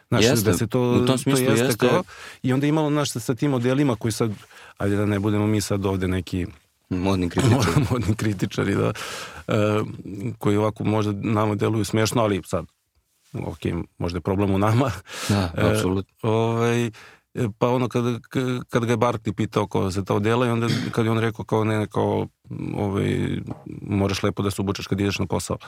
Znaš, 0.08 0.24
jeste, 0.24 0.50
da 0.50 0.56
se 0.56 0.66
to, 0.66 0.80
u 0.80 1.06
tom 1.06 1.18
smislu 1.18 1.46
to 1.46 1.50
jeste, 1.50 1.66
jeste. 1.66 1.88
Kao, 1.88 2.02
I 2.42 2.52
onda 2.52 2.66
imalo 2.66 2.90
naš 2.90 3.10
sa 3.10 3.34
tim 3.34 3.50
modelima 3.50 3.96
koji 3.96 4.12
sad, 4.12 4.32
ajde 4.78 4.96
da 4.96 5.06
ne 5.06 5.18
budemo 5.18 5.46
mi 5.46 5.60
sad 5.60 5.86
ovde 5.86 6.08
neki 6.08 6.46
modni 6.90 7.28
kritičari, 7.32 7.86
modni 7.90 8.14
kritičari 8.14 8.74
da, 8.74 8.92
uh, 9.48 9.86
koji 10.38 10.56
ovako 10.56 10.84
možda 10.84 11.12
nama 11.12 11.54
deluju 11.54 11.84
smešno, 11.84 12.22
ali 12.22 12.42
sad 12.44 12.64
ok, 13.32 13.58
možda 13.98 14.16
je 14.16 14.20
problem 14.20 14.54
u 14.54 14.58
nama. 14.58 14.90
Da, 15.28 15.50
apsolutno. 15.56 16.14
Uh, 16.22 16.30
ovaj, 16.30 16.86
E, 16.86 16.90
pa 17.58 17.68
ono 17.68 17.88
kad, 17.88 18.04
kad 18.68 18.84
ga 18.84 18.92
je 18.92 18.96
Barkley 18.96 19.32
pitao 19.32 19.66
kao 19.66 19.90
za 19.90 20.02
to 20.02 20.18
dela 20.18 20.46
i 20.46 20.50
onda 20.50 20.66
kad 20.92 21.04
je 21.04 21.10
on 21.10 21.18
rekao 21.18 21.44
kao 21.44 21.64
ne, 21.64 21.86
kao 21.86 22.26
ovaj, 22.74 23.40
moraš 23.82 24.22
lepo 24.22 24.42
da 24.42 24.50
se 24.50 24.62
obučeš 24.62 24.86
kad 24.86 25.00
ideš 25.00 25.18
na 25.18 25.26
posao. 25.26 25.58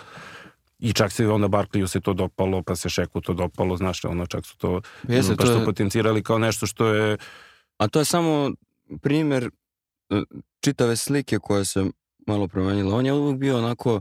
I 0.79 0.93
čak 0.93 1.13
se 1.13 1.29
onda 1.29 1.49
Barkleyu 1.49 1.87
se 1.87 2.01
to 2.01 2.13
dopalo, 2.13 2.63
pa 2.63 2.77
se 2.77 2.89
Šeku 2.89 3.21
to 3.21 3.35
dopalo, 3.35 3.77
znaš, 3.77 4.05
ono 4.05 4.27
čak 4.27 4.47
su 4.47 4.57
to, 4.57 4.81
Jeste, 5.09 5.37
pa 5.37 5.45
to 5.45 5.53
je... 5.53 5.65
potencirali 5.65 6.23
kao 6.23 6.39
nešto 6.39 6.67
što 6.67 6.87
je... 6.87 7.17
A 7.79 7.89
to 7.89 7.99
je 7.99 8.05
samo 8.05 8.51
primer 9.03 9.51
e, 10.11 10.23
čitave 10.61 10.97
slike 10.97 11.39
koja 11.39 11.65
se 11.65 11.85
malo 12.27 12.49
promenila. 12.49 12.97
On 12.97 13.07
je 13.07 13.13
uvijek 13.13 13.39
bio 13.39 13.59
onako 13.59 14.01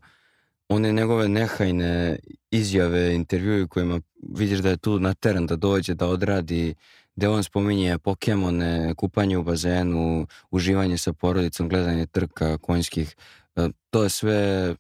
one 0.70 0.92
njegove 0.92 1.28
nehajne 1.28 2.20
izjave, 2.52 3.16
intervjue 3.16 3.68
kojima 3.68 4.00
vidiš 4.36 4.60
da 4.60 4.70
je 4.70 4.78
tu 4.78 5.00
na 5.00 5.14
teren 5.14 5.48
da 5.48 5.56
dođe, 5.56 5.94
da 5.94 6.08
odradi, 6.08 6.76
gde 7.16 7.28
on 7.30 7.44
spominje 7.44 7.98
Pokemone, 7.98 8.94
kupanje 8.96 9.38
u 9.38 9.44
bazenu, 9.44 10.28
uživanje 10.52 10.98
sa 10.98 11.14
porodicom, 11.14 11.70
gledanje 11.70 12.06
trka 12.06 12.58
konjskih, 12.58 13.16
e, 13.56 13.70
to 13.90 14.04
je 14.04 14.10
sve, 14.10 14.76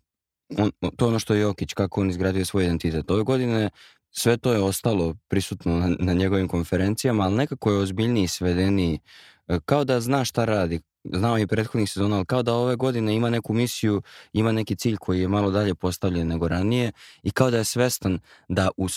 on, 0.57 0.71
to 0.97 1.05
je 1.05 1.09
ono 1.09 1.19
što 1.19 1.33
je 1.33 1.41
Jokić, 1.41 1.73
kako 1.73 2.01
on 2.01 2.09
izgradio 2.09 2.45
svoj 2.45 2.63
identitet. 2.63 3.11
Ove 3.11 3.23
godine 3.23 3.69
sve 4.11 4.37
to 4.37 4.53
je 4.53 4.61
ostalo 4.61 5.15
prisutno 5.27 5.79
na, 5.79 5.95
na 5.99 6.13
njegovim 6.13 6.47
konferencijama, 6.47 7.23
ali 7.23 7.35
nekako 7.35 7.71
je 7.71 7.77
ozbiljniji, 7.77 8.27
svedeniji, 8.27 8.99
e, 9.47 9.59
kao 9.65 9.83
da 9.83 10.01
zna 10.01 10.25
šta 10.25 10.45
radi, 10.45 10.81
znao 11.03 11.39
i 11.39 11.47
prethodnih 11.47 11.91
sezona, 11.91 12.15
ali 12.15 12.25
kao 12.25 12.43
da 12.43 12.53
ove 12.53 12.75
godine 12.75 13.15
ima 13.15 13.29
neku 13.29 13.53
misiju, 13.53 14.01
ima 14.33 14.51
neki 14.51 14.75
cilj 14.75 14.97
koji 14.97 15.21
je 15.21 15.27
malo 15.27 15.51
dalje 15.51 15.75
postavljen 15.75 16.27
nego 16.27 16.47
ranije 16.47 16.91
i 17.23 17.31
kao 17.31 17.51
da 17.51 17.57
je 17.57 17.63
svestan 17.63 18.19
da 18.47 18.69
u 18.77 18.87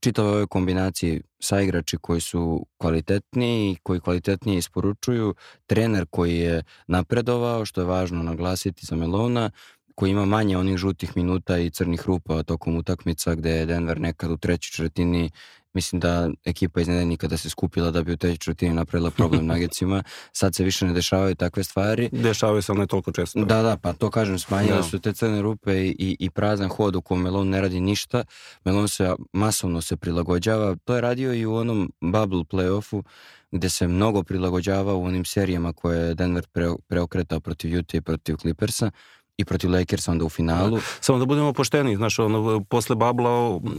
čitave 0.00 0.46
kombinacije 0.46 1.20
sa 1.40 1.60
igrači 1.60 1.98
koji 2.00 2.20
su 2.20 2.66
kvalitetniji, 2.78 3.76
koji 3.82 4.00
kvalitetnije 4.00 4.58
isporučuju, 4.58 5.34
trener 5.66 6.06
koji 6.10 6.36
je 6.38 6.62
napredovao, 6.86 7.64
što 7.64 7.80
je 7.80 7.86
važno 7.86 8.22
naglasiti 8.22 8.86
za 8.86 8.96
Melona, 8.96 9.50
koji 9.94 10.10
ima 10.10 10.24
manje 10.24 10.58
onih 10.58 10.76
žutih 10.76 11.16
minuta 11.16 11.58
i 11.58 11.70
crnih 11.70 12.02
rupa 12.06 12.42
tokom 12.42 12.76
utakmica 12.76 13.34
gde 13.34 13.50
je 13.50 13.66
Denver 13.66 14.00
nekad 14.00 14.30
u 14.30 14.36
trećoj 14.36 14.70
četvrtini 14.70 15.30
mislim 15.74 16.00
da 16.00 16.30
ekipa 16.44 16.80
iz 16.80 16.88
Nedeljnika 16.88 17.28
da 17.28 17.36
se 17.36 17.50
skupila 17.50 17.90
da 17.90 18.02
bi 18.02 18.12
u 18.12 18.16
trećoj 18.16 18.36
četvrtini 18.36 18.74
napravila 18.74 19.10
problem 19.10 19.46
Nuggetsima. 19.50 20.02
Sad 20.32 20.54
se 20.54 20.64
više 20.64 20.86
ne 20.86 20.92
dešavaju 20.92 21.34
takve 21.34 21.64
stvari. 21.64 22.08
Dešavaju 22.12 22.62
se, 22.62 22.72
ali 22.72 22.80
ne 22.80 22.86
toliko 22.86 23.12
često. 23.12 23.44
Da, 23.44 23.62
da, 23.62 23.76
pa 23.76 23.92
to 23.92 24.10
kažem, 24.10 24.38
smanjile 24.38 24.76
da. 24.76 24.82
su 24.82 24.98
te 24.98 25.12
crne 25.12 25.42
rupe 25.42 25.86
i, 25.86 26.16
i 26.20 26.30
prazan 26.30 26.68
hod 26.68 26.96
u 26.96 27.02
kojem 27.02 27.22
Melon 27.22 27.48
ne 27.48 27.60
radi 27.60 27.80
ništa. 27.80 28.24
Melon 28.64 28.88
se 28.88 29.14
masovno 29.32 29.80
se 29.80 29.96
prilagođava. 29.96 30.76
To 30.84 30.94
je 30.94 31.00
radio 31.00 31.34
i 31.34 31.46
u 31.46 31.54
onom 31.54 31.92
bubble 32.00 32.44
playoffu 32.44 33.02
gde 33.50 33.68
se 33.68 33.88
mnogo 33.88 34.22
prilagođava 34.22 34.94
u 34.94 35.04
onim 35.04 35.24
serijama 35.24 35.72
koje 35.72 36.08
je 36.08 36.14
Denver 36.14 36.46
preokretao 36.88 37.40
protiv 37.40 37.78
Utah 37.78 37.94
i 37.94 38.00
protiv 38.00 38.36
Clippersa 38.36 38.90
i 39.38 39.44
protiv 39.44 39.70
Lakersa 39.70 40.10
onda 40.10 40.24
u 40.24 40.28
finalu. 40.28 40.76
Da. 40.76 40.82
Samo 41.00 41.18
da 41.18 41.24
budemo 41.24 41.52
pošteni, 41.52 41.96
znaš, 41.96 42.18
ono, 42.18 42.64
posle 42.64 42.96
Babla 42.96 43.30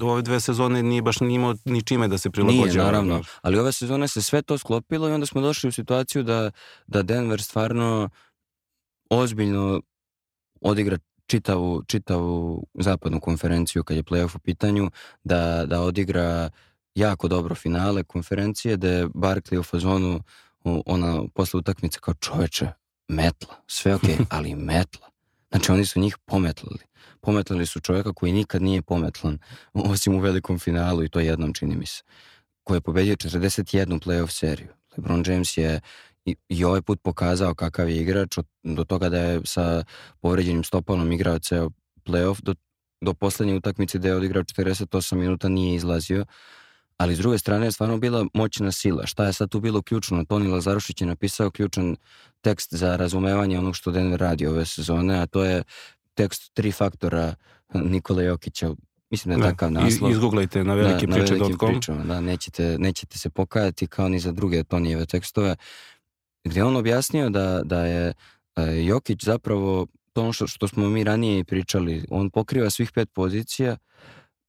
ove 0.02 0.22
dve 0.22 0.40
sezone 0.40 0.84
nije 0.84 1.02
baš 1.02 1.20
ni 1.20 1.34
imao 1.34 1.56
ni 1.66 1.82
čime 1.82 2.08
da 2.08 2.18
se 2.18 2.30
prilagođava. 2.30 2.68
Nije, 2.68 2.84
naravno, 2.84 3.22
ali 3.42 3.60
ove 3.60 3.72
sezone 3.72 4.08
se 4.08 4.22
sve 4.22 4.42
to 4.42 4.58
sklopilo 4.58 5.10
i 5.10 5.12
onda 5.12 5.26
smo 5.26 5.42
došli 5.42 5.68
u 5.68 5.72
situaciju 5.72 6.24
da, 6.24 6.52
da 6.88 7.02
Denver 7.02 7.42
stvarno 7.42 8.10
ozbiljno 9.10 9.82
odigra 10.62 10.98
čitavu, 11.28 11.84
čitavu 11.88 12.64
zapadnu 12.74 13.20
konferenciju 13.20 13.84
kad 13.84 13.98
je 13.98 14.04
playoff 14.04 14.36
u 14.36 14.40
pitanju, 14.40 14.92
da, 15.24 15.66
da 15.66 15.82
odigra 15.82 16.50
jako 16.96 17.28
dobro 17.28 17.56
finale 17.56 18.04
konferencije, 18.04 18.78
da 18.78 18.88
je 18.90 19.08
Barkley 19.08 19.60
u 19.60 19.64
fazonu 19.64 20.20
ona 20.64 21.24
posle 21.34 21.58
utakmice 21.58 22.00
kao 22.00 22.14
čoveče, 22.14 22.68
metla, 23.08 23.56
sve 23.68 23.96
ok, 23.96 24.02
ali 24.30 24.56
metla. 24.56 25.15
Znači 25.56 25.72
oni 25.72 25.86
su 25.86 26.00
njih 26.00 26.18
pometlali. 26.26 26.80
Pometlali 27.22 27.66
su 27.66 27.80
čovjeka 27.80 28.14
koji 28.14 28.32
nikad 28.32 28.62
nije 28.62 28.82
pometlan, 28.82 29.38
osim 29.74 30.16
u 30.16 30.20
velikom 30.20 30.60
finalu 30.60 31.04
i 31.04 31.10
to 31.10 31.20
jednom 31.20 31.54
čini 31.54 31.76
mi 31.76 31.86
se, 31.86 32.04
koji 32.64 32.78
je 32.78 32.82
pobedio 32.82 33.16
41 33.16 34.00
playoff 34.00 34.30
seriju. 34.30 34.68
LeBron 34.98 35.24
James 35.28 35.58
je 35.58 35.80
i, 36.26 36.36
i 36.50 36.64
ovaj 36.64 36.82
put 36.82 37.00
pokazao 37.04 37.56
kakav 37.56 37.90
je 37.90 38.02
igrač 38.02 38.38
od, 38.38 38.46
do 38.64 38.84
toga 38.84 39.10
da 39.10 39.18
je 39.18 39.42
sa 39.46 39.84
povređenim 40.20 40.64
stopalom 40.64 41.12
igrao 41.12 41.40
ceo 41.40 41.70
playoff 42.06 42.42
do, 42.42 42.56
do 43.02 43.14
poslednje 43.14 43.56
utakmice 43.56 44.00
da 44.00 44.08
je 44.08 44.16
odigrao 44.16 44.44
48 44.44 45.16
minuta 45.16 45.50
nije 45.50 45.76
izlazio 45.76 46.26
ali 46.98 47.16
s 47.16 47.18
druge 47.18 47.38
strane 47.38 47.66
je 47.66 47.72
stvarno 47.72 47.98
bila 47.98 48.26
moćna 48.34 48.72
sila. 48.72 49.06
Šta 49.06 49.26
je 49.26 49.34
sad 49.34 49.50
tu 49.50 49.60
bilo 49.60 49.82
ključno? 49.82 50.26
Toni 50.26 50.48
Lazarušić 50.48 51.02
je 51.02 51.08
napisao 51.08 51.52
ključan 51.52 51.96
tekst 52.42 52.74
za 52.74 52.96
razumevanje 52.96 53.60
onog 53.60 53.76
što 53.76 53.92
Denver 53.92 54.20
radi 54.20 54.48
ove 54.48 54.66
sezone, 54.66 55.20
a 55.20 55.26
to 55.26 55.44
je 55.44 55.64
tekst 56.14 56.54
tri 56.54 56.72
faktora 56.72 57.36
Nikola 57.74 58.22
Jokića. 58.22 58.70
Mislim 59.10 59.30
da 59.30 59.36
je 59.36 59.44
da, 59.44 59.50
takav 59.50 59.72
naslov. 59.72 60.12
Izgooglajte 60.12 60.64
na 60.64 60.74
velike 60.74 61.08
da, 61.08 61.16
priče.com. 61.16 62.08
Da, 62.08 62.22
nećete, 62.22 62.76
nećete 62.80 63.18
se 63.18 63.30
pokajati 63.30 63.88
kao 63.88 64.10
ni 64.10 64.20
za 64.20 64.32
druge 64.32 64.64
Tonijeve 64.64 65.06
tekstove, 65.06 65.56
gdje 66.44 66.64
on 66.64 66.76
objasnio 66.76 67.30
da, 67.30 67.62
da 67.64 67.86
je 67.86 68.14
e, 68.56 68.86
Jokić 68.86 69.24
zapravo 69.24 69.88
to 70.14 70.22
ono 70.22 70.34
što, 70.34 70.48
što 70.48 70.68
smo 70.68 70.90
mi 70.90 71.04
ranije 71.04 71.40
i 71.40 71.44
pričali, 71.44 72.06
on 72.10 72.30
pokriva 72.30 72.70
svih 72.70 72.92
pet 72.92 73.10
pozicija, 73.14 73.78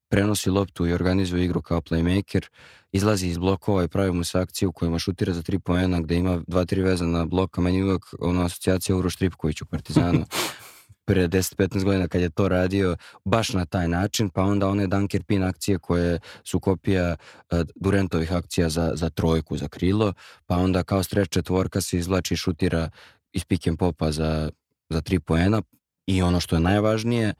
prenosi 0.09 0.49
loptu 0.49 0.87
i 0.87 0.93
organizuje 0.93 1.45
igru 1.45 1.61
kao 1.61 1.81
playmaker, 1.81 2.47
izlazi 2.91 3.27
iz 3.27 3.37
blokova 3.37 3.83
i 3.83 3.87
pravi 3.87 4.11
mu 4.11 4.23
se 4.23 4.39
akcije 4.39 4.67
u 4.67 4.71
kojima 4.71 4.99
šutira 4.99 5.33
za 5.33 5.41
tri 5.41 5.59
poena 5.59 6.01
gde 6.01 6.15
ima 6.15 6.41
dva, 6.47 6.65
tri 6.65 6.81
veza 6.81 7.05
na 7.05 7.25
blok, 7.25 7.57
a 7.57 7.61
meni 7.61 7.83
uvek 7.83 8.05
ono 8.19 8.45
asocijacija 8.45 8.95
Uroš 8.95 9.15
Tripković 9.15 9.61
u 9.61 9.65
Partizanu. 9.65 10.25
Pre 11.07 11.27
10-15 11.27 11.83
godina 11.83 12.07
kad 12.07 12.21
je 12.21 12.29
to 12.29 12.47
radio 12.47 12.95
baš 13.25 13.53
na 13.53 13.65
taj 13.65 13.87
način, 13.87 14.29
pa 14.29 14.43
onda 14.43 14.67
one 14.67 14.87
Dunker 14.87 15.23
Pin 15.23 15.43
akcije 15.43 15.79
koje 15.79 16.19
su 16.43 16.59
kopija 16.59 17.15
uh, 17.51 17.59
Durentovih 17.75 18.33
akcija 18.33 18.69
za, 18.69 18.91
za 18.95 19.09
trojku, 19.09 19.57
za 19.57 19.67
krilo, 19.67 20.13
pa 20.45 20.55
onda 20.57 20.83
kao 20.83 21.03
stretch 21.03 21.31
četvorka 21.31 21.81
se 21.81 21.97
izvlači 21.97 22.33
i 22.33 22.37
šutira 22.37 22.89
iz 23.33 23.45
pick 23.45 23.67
and 23.67 23.77
popa 23.77 24.11
za, 24.11 24.49
za 24.89 25.01
tri 25.01 25.19
poena. 25.19 25.61
I 26.07 26.21
ono 26.21 26.39
što 26.39 26.55
je 26.55 26.59
najvažnije, 26.59 27.33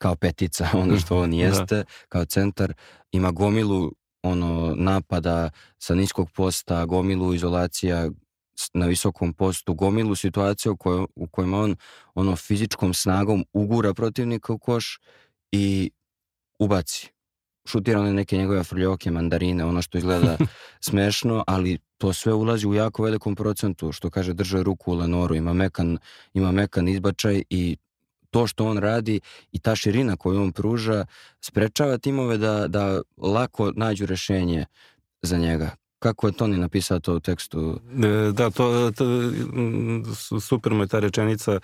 kao 0.00 0.16
petica, 0.16 0.68
ono 0.82 0.98
što 0.98 1.18
on 1.18 1.30
da. 1.30 1.36
jeste, 1.36 1.76
da. 1.76 1.84
kao 2.08 2.24
centar, 2.24 2.72
ima 3.12 3.30
gomilu 3.30 3.92
ono 4.22 4.74
napada 4.76 5.50
sa 5.78 5.94
niskog 5.94 6.30
posta, 6.30 6.84
gomilu 6.84 7.34
izolacija 7.34 8.10
na 8.74 8.86
visokom 8.86 9.32
postu, 9.32 9.74
gomilu 9.74 10.14
situacija 10.14 10.72
u, 10.72 10.76
kojoj, 10.76 11.06
u 11.16 11.26
kojima 11.26 11.58
on 11.58 11.76
ono 12.14 12.36
fizičkom 12.36 12.94
snagom 12.94 13.44
ugura 13.52 13.94
protivnika 13.94 14.52
u 14.52 14.58
koš 14.58 14.98
i 15.52 15.90
ubaci. 16.58 17.08
Šutira 17.66 18.00
one 18.00 18.12
neke 18.12 18.36
njegove 18.36 18.64
frljoke, 18.64 19.10
mandarine, 19.10 19.64
ono 19.64 19.82
što 19.82 19.98
izgleda 19.98 20.36
smešno, 20.88 21.44
ali 21.46 21.78
to 21.98 22.12
sve 22.12 22.32
ulazi 22.32 22.66
u 22.66 22.74
jako 22.74 23.02
velikom 23.02 23.34
procentu, 23.34 23.92
što 23.92 24.10
kaže 24.10 24.32
drže 24.32 24.62
ruku 24.62 24.92
u 24.92 24.94
Lenoru, 24.94 25.34
ima 25.34 25.52
mekan, 25.52 25.98
ima 26.34 26.52
mekan 26.52 26.88
izbačaj 26.88 27.42
i 27.50 27.76
to 28.30 28.46
što 28.46 28.66
on 28.66 28.78
radi 28.78 29.20
i 29.52 29.58
ta 29.58 29.76
širina 29.76 30.16
koju 30.16 30.42
on 30.42 30.52
pruža 30.52 31.04
sprečava 31.40 31.98
timove 31.98 32.38
da, 32.38 32.68
da 32.68 33.00
lako 33.16 33.72
nađu 33.76 34.06
rešenje 34.06 34.64
za 35.22 35.38
njega. 35.38 35.70
Kako 35.98 36.26
je 36.26 36.32
Toni 36.32 36.56
napisao 36.56 37.00
to 37.00 37.14
u 37.14 37.20
tekstu? 37.20 37.80
E, 38.04 38.32
da, 38.32 38.50
to, 38.50 38.90
to 38.90 39.04
super 40.40 40.72
mu 40.72 40.82
je 40.82 40.86
ta 40.86 40.98
rečenica 40.98 41.60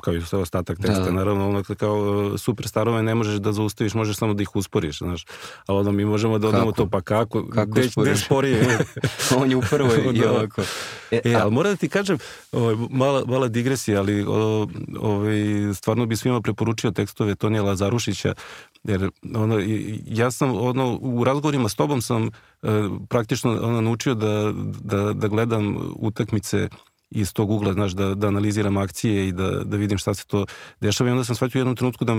kao 0.00 0.14
i 0.14 0.22
sve 0.22 0.38
ostatak 0.38 0.78
teksta, 0.78 1.04
da. 1.04 1.10
naravno, 1.10 1.48
ono 1.48 1.62
kao 1.62 2.32
e, 2.34 2.38
superstarove 2.38 3.02
ne 3.02 3.14
možeš 3.14 3.34
da 3.34 3.52
zaustaviš, 3.52 3.94
možeš 3.94 4.16
samo 4.16 4.34
da 4.34 4.42
ih 4.42 4.56
usporiš, 4.56 4.98
znaš. 4.98 5.26
Ali 5.66 5.78
ono, 5.78 5.92
mi 5.92 6.04
možemo 6.04 6.38
da 6.38 6.48
odemo 6.48 6.72
to, 6.72 6.88
pa 6.88 7.00
kako? 7.00 7.48
Kako 7.48 7.70
gde, 7.70 7.88
gde 7.96 8.16
sporije? 8.16 8.78
On 9.40 9.50
je 9.50 9.56
u 9.56 9.62
prvoj 9.70 9.98
i 10.14 10.20
da. 10.20 10.30
ovako. 10.30 10.62
E, 11.10 11.20
e, 11.24 11.34
ali 11.34 11.50
moram 11.50 11.72
da 11.72 11.76
ti 11.76 11.88
kažem, 11.88 12.18
ovaj, 12.52 12.76
mala, 12.90 13.22
mala 13.26 13.48
digresija, 13.48 14.00
ali 14.00 14.24
o, 14.28 14.68
ovaj, 15.00 15.34
stvarno 15.74 16.06
bi 16.06 16.16
svima 16.16 16.40
preporučio 16.40 16.90
tekstove 16.90 17.34
Tonija 17.34 17.62
Lazarušića, 17.62 18.34
jer 18.84 19.10
ono, 19.34 19.58
ja 20.06 20.30
sam 20.30 20.56
ono, 20.56 20.98
u 21.00 21.24
razgovorima 21.24 21.68
s 21.68 21.74
tobom 21.74 22.02
sam 22.02 22.22
uh, 22.26 22.70
praktično 23.08 23.50
ono, 23.62 23.80
naučio 23.80 24.14
da, 24.14 24.52
da, 24.80 25.12
da 25.12 25.28
gledam 25.28 25.76
utakmice 25.96 26.68
iz 27.14 27.32
tog 27.32 27.50
ugla, 27.50 27.72
znaš, 27.72 27.92
da, 27.92 28.14
da 28.14 28.26
analiziram 28.26 28.76
akcije 28.76 29.28
i 29.28 29.32
da, 29.32 29.50
da 29.50 29.76
vidim 29.76 29.98
šta 29.98 30.14
se 30.14 30.26
to 30.26 30.46
dešava 30.80 31.10
i 31.10 31.12
onda 31.12 31.24
sam 31.24 31.34
shvatio 31.34 31.58
u 31.58 31.60
jednom 31.60 31.76
trenutku 31.76 32.04
da, 32.04 32.12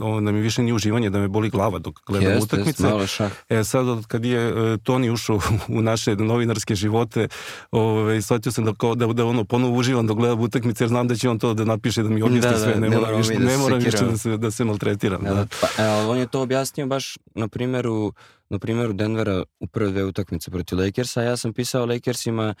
o, 0.00 0.20
da 0.20 0.32
mi 0.32 0.40
više 0.40 0.62
nije 0.62 0.74
uživanje, 0.74 1.10
da 1.10 1.18
me 1.18 1.28
boli 1.28 1.50
glava 1.50 1.78
dok 1.78 1.98
gledam 2.06 2.32
jest, 2.32 2.44
utakmice. 2.44 2.86
Jest, 2.86 3.20
e 3.48 3.64
sad, 3.64 3.88
od 3.88 4.06
kad 4.06 4.24
je 4.24 4.52
uh, 4.52 4.80
Toni 4.82 5.10
ušao 5.10 5.40
u 5.78 5.82
naše 5.82 6.16
novinarske 6.16 6.74
živote, 6.74 7.28
ove, 7.70 8.22
shvatio 8.22 8.52
sam 8.52 8.64
da, 8.64 8.72
kao, 8.74 8.94
da, 8.94 9.06
da 9.06 9.26
ono 9.26 9.44
ponovo 9.44 9.76
uživam 9.76 10.06
dok 10.06 10.16
gledam 10.16 10.40
utakmice, 10.40 10.84
jer 10.84 10.88
znam 10.88 11.08
da 11.08 11.14
će 11.14 11.28
on 11.28 11.38
to 11.38 11.54
da 11.54 11.64
napiše, 11.64 12.02
da 12.02 12.08
mi 12.08 12.22
objasni 12.22 12.50
da, 12.50 12.58
sve, 12.58 12.74
da, 12.74 12.80
ne, 12.80 12.88
ne 12.88 12.96
moram 12.96 13.16
više, 13.16 13.32
da 13.32 13.44
ne 13.44 13.56
moram 13.56 13.78
više 13.78 14.04
da 14.04 14.16
se, 14.16 14.36
da 14.36 14.50
se 14.50 14.64
maltretiram. 14.64 15.22
Da, 15.22 15.34
da. 15.34 15.46
Pa, 15.60 15.84
evo, 15.84 16.10
on 16.10 16.18
je 16.18 16.26
to 16.26 16.42
objasnio 16.42 16.86
baš 16.86 17.18
na 17.34 17.48
primjeru 17.48 18.12
na 18.50 18.58
primjeru 18.58 18.92
Denvera 18.92 19.42
u 19.60 19.66
prve 19.66 19.90
dve 19.90 20.04
utakmice 20.04 20.50
protiv 20.50 20.78
Lakersa, 20.78 21.22
ja 21.22 21.36
sam 21.36 21.52
pisao 21.52 21.86
Lakersima 21.86 22.54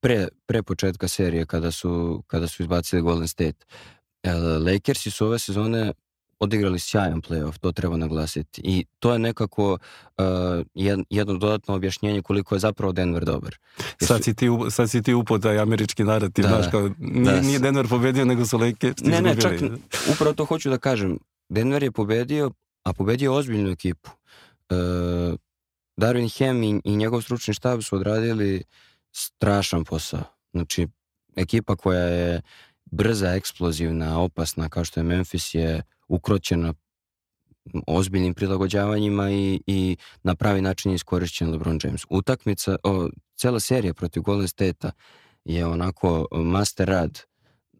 pre, 0.00 0.28
pre 0.46 0.62
početka 0.62 1.08
serije 1.08 1.46
kada 1.46 1.70
su, 1.70 2.22
kada 2.26 2.46
su 2.46 2.62
izbacili 2.62 3.02
Golden 3.02 3.28
State. 3.28 3.64
Lakersi 4.66 5.10
su 5.10 5.26
ove 5.26 5.38
sezone 5.38 5.92
odigrali 6.40 6.78
sjajan 6.78 7.22
playoff, 7.22 7.58
to 7.58 7.72
treba 7.72 7.96
naglasiti. 7.96 8.60
I 8.64 8.84
to 8.98 9.12
je 9.12 9.18
nekako 9.18 9.72
uh, 9.72 10.24
jedno 11.10 11.34
dodatno 11.34 11.74
objašnjenje 11.74 12.22
koliko 12.22 12.54
je 12.54 12.58
zapravo 12.58 12.92
Denver 12.92 13.24
dobar. 13.24 13.56
Jer 14.00 14.08
sad, 14.08 14.24
si 14.24 14.34
ti, 14.34 14.46
sad 14.70 14.90
si 14.90 15.02
ti 15.02 15.14
upo 15.14 15.38
taj 15.38 15.58
američki 15.58 16.04
narativ, 16.04 16.42
da, 16.42 16.48
znaš, 16.48 16.70
kao, 16.70 16.90
nije, 16.98 17.34
da, 17.34 17.40
nije 17.40 17.58
Denver 17.58 17.88
pobedio, 17.88 18.24
nego 18.24 18.46
su 18.46 18.58
Lakers 18.58 19.02
Ne, 19.02 19.22
ne, 19.22 19.40
čak 19.40 19.52
upravo 20.12 20.34
to 20.34 20.44
hoću 20.44 20.70
da 20.70 20.78
kažem. 20.78 21.18
Denver 21.48 21.82
je 21.82 21.92
pobedio, 21.92 22.50
a 22.82 22.92
pobedio 22.92 23.34
ozbiljnu 23.34 23.70
ekipu. 23.70 24.10
E, 24.70 24.74
Darwin 25.96 26.38
Ham 26.38 26.62
i, 26.62 26.80
i 26.84 26.96
njegov 26.96 27.22
stručni 27.22 27.54
štab 27.54 27.82
su 27.82 27.96
odradili 27.96 28.62
strašan 29.12 29.84
posao. 29.84 30.22
Znači, 30.52 30.88
ekipa 31.36 31.76
koja 31.76 32.00
je 32.00 32.42
brza, 32.84 33.34
eksplozivna, 33.34 34.20
opasna 34.20 34.68
kao 34.68 34.84
što 34.84 35.00
je 35.00 35.04
Memphis 35.04 35.54
je 35.54 35.82
ukroćena 36.08 36.74
ozbiljnim 37.86 38.34
prilagođavanjima 38.34 39.30
i, 39.30 39.60
i 39.66 39.96
na 40.22 40.34
pravi 40.34 40.60
način 40.60 40.90
je 40.90 40.94
iskorišćen 40.94 41.50
LeBron 41.50 41.78
James. 41.84 42.02
Utakmica, 42.10 42.76
o, 42.82 43.08
cela 43.36 43.60
serija 43.60 43.94
protiv 43.94 44.22
Golden 44.22 44.48
State-a 44.48 44.90
je 45.44 45.66
onako 45.66 46.26
master 46.32 46.88
rad 46.88 47.20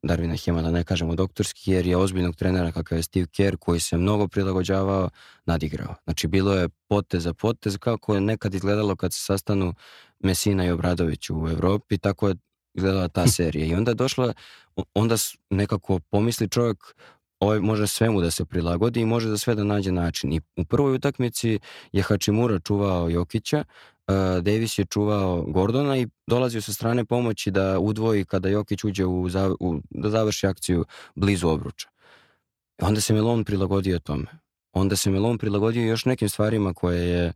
Darvina 0.03 0.37
Hema, 0.37 0.63
da 0.63 0.71
ne 0.71 0.85
kažemo 0.85 1.15
doktorski, 1.15 1.71
jer 1.71 1.87
je 1.87 1.97
ozbiljnog 1.97 2.37
trenera 2.37 2.73
kakav 2.73 2.99
je 2.99 3.03
Steve 3.03 3.27
Kerr, 3.27 3.57
koji 3.57 3.81
se 3.81 3.97
mnogo 3.97 4.29
prilagođavao, 4.29 5.11
nadigrao. 5.47 5.95
Znači, 6.05 6.29
bilo 6.29 6.55
je 6.55 6.69
potez 6.89 7.23
za 7.23 7.35
potez, 7.35 7.79
kako 7.79 8.15
je 8.15 8.21
nekad 8.21 8.55
izgledalo 8.55 8.97
kad 8.97 9.13
se 9.13 9.21
sastanu 9.21 9.75
Mesina 10.21 10.65
i 10.65 10.71
Obradović 10.71 11.31
u 11.31 11.49
Evropi, 11.51 11.99
tako 11.99 12.29
je 12.29 12.35
izgledala 12.75 13.09
ta 13.09 13.27
serija. 13.27 13.67
I 13.67 13.75
onda 13.75 13.91
je 13.91 13.95
došla, 13.95 14.33
onda 14.95 15.17
nekako 15.51 15.99
pomisli 15.99 16.49
čovjek, 16.49 16.79
ovaj 17.41 17.61
može 17.61 17.87
svemu 17.87 18.21
da 18.21 18.31
se 18.31 18.45
prilagodi 18.45 19.01
i 19.01 19.07
može 19.07 19.29
za 19.29 19.39
sve 19.39 19.55
da 19.55 19.65
nađe 19.65 19.93
način. 19.93 20.33
I 20.33 20.41
u 20.57 20.65
prvoj 20.65 20.95
utakmici 20.95 21.59
je 21.93 22.03
Hačimura 22.03 22.59
čuvao 22.59 23.09
Jokića, 23.09 23.59
uh, 23.59 24.15
Davis 24.43 24.79
je 24.79 24.85
čuvao 24.85 25.43
Gordona 25.43 25.97
i 25.99 26.09
dolazio 26.27 26.63
sa 26.63 26.73
strane 26.73 27.05
pomoći 27.05 27.51
da 27.51 27.79
udvoji 27.79 28.25
kada 28.25 28.49
Jokić 28.49 28.85
uđe 28.85 29.05
u, 29.05 29.29
u 29.61 29.81
da 29.91 30.11
završi 30.11 30.47
akciju 30.47 30.85
blizu 31.15 31.49
obruča. 31.49 31.89
Onda 32.83 33.01
se 33.01 33.15
Melon 33.15 33.45
prilagodio 33.45 33.99
tome. 33.99 34.27
Onda 34.73 34.97
se 34.97 35.11
Melon 35.11 35.39
prilagodio 35.39 35.89
još 35.89 36.05
nekim 36.05 36.29
stvarima 36.29 36.75
koje 36.75 37.09
je 37.09 37.33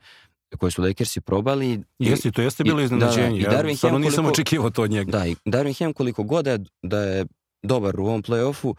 koje 0.56 0.70
su 0.70 0.82
Lakersi 0.82 1.20
probali. 1.20 1.82
Jeste, 1.98 2.30
to 2.30 2.42
jeste 2.42 2.64
bilo 2.64 2.80
iznenađenje. 2.80 3.42
Da, 3.42 3.62
da, 3.62 3.68
ja 3.68 3.76
stvarno 3.76 3.98
nisam 3.98 4.26
očekivao 4.26 4.70
to 4.70 4.82
od 4.82 4.90
njega. 4.90 5.10
Da, 5.10 5.26
i 5.26 5.36
Darvin 5.44 5.74
Ham 5.74 5.92
koliko 5.92 6.22
god 6.22 6.44
da 6.44 6.50
je, 6.50 6.58
da 6.82 7.00
je 7.00 7.26
dobar 7.62 8.00
u 8.00 8.06
ovom 8.06 8.22
play-offu, 8.22 8.74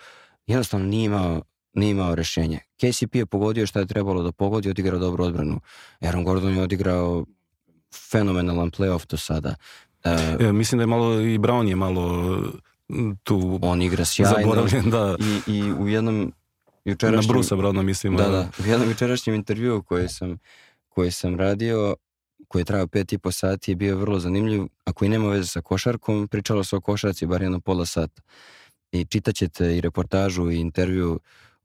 jednostavno 0.48 0.86
nije 0.86 1.06
imao, 1.06 1.42
nije 1.74 1.92
imao 1.92 2.16
rešenje. 2.16 2.60
KCP 2.78 3.16
je 3.16 3.26
pogodio 3.26 3.68
šta 3.68 3.80
je 3.80 3.86
trebalo 3.86 4.24
da 4.24 4.32
pogodi, 4.32 4.70
odigrao 4.70 5.00
dobru 5.00 5.24
odbranu. 5.24 5.60
Aaron 6.02 6.24
Gordon 6.24 6.56
je 6.56 6.64
odigrao 6.64 7.26
fenomenalan 8.12 8.72
playoff 8.72 9.08
do 9.08 9.18
sada. 9.18 9.56
Uh, 10.06 10.42
ja, 10.42 10.52
mislim 10.52 10.78
da 10.78 10.84
je 10.84 10.88
malo 10.88 11.22
i 11.22 11.38
Brown 11.38 11.68
je 11.68 11.76
malo 11.76 12.38
tu 13.24 13.60
on 13.62 13.82
igra 13.82 14.06
sjajno 14.06 14.56
da. 14.86 15.16
i, 15.20 15.52
i 15.54 15.74
u 15.74 15.88
jednom 15.88 16.34
jučerašnjem... 16.86 17.28
Na 17.28 17.34
Brusa 17.34 17.56
Browna 17.56 17.82
mislim. 17.82 18.16
Da, 18.16 18.30
da. 18.30 18.50
U 18.66 18.70
jednom 18.70 18.90
jučerašnjem 18.90 19.36
intervjuu 19.36 19.84
koji 19.84 20.10
sam, 20.10 20.38
koji 20.96 21.12
sam 21.12 21.36
radio 21.36 21.96
koji 22.48 22.62
je 22.62 22.66
trajao 22.66 22.88
pet 22.88 23.14
i 23.14 23.18
po 23.18 23.32
sati 23.32 23.72
je 23.72 23.76
bio 23.76 23.98
vrlo 23.98 24.20
zanimljiv. 24.20 24.64
Ako 24.86 25.06
i 25.06 25.10
nema 25.10 25.30
veze 25.30 25.48
sa 25.48 25.62
košarkom, 25.62 26.28
pričalo 26.28 26.64
se 26.64 26.76
o 26.76 26.82
košarci 26.82 27.26
bar 27.26 27.42
jedno 27.42 27.60
pola 27.60 27.86
sata 27.86 28.22
i 28.92 29.06
čitaćete 29.06 29.78
i 29.78 29.82
reportažu 29.82 30.52
i 30.52 30.60
intervju 30.60 31.20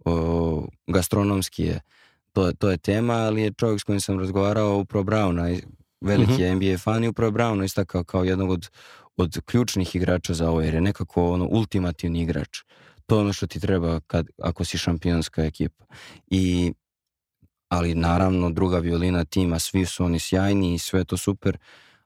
o, 0.05 0.67
gastronomski 0.87 1.65
je 1.65 1.81
to, 2.33 2.53
to 2.53 2.71
je 2.71 2.79
tema, 2.79 3.15
ali 3.15 3.43
je 3.43 3.53
čovjek 3.53 3.81
s 3.81 3.85
kojim 3.85 4.01
sam 4.01 4.19
razgovarao 4.19 4.79
upravo 4.79 5.05
Browna, 5.05 5.63
veliki 6.01 6.33
uh 6.33 6.39
mhm. 6.39 6.45
-huh. 6.45 6.55
NBA 6.55 6.79
fan 6.79 7.05
i 7.05 7.09
upravo 7.09 7.33
Browna 7.33 7.65
istakao 7.65 8.05
kao 8.05 8.25
jednog 8.25 8.51
od, 8.51 8.69
od 9.17 9.41
ključnih 9.45 9.97
igrača 9.97 10.35
za 10.35 10.51
ovo, 10.51 10.61
jer 10.61 10.75
je 10.75 10.81
nekako 10.81 11.33
ono 11.33 11.47
ultimativni 11.51 12.23
igrač. 12.23 12.59
To 13.07 13.17
je 13.17 13.21
ono 13.21 13.33
što 13.33 13.47
ti 13.47 13.61
treba 13.61 14.01
kad, 14.01 14.27
ako 14.43 14.65
si 14.65 14.79
šampionska 14.79 15.45
ekipa. 15.45 15.85
I, 16.27 16.73
ali 17.71 17.95
naravno 17.95 18.51
druga 18.51 18.79
violina 18.79 19.25
tima, 19.25 19.59
svi 19.59 19.87
su 19.87 20.05
oni 20.05 20.19
sjajni 20.19 20.75
i 20.75 20.79
sve 20.79 21.05
to 21.05 21.17
super, 21.17 21.59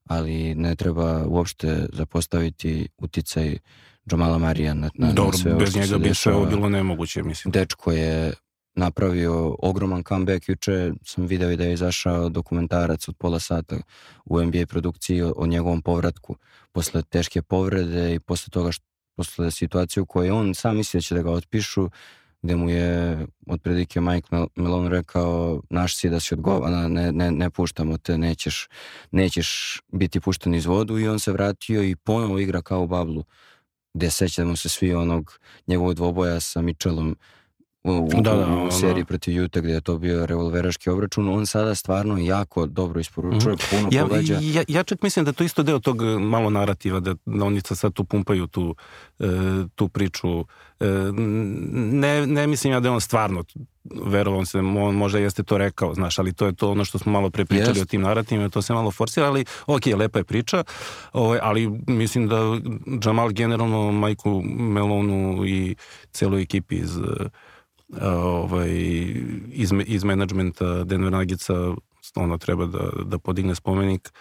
ali 0.04 0.54
ne 0.54 0.76
treba 0.76 1.24
uopšte 1.26 1.86
zapostaviti 1.92 2.88
uticaj 2.98 3.58
Džamala 4.08 4.38
Marija 4.38 4.74
na, 4.74 4.90
na, 4.94 5.12
Dobro, 5.12 5.32
na 5.32 5.38
sve 5.38 5.54
bez 5.54 5.76
njega 5.76 5.98
bi 5.98 6.14
sve 6.14 6.34
ovo 6.34 6.46
bilo 6.46 6.68
nemoguće, 6.68 7.22
mislim. 7.22 7.52
Dečko 7.52 7.92
je 7.92 8.32
napravio 8.74 9.56
ogroman 9.58 10.02
comeback. 10.08 10.48
Juče 10.48 10.92
sam 11.04 11.26
video 11.26 11.50
i 11.50 11.56
da 11.56 11.64
je 11.64 11.72
izašao 11.72 12.28
dokumentarac 12.28 13.08
od 13.08 13.16
pola 13.16 13.40
sata 13.40 13.76
u 14.24 14.42
NBA 14.42 14.66
produkciji 14.66 15.22
o, 15.22 15.34
o 15.36 15.46
njegovom 15.46 15.82
povratku 15.82 16.36
posle 16.72 17.02
teške 17.02 17.42
povrede 17.42 18.14
i 18.14 18.20
posle 18.20 18.50
toga 18.50 18.72
što 18.72 18.84
posle 19.16 19.50
situacije 19.50 20.02
u 20.02 20.06
kojoj 20.06 20.30
on 20.30 20.54
sam 20.54 20.76
misli 20.76 20.98
da 20.98 21.02
će 21.02 21.14
da 21.14 21.22
ga 21.22 21.30
otpišu, 21.30 21.90
gde 22.44 22.56
mu 22.56 22.70
je 22.70 23.18
otprilike 23.46 24.00
Mike 24.00 24.28
Melon 24.56 24.86
rekao 24.86 25.62
naš 25.70 25.96
si 25.96 26.08
da 26.10 26.20
si 26.20 26.34
odgovana, 26.34 26.88
ne, 26.88 27.12
ne, 27.12 27.30
ne 27.30 27.50
puštamo 27.50 27.98
te, 27.98 28.18
nećeš, 28.18 28.68
nećeš 29.10 29.80
biti 29.92 30.20
pušten 30.20 30.54
iz 30.54 30.66
vodu. 30.66 30.98
I 30.98 31.08
on 31.08 31.18
se 31.18 31.32
vratio 31.32 31.82
i 31.82 31.96
ponovo 31.96 32.38
igra 32.38 32.62
kao 32.62 32.82
u 32.82 32.86
bablu 32.86 33.24
gde 33.94 34.10
sećamo 34.10 34.56
se 34.56 34.68
svi 34.68 34.94
onog 34.94 35.38
njegovog 35.66 35.94
dvoboja 35.94 36.40
sa 36.40 36.62
Mitchellom 36.62 37.16
u, 37.84 38.08
da, 38.20 38.34
da, 38.34 38.46
u 38.46 38.70
seriji 38.70 39.02
da. 39.02 39.06
protiv 39.06 39.36
Juta 39.36 39.60
gde 39.60 39.72
je 39.72 39.80
to 39.80 39.98
bio 39.98 40.26
revolveraški 40.26 40.90
obračun, 40.90 41.28
on 41.28 41.46
sada 41.46 41.74
stvarno 41.74 42.18
jako 42.18 42.66
dobro 42.66 43.00
isporučuje, 43.00 43.54
mm 43.54 43.58
puno 43.70 43.88
ja, 43.92 44.02
pogađa. 44.02 44.38
Ja, 44.42 44.64
ja 44.68 44.82
čak 44.82 45.02
mislim 45.02 45.24
da 45.24 45.32
to 45.32 45.44
isto 45.44 45.62
deo 45.62 45.78
tog 45.78 46.02
e, 46.02 46.04
malo 46.04 46.50
narativa, 46.50 47.00
da, 47.00 47.14
da 47.26 47.44
oni 47.44 47.60
sad 47.60 47.92
tu 47.92 48.04
pumpaju 48.04 48.46
tu, 48.46 48.74
e, 49.18 49.26
tu 49.74 49.88
priču. 49.88 50.40
E, 50.80 50.86
ne, 51.92 52.26
ne 52.26 52.46
mislim 52.46 52.72
ja 52.72 52.80
da 52.80 52.88
je 52.88 52.92
on 52.92 53.00
stvarno 53.00 53.44
verovam 54.04 54.46
se, 54.46 54.58
on 54.58 54.94
možda 54.94 55.18
jeste 55.18 55.42
to 55.42 55.58
rekao, 55.58 55.94
znaš, 55.94 56.18
ali 56.18 56.32
to 56.32 56.46
je 56.46 56.54
to 56.54 56.70
ono 56.70 56.84
što 56.84 56.98
smo 56.98 57.12
malo 57.12 57.30
prepričali 57.30 57.78
yes. 57.78 57.82
o 57.82 57.84
tim 57.84 58.00
narativima, 58.00 58.48
to 58.48 58.62
se 58.62 58.72
malo 58.72 58.90
forsira, 58.90 59.26
ali 59.26 59.44
ok, 59.66 59.86
lepa 59.86 60.18
je 60.18 60.24
priča, 60.24 60.64
ovaj, 61.12 61.38
ali 61.42 61.68
mislim 61.86 62.28
da 62.28 62.36
Jamal 63.04 63.28
generalno 63.28 63.92
Majku 63.92 64.42
Melonu 64.44 65.46
i 65.46 65.76
celoj 66.12 66.42
ekipi 66.42 66.76
iz 66.76 66.98
ovaj, 68.02 68.70
iz, 69.52 69.70
iz 69.86 70.04
menadžmenta 70.04 70.84
Denver 70.84 71.12
Nuggetsa 71.12 71.54
ono 72.14 72.38
treba 72.38 72.66
da, 72.66 72.90
da 73.04 73.18
podigne 73.18 73.54
spomenik 73.54 74.12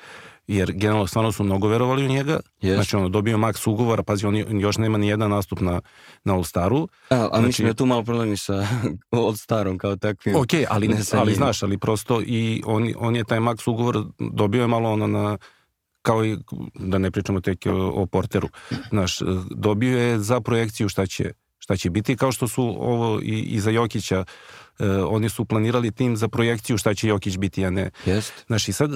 jer 0.47 0.71
generalno 0.71 1.07
stvarno 1.07 1.31
su 1.31 1.43
mnogo 1.43 1.67
verovali 1.67 2.05
u 2.05 2.09
njega. 2.09 2.39
Yes. 2.61 2.73
Znači 2.73 2.95
ono, 2.95 3.09
dobio 3.09 3.37
maks 3.37 3.67
ugovora, 3.67 4.03
pazi, 4.03 4.25
on 4.25 4.59
još 4.59 4.77
nema 4.77 4.97
ni 4.97 5.07
jedan 5.07 5.29
nastup 5.29 5.59
na, 5.59 5.81
na 6.23 6.33
All-Staru. 6.33 6.87
A, 7.09 7.15
a 7.15 7.27
znači, 7.27 7.45
mislim 7.45 7.67
da 7.67 7.73
tu 7.73 7.85
malo 7.85 8.03
problemi 8.03 8.37
sa 8.37 8.53
All-Starom 9.11 9.77
kao 9.77 9.95
takvim. 9.95 10.35
Ok, 10.35 10.49
ali, 10.69 10.87
ne 10.87 10.97
ali 11.11 11.33
znaš, 11.33 11.63
ali 11.63 11.77
prosto 11.77 12.21
i 12.25 12.63
on, 12.65 12.93
on 12.97 13.15
je 13.15 13.23
taj 13.23 13.39
maks 13.39 13.67
ugovor 13.67 14.03
dobio 14.19 14.61
je 14.61 14.67
malo 14.67 14.91
ono 14.91 15.07
na 15.07 15.37
kao 16.01 16.25
i, 16.25 16.37
da 16.75 16.97
ne 16.97 17.11
pričamo 17.11 17.41
tek 17.41 17.65
o, 17.65 18.01
o 18.01 18.05
Porteru, 18.05 18.49
znaš, 18.89 19.19
dobio 19.51 19.99
je 19.99 20.19
za 20.19 20.41
projekciju 20.41 20.89
šta 20.89 21.05
će 21.05 21.31
šta 21.63 21.77
će 21.77 21.89
biti, 21.89 22.15
kao 22.15 22.31
što 22.31 22.47
su 22.47 22.63
ovo 22.63 23.19
i, 23.21 23.39
i 23.39 23.59
za 23.59 23.71
Jokića, 23.71 24.25
e, 24.79 24.89
oni 24.89 25.29
su 25.29 25.45
planirali 25.45 25.91
tim 25.91 26.17
za 26.17 26.27
projekciju 26.27 26.77
šta 26.77 26.93
će 26.93 27.07
Jokić 27.07 27.37
biti, 27.37 27.65
a 27.65 27.69
ne. 27.69 27.89
Jest. 28.05 28.33
Znaš, 28.47 28.67
i 28.67 28.73
sad 28.73 28.91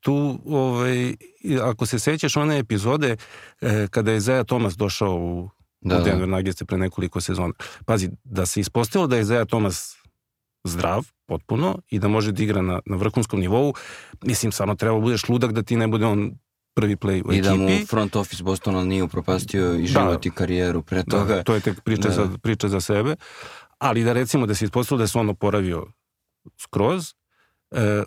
tu, 0.00 0.38
ovaj, 0.46 1.14
ako 1.62 1.86
se 1.86 1.98
sećaš 1.98 2.36
one 2.36 2.58
epizode 2.58 3.16
e, 3.60 3.88
kada 3.90 4.12
je 4.12 4.20
Zaja 4.20 4.44
Thomas 4.44 4.76
došao 4.76 5.14
u, 5.14 5.50
da, 5.80 5.96
u 5.96 5.98
da. 5.98 6.04
Denver 6.04 6.28
Nuggets 6.28 6.62
pre 6.66 6.78
nekoliko 6.78 7.20
sezona. 7.20 7.52
Pazi, 7.84 8.10
da 8.24 8.46
se 8.46 8.60
ispostavilo 8.60 9.06
da 9.06 9.16
je 9.16 9.24
Zaja 9.24 9.44
Thomas 9.44 9.96
zdrav, 10.64 11.04
potpuno, 11.26 11.78
i 11.88 11.98
da 11.98 12.08
može 12.08 12.32
da 12.32 12.42
igra 12.42 12.62
na, 12.62 12.80
na 12.86 12.96
vrhunskom 12.96 13.40
nivou, 13.40 13.74
mislim, 14.22 14.52
samo 14.52 14.74
treba 14.74 15.00
budeš 15.00 15.28
ludak 15.28 15.52
da 15.52 15.62
ti 15.62 15.76
ne 15.76 15.88
bude 15.88 16.06
on 16.06 16.38
prvi 16.76 16.96
play 16.96 17.22
u 17.24 17.32
I 17.32 17.38
ekipi. 17.38 17.38
I 17.38 17.42
da 17.42 17.54
mu 17.54 17.86
front 17.86 18.16
office 18.16 18.42
Bostona 18.42 18.84
nije 18.84 19.02
upropastio 19.02 19.74
i 19.74 19.80
da. 19.80 19.86
život 19.86 20.22
da, 20.22 20.28
i 20.28 20.30
karijeru 20.30 20.82
pre 20.82 21.02
da, 21.02 21.18
toga. 21.18 21.34
Da, 21.34 21.42
to 21.42 21.54
je 21.54 21.60
tek 21.60 21.80
priča, 21.80 22.08
da. 22.08 22.14
za, 22.14 22.28
priča 22.42 22.68
za 22.68 22.80
sebe. 22.80 23.16
Ali 23.78 24.04
da 24.04 24.12
recimo 24.12 24.46
da 24.46 24.54
se 24.54 24.64
ispostavilo 24.64 25.02
da 25.02 25.06
se 25.06 25.18
on 25.18 25.28
oporavio 25.28 25.86
skroz, 26.60 27.14
e, 27.70 28.02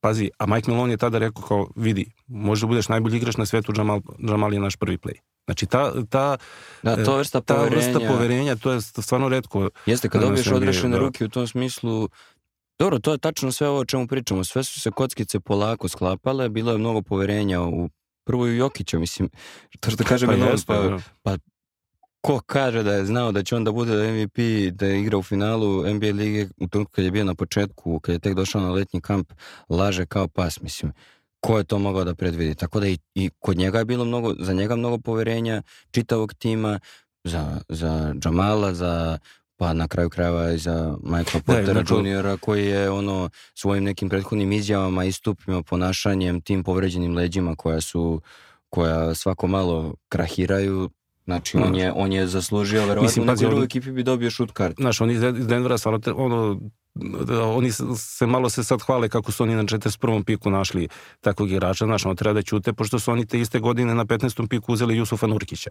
pazi, 0.00 0.30
a 0.38 0.46
Mike 0.46 0.70
Malone 0.70 0.92
je 0.92 0.96
tada 0.96 1.18
rekao 1.18 1.42
kao, 1.42 1.68
vidi, 1.76 2.12
možda 2.26 2.66
budeš 2.66 2.88
najbolji 2.88 3.16
igrač 3.16 3.36
na 3.36 3.46
svetu, 3.46 3.72
Jamal, 3.76 4.00
Jamal 4.18 4.54
je 4.54 4.60
naš 4.60 4.76
prvi 4.76 4.98
play. 4.98 5.18
Znači 5.46 5.66
ta, 5.66 5.92
ta, 6.10 6.36
da, 6.82 7.04
to 7.04 7.16
vrsta, 7.16 7.40
ta 7.40 7.54
poverenja, 7.54 7.76
vrsta 7.76 8.08
poverenja, 8.08 8.56
to 8.56 8.72
je 8.72 8.80
stvarno 8.80 9.28
redko. 9.28 9.70
Jeste, 9.86 10.08
kad 10.08 10.20
dobiješ 10.20 10.46
odrešene 10.46 10.96
da. 10.96 10.98
ruke 10.98 11.24
u 11.24 11.28
tom 11.28 11.46
smislu, 11.46 12.08
dobro, 12.78 12.98
to 12.98 13.12
je 13.12 13.18
tačno 13.18 13.52
sve 13.52 13.68
ovo 13.68 13.78
o 13.78 13.84
čemu 13.84 14.06
pričamo. 14.06 14.44
Sve 14.44 14.64
su 14.64 14.80
se 14.80 14.90
kockice 14.90 15.40
polako 15.40 15.88
sklapale, 15.88 16.48
bilo 16.48 16.72
je 16.72 16.78
mnogo 16.78 17.02
poverenja 17.02 17.62
u 17.62 17.88
prvo 18.26 18.48
i 18.48 18.56
Jokića, 18.56 18.98
mislim, 18.98 19.28
to 19.80 19.90
što 19.90 20.04
kaže 20.04 20.26
pa, 20.26 20.32
Milan, 20.32 20.56
pa, 20.66 20.74
da. 20.76 20.98
pa 21.22 21.36
ko 22.20 22.40
kaže 22.46 22.82
da 22.82 22.94
je 22.94 23.04
znao 23.04 23.32
da 23.32 23.42
će 23.42 23.56
on 23.56 23.64
da 23.64 23.72
bude 23.72 24.12
MVP, 24.12 24.38
da 24.72 24.86
je 24.86 25.00
igrao 25.00 25.20
u 25.20 25.22
finalu 25.22 25.94
NBA 25.94 26.06
lige 26.06 26.46
u 26.56 26.68
tom 26.68 26.84
kad 26.84 27.04
je 27.04 27.10
bio 27.10 27.24
na 27.24 27.34
početku, 27.34 28.00
kad 28.00 28.12
je 28.12 28.18
tek 28.18 28.34
došao 28.34 28.60
na 28.60 28.70
letnji 28.70 29.00
kamp, 29.00 29.32
laže 29.68 30.06
kao 30.06 30.28
pas, 30.28 30.60
mislim. 30.60 30.92
Ko 31.40 31.58
je 31.58 31.64
to 31.64 31.78
mogao 31.78 32.04
da 32.04 32.14
predvidi? 32.14 32.54
Tako 32.54 32.80
da 32.80 32.88
i, 32.88 32.98
i 33.14 33.30
kod 33.38 33.56
njega 33.56 33.78
je 33.78 33.84
bilo 33.84 34.04
mnogo, 34.04 34.34
za 34.38 34.52
njega 34.52 34.76
mnogo 34.76 34.98
poverenja 34.98 35.62
čitavog 35.90 36.34
tima, 36.34 36.80
za, 37.24 37.60
za 37.68 38.14
Džamala, 38.18 38.74
za 38.74 39.18
pa 39.56 39.72
na 39.72 39.88
kraju 39.88 40.10
krajeva 40.10 40.50
i 40.50 40.58
za 40.58 40.96
Michaela 41.02 41.42
Portera 41.46 41.82
da, 41.82 41.94
juniora 41.94 42.36
koji 42.36 42.66
je 42.66 42.90
ono 42.90 43.30
svojim 43.54 43.84
nekim 43.84 44.08
prethodnim 44.08 44.52
izjavama, 44.52 45.04
istupima, 45.04 45.62
ponašanjem, 45.62 46.40
tim 46.40 46.64
povređenim 46.64 47.14
leđima 47.14 47.54
koja 47.56 47.80
su 47.80 48.20
koja 48.70 49.14
svako 49.14 49.46
malo 49.46 49.94
krahiraju, 50.08 50.90
Znači, 51.26 51.56
on 51.56 51.74
je, 51.74 51.92
on 51.92 52.12
je 52.12 52.26
zaslužio, 52.26 52.80
verovatno, 52.80 53.02
Mislim, 53.02 53.26
na 53.26 53.34
drugoj 53.34 53.64
ekipi 53.64 53.90
bi 53.90 54.02
dobio 54.02 54.30
šut 54.30 54.52
kart. 54.52 54.76
Znaš, 54.76 55.00
oni 55.00 55.12
iz 55.12 55.20
Denvera 55.20 55.78
stvarno, 55.78 56.00
ono, 56.16 56.60
da, 57.24 57.44
oni 57.44 57.72
se 57.96 58.26
malo 58.26 58.50
se 58.50 58.64
sad 58.64 58.82
hvale 58.82 59.08
kako 59.08 59.32
su 59.32 59.42
oni 59.42 59.54
na 59.54 59.62
41. 59.62 60.24
piku 60.24 60.50
našli 60.50 60.88
takvog 61.20 61.50
igrača, 61.50 61.84
znaš, 61.84 62.06
ono 62.06 62.14
treba 62.14 62.34
da 62.34 62.42
ćute, 62.42 62.72
pošto 62.72 62.98
su 62.98 63.12
oni 63.12 63.26
te 63.26 63.40
iste 63.40 63.58
godine 63.58 63.94
na 63.94 64.04
15. 64.04 64.48
piku 64.48 64.72
uzeli 64.72 64.96
Jusufa 64.96 65.26
Nurkića, 65.26 65.70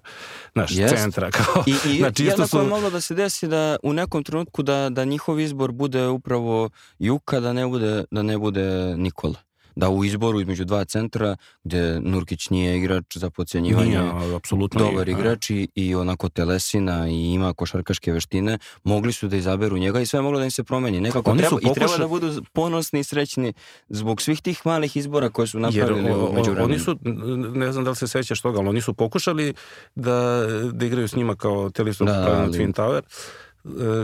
znaš, 0.54 0.76
Jest. 0.76 0.96
centra. 0.96 1.32
Kao, 1.32 1.64
I, 1.68 1.72
i 1.72 1.98
znači, 2.00 2.26
jednako 2.26 2.48
su... 2.48 2.58
je 2.58 2.64
moglo 2.64 2.90
da 2.90 3.02
se 3.02 3.16
desi 3.16 3.48
da 3.48 3.78
u 3.84 3.94
nekom 3.94 4.24
trenutku 4.24 4.64
da, 4.64 4.90
da 4.90 5.06
njihov 5.06 5.40
izbor 5.40 5.72
bude 5.72 6.08
upravo 6.08 6.70
Juka, 7.00 7.40
da 7.40 7.54
ne 7.54 7.68
bude, 7.68 8.04
da 8.12 8.22
ne 8.22 8.38
bude 8.38 8.96
Nikola 8.98 9.36
da 9.76 9.90
u 9.90 10.06
izboru 10.06 10.42
između 10.42 10.66
dva 10.66 10.86
centra 10.86 11.36
gde 11.64 12.00
Nurkić 12.00 12.50
nije 12.50 12.78
igrač 12.78 13.18
za 13.18 13.30
pocijenjivanje 13.30 14.00
apsolutno 14.36 14.80
dobar 14.80 15.08
nije, 15.08 15.20
igrač 15.20 15.50
i, 15.50 15.68
i 15.76 15.96
onako 15.96 16.30
telesina 16.30 17.10
i 17.10 17.34
ima 17.34 17.54
košarkaške 17.54 18.12
veštine 18.12 18.58
mogli 18.84 19.14
su 19.14 19.28
da 19.28 19.36
izaberu 19.36 19.78
njega 19.78 20.00
i 20.00 20.06
sve 20.06 20.18
je 20.18 20.22
moglo 20.22 20.40
da 20.40 20.46
im 20.46 20.52
se 20.52 20.64
promeni 20.64 21.02
nekako 21.02 21.32
Oni 21.32 21.40
treba, 21.40 21.56
pokuša... 21.56 21.72
i 21.72 21.74
treba 21.74 21.98
da 21.98 22.08
budu 22.08 22.42
ponosni 22.54 23.00
i 23.00 23.04
srećni 23.04 23.54
zbog 23.90 24.22
svih 24.22 24.42
tih 24.42 24.62
malih 24.66 24.98
izbora 24.98 25.30
koje 25.30 25.48
su 25.48 25.60
napravili 25.60 26.04
Jer, 26.04 26.18
o, 26.18 26.32
vremenu. 26.32 26.64
Oni 26.64 26.80
su, 26.80 26.98
ne 27.54 27.72
znam 27.72 27.84
da 27.84 27.90
li 27.90 27.96
se 27.96 28.08
sećaš 28.08 28.42
toga, 28.42 28.60
ali 28.60 28.70
oni 28.70 28.82
su 28.82 28.94
pokušali 28.94 29.54
da, 29.96 30.48
da 30.74 30.86
igraju 30.86 31.08
s 31.08 31.16
njima 31.16 31.36
kao 31.36 31.70
Telisom 31.70 32.08
da, 32.08 32.42
ali... 32.42 32.58
Twin 32.58 32.74
Tower 32.74 33.02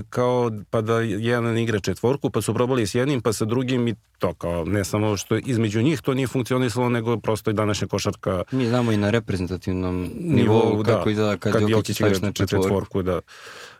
kao 0.10 0.52
pa 0.70 0.82
da 0.82 1.00
jedan 1.00 1.58
igra 1.58 1.80
četvorku, 1.80 2.30
pa 2.30 2.42
su 2.42 2.54
probali 2.54 2.88
s 2.88 2.96
jednim, 2.96 3.22
pa 3.22 3.34
sa 3.34 3.46
drugim 3.46 3.88
i 3.88 3.96
to 4.20 4.34
kao 4.34 4.66
ne 4.66 4.84
samo 4.84 5.18
što 5.18 5.38
između 5.38 5.82
njih 5.82 6.02
to 6.02 6.14
nije 6.14 6.28
funkcionisalo, 6.28 6.90
nego 6.90 7.18
prosto 7.18 7.50
i 7.50 7.54
današnja 7.54 7.88
košarka. 7.88 8.44
Mi 8.52 8.68
znamo 8.68 8.92
i 8.92 8.98
na 8.98 9.10
reprezentativnom 9.10 10.10
nivou 10.20 10.84
kako 10.86 11.06
da, 11.06 11.12
izgleda 11.12 11.38
kad, 11.38 11.54
kad 11.54 11.70
Jokić 11.70 12.00
igra 12.00 12.20
na 12.22 12.32
četvorku. 12.32 12.64
četvorku 12.64 13.02
da. 13.02 13.20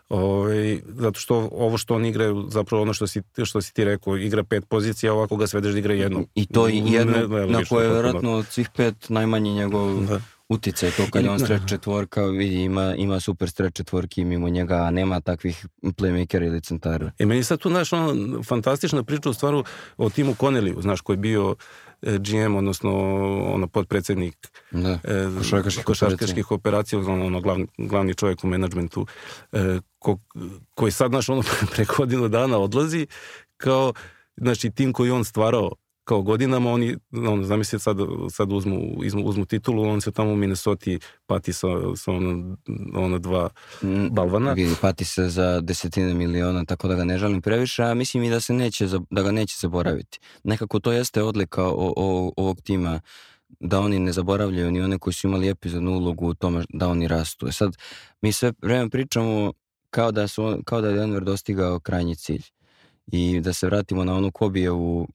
Ove, 0.08 0.24
ovaj, 0.24 0.80
zato 0.88 1.20
što 1.20 1.48
ovo 1.52 1.78
što 1.78 1.94
on 1.94 2.04
igra, 2.04 2.34
zapravo 2.48 2.82
ono 2.82 2.94
što 2.94 3.06
si, 3.06 3.22
što 3.44 3.60
si 3.60 3.74
ti 3.74 3.84
rekao, 3.84 4.16
igra 4.16 4.44
pet 4.44 4.64
pozicija, 4.68 5.14
ovako 5.14 5.36
ga 5.36 5.46
svedeš 5.46 5.72
da 5.72 5.78
igra 5.78 5.94
jednu. 5.94 6.26
I 6.34 6.46
to 6.46 6.68
i 6.68 6.82
jednu, 6.86 7.12
ne, 7.12 7.28
ne, 7.28 7.46
na 7.46 7.64
koje 7.64 7.84
je 7.86 7.92
vjerojatno 7.92 8.32
od 8.32 8.46
svih 8.46 8.68
pet 8.76 9.08
najmanji 9.08 9.54
njegov 9.54 10.00
da 10.00 10.20
uticaj 10.52 10.90
to 10.90 11.06
kad 11.10 11.26
on 11.26 11.38
stretch 11.38 11.68
četvorka, 11.68 12.24
vidi, 12.24 12.62
ima, 12.62 12.94
ima 12.94 13.20
super 13.20 13.50
stretch 13.50 13.76
četvorki 13.76 14.24
mimo 14.24 14.48
njega, 14.48 14.74
a 14.74 14.90
nema 14.90 15.20
takvih 15.20 15.66
playmakera 15.82 16.46
ili 16.46 16.60
centara. 16.60 17.12
E, 17.18 17.26
meni 17.26 17.44
sad 17.44 17.58
tu, 17.58 17.68
znaš, 17.68 17.92
ono, 17.92 18.42
fantastična 18.42 19.02
priča 19.02 19.30
u 19.30 19.32
stvaru 19.32 19.64
o 19.96 20.10
Timu 20.10 20.34
Connelliju, 20.34 20.78
znaš, 20.82 21.00
koji 21.00 21.14
je 21.14 21.18
bio 21.18 21.54
e, 22.02 22.18
GM, 22.18 22.56
odnosno 22.56 22.90
ono 23.54 23.66
podpredsednik 23.66 24.36
da, 24.70 24.98
e, 25.04 25.28
košarkaških, 25.38 25.84
košarkaških 25.84 26.50
operacija, 26.50 26.98
ono, 26.98 27.26
ono 27.26 27.40
glavni, 27.40 27.66
glavni 27.78 28.14
čovjek 28.14 28.44
u 28.44 28.46
menadžmentu, 28.46 29.06
e, 29.52 29.78
ko, 29.98 30.18
koji 30.74 30.92
sad, 30.92 31.10
znaš, 31.10 31.28
ono, 31.28 31.42
preko 31.74 31.94
godinu 31.98 32.28
dana 32.28 32.58
odlazi, 32.58 33.06
kao, 33.56 33.92
znači, 34.36 34.70
tim 34.70 34.92
koji 34.92 35.10
on 35.10 35.24
stvarao 35.24 35.70
kao 36.04 36.22
godinama, 36.22 36.72
oni, 36.72 36.96
ono, 37.12 37.42
zamisli 37.42 37.78
sad, 37.78 37.96
sad 38.30 38.52
uzmu, 38.52 38.94
uzmu, 38.96 39.24
uzmu 39.24 39.46
titulu, 39.46 39.82
on 39.82 40.00
se 40.00 40.12
tamo 40.12 40.32
u 40.32 40.36
Minnesota 40.36 40.90
pati 41.26 41.52
sa, 41.52 41.66
sa 41.96 42.12
ono, 42.12 42.56
ono 42.94 43.18
dva 43.18 43.48
mm, 43.82 44.08
balvana. 44.10 44.52
Vidi, 44.52 44.74
pati 44.80 45.04
se 45.04 45.28
za 45.28 45.60
desetine 45.60 46.14
miliona, 46.14 46.64
tako 46.64 46.88
da 46.88 46.94
ga 46.94 47.04
ne 47.04 47.18
žalim 47.18 47.42
previše, 47.42 47.82
a 47.82 47.94
mislim 47.94 48.22
i 48.22 48.30
da, 48.30 48.40
se 48.40 48.54
neće, 48.54 48.88
da 49.10 49.22
ga 49.22 49.32
neće 49.32 49.56
zaboraviti. 49.60 50.18
Nekako 50.44 50.78
to 50.80 50.92
jeste 50.92 51.22
odlika 51.22 51.64
o, 51.64 51.92
o, 51.96 52.32
ovog 52.36 52.60
tima, 52.60 53.00
da 53.60 53.80
oni 53.80 53.98
ne 53.98 54.12
zaboravljaju 54.12 54.70
ni 54.70 54.80
one 54.80 54.98
koji 54.98 55.14
su 55.14 55.26
imali 55.26 55.48
epizodnu 55.48 55.96
ulogu 55.96 56.28
u 56.28 56.34
tome 56.34 56.64
da 56.68 56.88
oni 56.88 57.08
rastu. 57.08 57.48
E 57.48 57.52
sad, 57.52 57.76
mi 58.22 58.32
sve 58.32 58.52
vreme 58.62 58.90
pričamo 58.90 59.52
kao 59.90 60.12
da, 60.12 60.28
su, 60.28 60.62
kao 60.64 60.80
da 60.80 60.88
je 60.88 60.94
Denver 60.94 61.24
dostigao 61.24 61.80
krajnji 61.80 62.16
cilj. 62.16 62.42
I 63.06 63.40
da 63.40 63.52
se 63.52 63.66
vratimo 63.66 64.04
na 64.04 64.14
onu 64.14 64.30
Kobijevu 64.30 65.08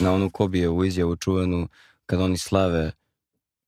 na 0.00 0.12
onu 0.12 0.30
Kobije 0.30 0.68
u 0.68 0.84
izjavu 0.84 1.16
čuvenu 1.16 1.68
kad 2.06 2.20
oni 2.20 2.38
slave 2.38 2.92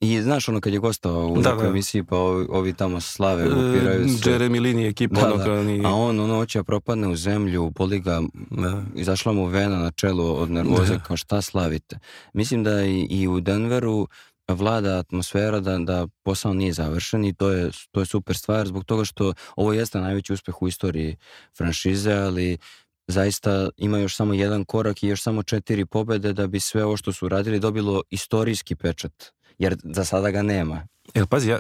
i 0.01 0.23
znaš 0.23 0.49
ono 0.49 0.61
kad 0.61 0.73
je 0.73 0.79
gostao 0.79 1.27
u 1.27 1.41
da, 1.41 1.51
nekoj 1.51 1.63
da. 1.63 1.69
emisiji 1.71 2.05
pa 2.05 2.17
ovi, 2.17 2.47
ovi 2.51 2.73
tamo 2.73 3.01
slave 3.01 3.45
upiraju 3.45 4.09
se. 4.09 4.31
Jeremy 4.31 4.61
Lini 4.61 4.87
ekipa 4.87 5.21
da, 5.21 5.45
da. 5.45 5.63
Ni... 5.63 5.87
A 5.87 5.89
on 5.89 6.21
ono 6.21 6.35
hoće 6.35 6.59
da 6.59 6.65
propadne 6.65 7.09
u 7.09 7.17
zemlju, 7.17 7.71
boli 7.71 8.01
ga, 8.01 8.23
da. 8.51 8.83
izašla 8.95 9.33
mu 9.33 9.47
vena 9.47 9.79
na 9.79 9.91
čelu 9.91 10.43
od 10.43 10.51
nervoze, 10.51 10.95
da. 10.95 11.01
kao 11.01 11.17
šta 11.17 11.43
slavite. 11.43 11.99
Mislim 12.33 12.65
da 12.65 12.85
i, 12.85 13.07
i 13.11 13.29
u 13.29 13.41
Denveru 13.41 14.09
vlada 14.49 14.99
atmosfera 14.99 15.61
da, 15.61 15.79
da 15.79 16.07
posao 16.23 16.55
nije 16.55 16.73
završen 16.73 17.25
i 17.25 17.35
to 17.35 17.51
je, 17.51 17.71
to 17.91 18.01
je 18.01 18.07
super 18.07 18.37
stvar 18.37 18.67
zbog 18.67 18.85
toga 18.85 19.05
što 19.05 19.33
ovo 19.57 19.73
jeste 19.73 20.01
najveći 20.01 20.33
uspeh 20.33 20.63
u 20.63 20.69
istoriji 20.69 21.17
franšize, 21.57 22.13
ali 22.13 22.59
zaista 23.07 23.69
ima 23.77 23.99
još 23.99 24.17
samo 24.17 24.35
jedan 24.35 24.65
korak 24.65 25.03
i 25.03 25.09
još 25.09 25.23
samo 25.23 25.43
četiri 25.43 25.87
pobede 25.87 26.33
da 26.33 26.47
bi 26.47 26.61
sve 26.61 26.85
ovo 26.85 26.97
što 26.97 27.13
su 27.13 27.29
radili 27.29 27.61
dobilo 27.61 28.03
istorijski 28.11 28.77
pečat, 28.77 29.25
jer 29.59 29.77
za 29.83 30.05
sada 30.05 30.31
ga 30.31 30.43
nema. 30.43 30.87
Jel, 31.15 31.27
pazi, 31.27 31.51
ja, 31.51 31.59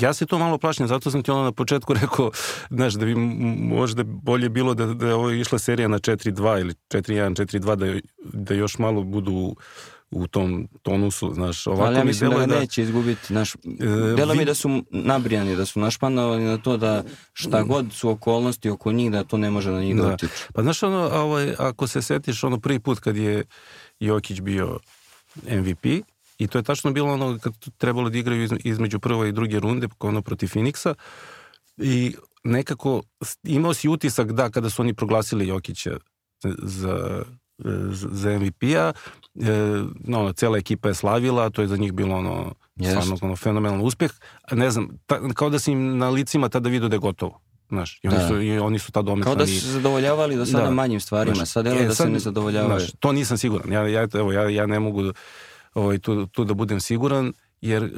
ja 0.00 0.12
se 0.12 0.26
to 0.26 0.38
malo 0.38 0.58
plašim, 0.58 0.86
zato 0.86 1.10
sam 1.10 1.22
ti 1.22 1.30
ono 1.30 1.42
na 1.42 1.52
početku 1.52 1.94
rekao, 1.94 2.30
znaš, 2.76 2.94
da 2.94 3.06
bi 3.06 3.14
možda 3.14 4.04
bolje 4.04 4.48
bilo 4.48 4.74
da, 4.74 4.86
da 4.86 5.06
je 5.06 5.14
ovo 5.14 5.30
išla 5.30 5.58
serija 5.58 5.88
na 5.88 5.98
4-2 5.98 6.60
ili 6.60 6.74
4-1, 6.90 7.60
4-2, 7.60 7.76
da, 7.76 8.00
da 8.32 8.54
još 8.54 8.78
malo 8.78 9.02
budu 9.02 9.56
u 10.10 10.26
tom 10.26 10.68
tonusu, 10.82 11.34
znaš, 11.34 11.66
ovako 11.66 11.84
Ali 11.84 11.96
ja 11.96 12.04
mislim 12.04 12.30
da 12.30 12.38
ga 12.38 12.46
da... 12.46 12.60
neće 12.60 12.82
izgubiti, 12.82 13.32
naš, 13.32 13.54
e, 13.54 13.58
delo 14.16 14.32
vi... 14.32 14.38
mi 14.38 14.44
da 14.44 14.54
su 14.54 14.82
nabrijani, 14.90 15.56
da 15.56 15.66
su 15.66 15.80
našpanovani 15.80 16.44
na 16.44 16.58
to 16.58 16.76
da 16.76 17.04
šta 17.32 17.62
god 17.62 17.92
su 17.92 18.10
okolnosti 18.10 18.70
oko 18.70 18.92
njih, 18.92 19.10
da 19.10 19.24
to 19.24 19.38
ne 19.38 19.50
može 19.50 19.70
na 19.70 19.80
njih 19.80 19.96
da, 19.96 20.02
da 20.02 20.14
utiče. 20.14 20.48
Pa 20.54 20.62
znaš, 20.62 20.82
ono, 20.82 21.10
ovaj, 21.12 21.54
ako 21.58 21.86
se 21.86 22.02
setiš, 22.02 22.44
ono 22.44 22.60
prvi 22.60 22.80
put 22.80 22.98
kad 22.98 23.16
je 23.16 23.44
Jokić 24.00 24.40
bio 24.40 24.78
MVP, 25.46 25.86
i 26.38 26.46
to 26.46 26.58
je 26.58 26.62
tačno 26.62 26.92
bilo 26.92 27.12
ono 27.12 27.38
kad 27.38 27.52
trebalo 27.78 28.10
da 28.10 28.18
igraju 28.18 28.48
između 28.64 29.00
prve 29.00 29.28
i 29.28 29.32
druge 29.32 29.60
runde, 29.60 29.88
ono 30.00 30.22
protiv 30.22 30.46
Phoenixa, 30.46 30.94
i 31.76 32.14
nekako 32.44 33.02
imao 33.42 33.74
si 33.74 33.88
utisak 33.88 34.32
da 34.32 34.50
kada 34.50 34.70
su 34.70 34.82
oni 34.82 34.94
proglasili 34.94 35.48
Jokića 35.48 35.98
za 36.58 37.22
za 38.12 38.38
MVP-a. 38.38 38.92
E, 39.40 39.84
no, 40.04 40.32
cela 40.32 40.58
ekipa 40.58 40.88
je 40.88 40.94
slavila, 40.94 41.50
to 41.50 41.62
je 41.62 41.68
za 41.68 41.76
njih 41.76 41.92
bilo 41.92 42.16
ono, 42.16 42.54
yes. 42.76 42.90
stvarno 42.90 43.18
ono, 43.20 43.36
fenomenalan 43.36 43.80
uspeh. 43.80 44.10
Ne 44.52 44.70
znam, 44.70 44.88
ta, 45.06 45.20
kao 45.34 45.50
da 45.50 45.58
se 45.58 45.72
im 45.72 45.98
na 45.98 46.08
licima 46.08 46.48
tada 46.48 46.68
vidio 46.68 46.88
da 46.88 46.94
je 46.94 47.00
gotovo. 47.00 47.40
Znaš, 47.68 48.00
i 48.02 48.08
oni, 48.08 48.16
da. 48.16 48.28
su, 48.28 48.42
i 48.42 48.58
oni 48.58 48.78
su 48.78 48.92
tada 48.92 49.12
omicani. 49.12 49.34
Kao 49.36 49.44
da 49.44 49.46
su 49.46 49.60
se 49.60 49.66
zadovoljavali 49.66 50.36
do 50.36 50.46
sada 50.46 50.64
da. 50.64 50.70
manjim 50.70 51.00
stvarima, 51.00 51.34
znaš, 51.34 51.48
sad 51.48 51.66
je 51.66 51.72
e, 51.72 51.86
da 51.86 51.94
sad, 51.94 52.06
se 52.06 52.12
ne 52.12 52.18
zadovoljavaju. 52.18 52.80
Znaš, 52.80 52.92
to 53.00 53.12
nisam 53.12 53.38
siguran. 53.38 53.72
Ja, 53.72 53.88
ja, 53.88 54.08
evo, 54.14 54.32
ja, 54.32 54.50
ja 54.50 54.66
ne 54.66 54.80
mogu 54.80 55.12
ovaj, 55.74 55.98
tu, 55.98 56.26
tu 56.26 56.44
da 56.44 56.54
budem 56.54 56.80
siguran, 56.80 57.32
jer 57.60 57.82
e, 57.82 57.88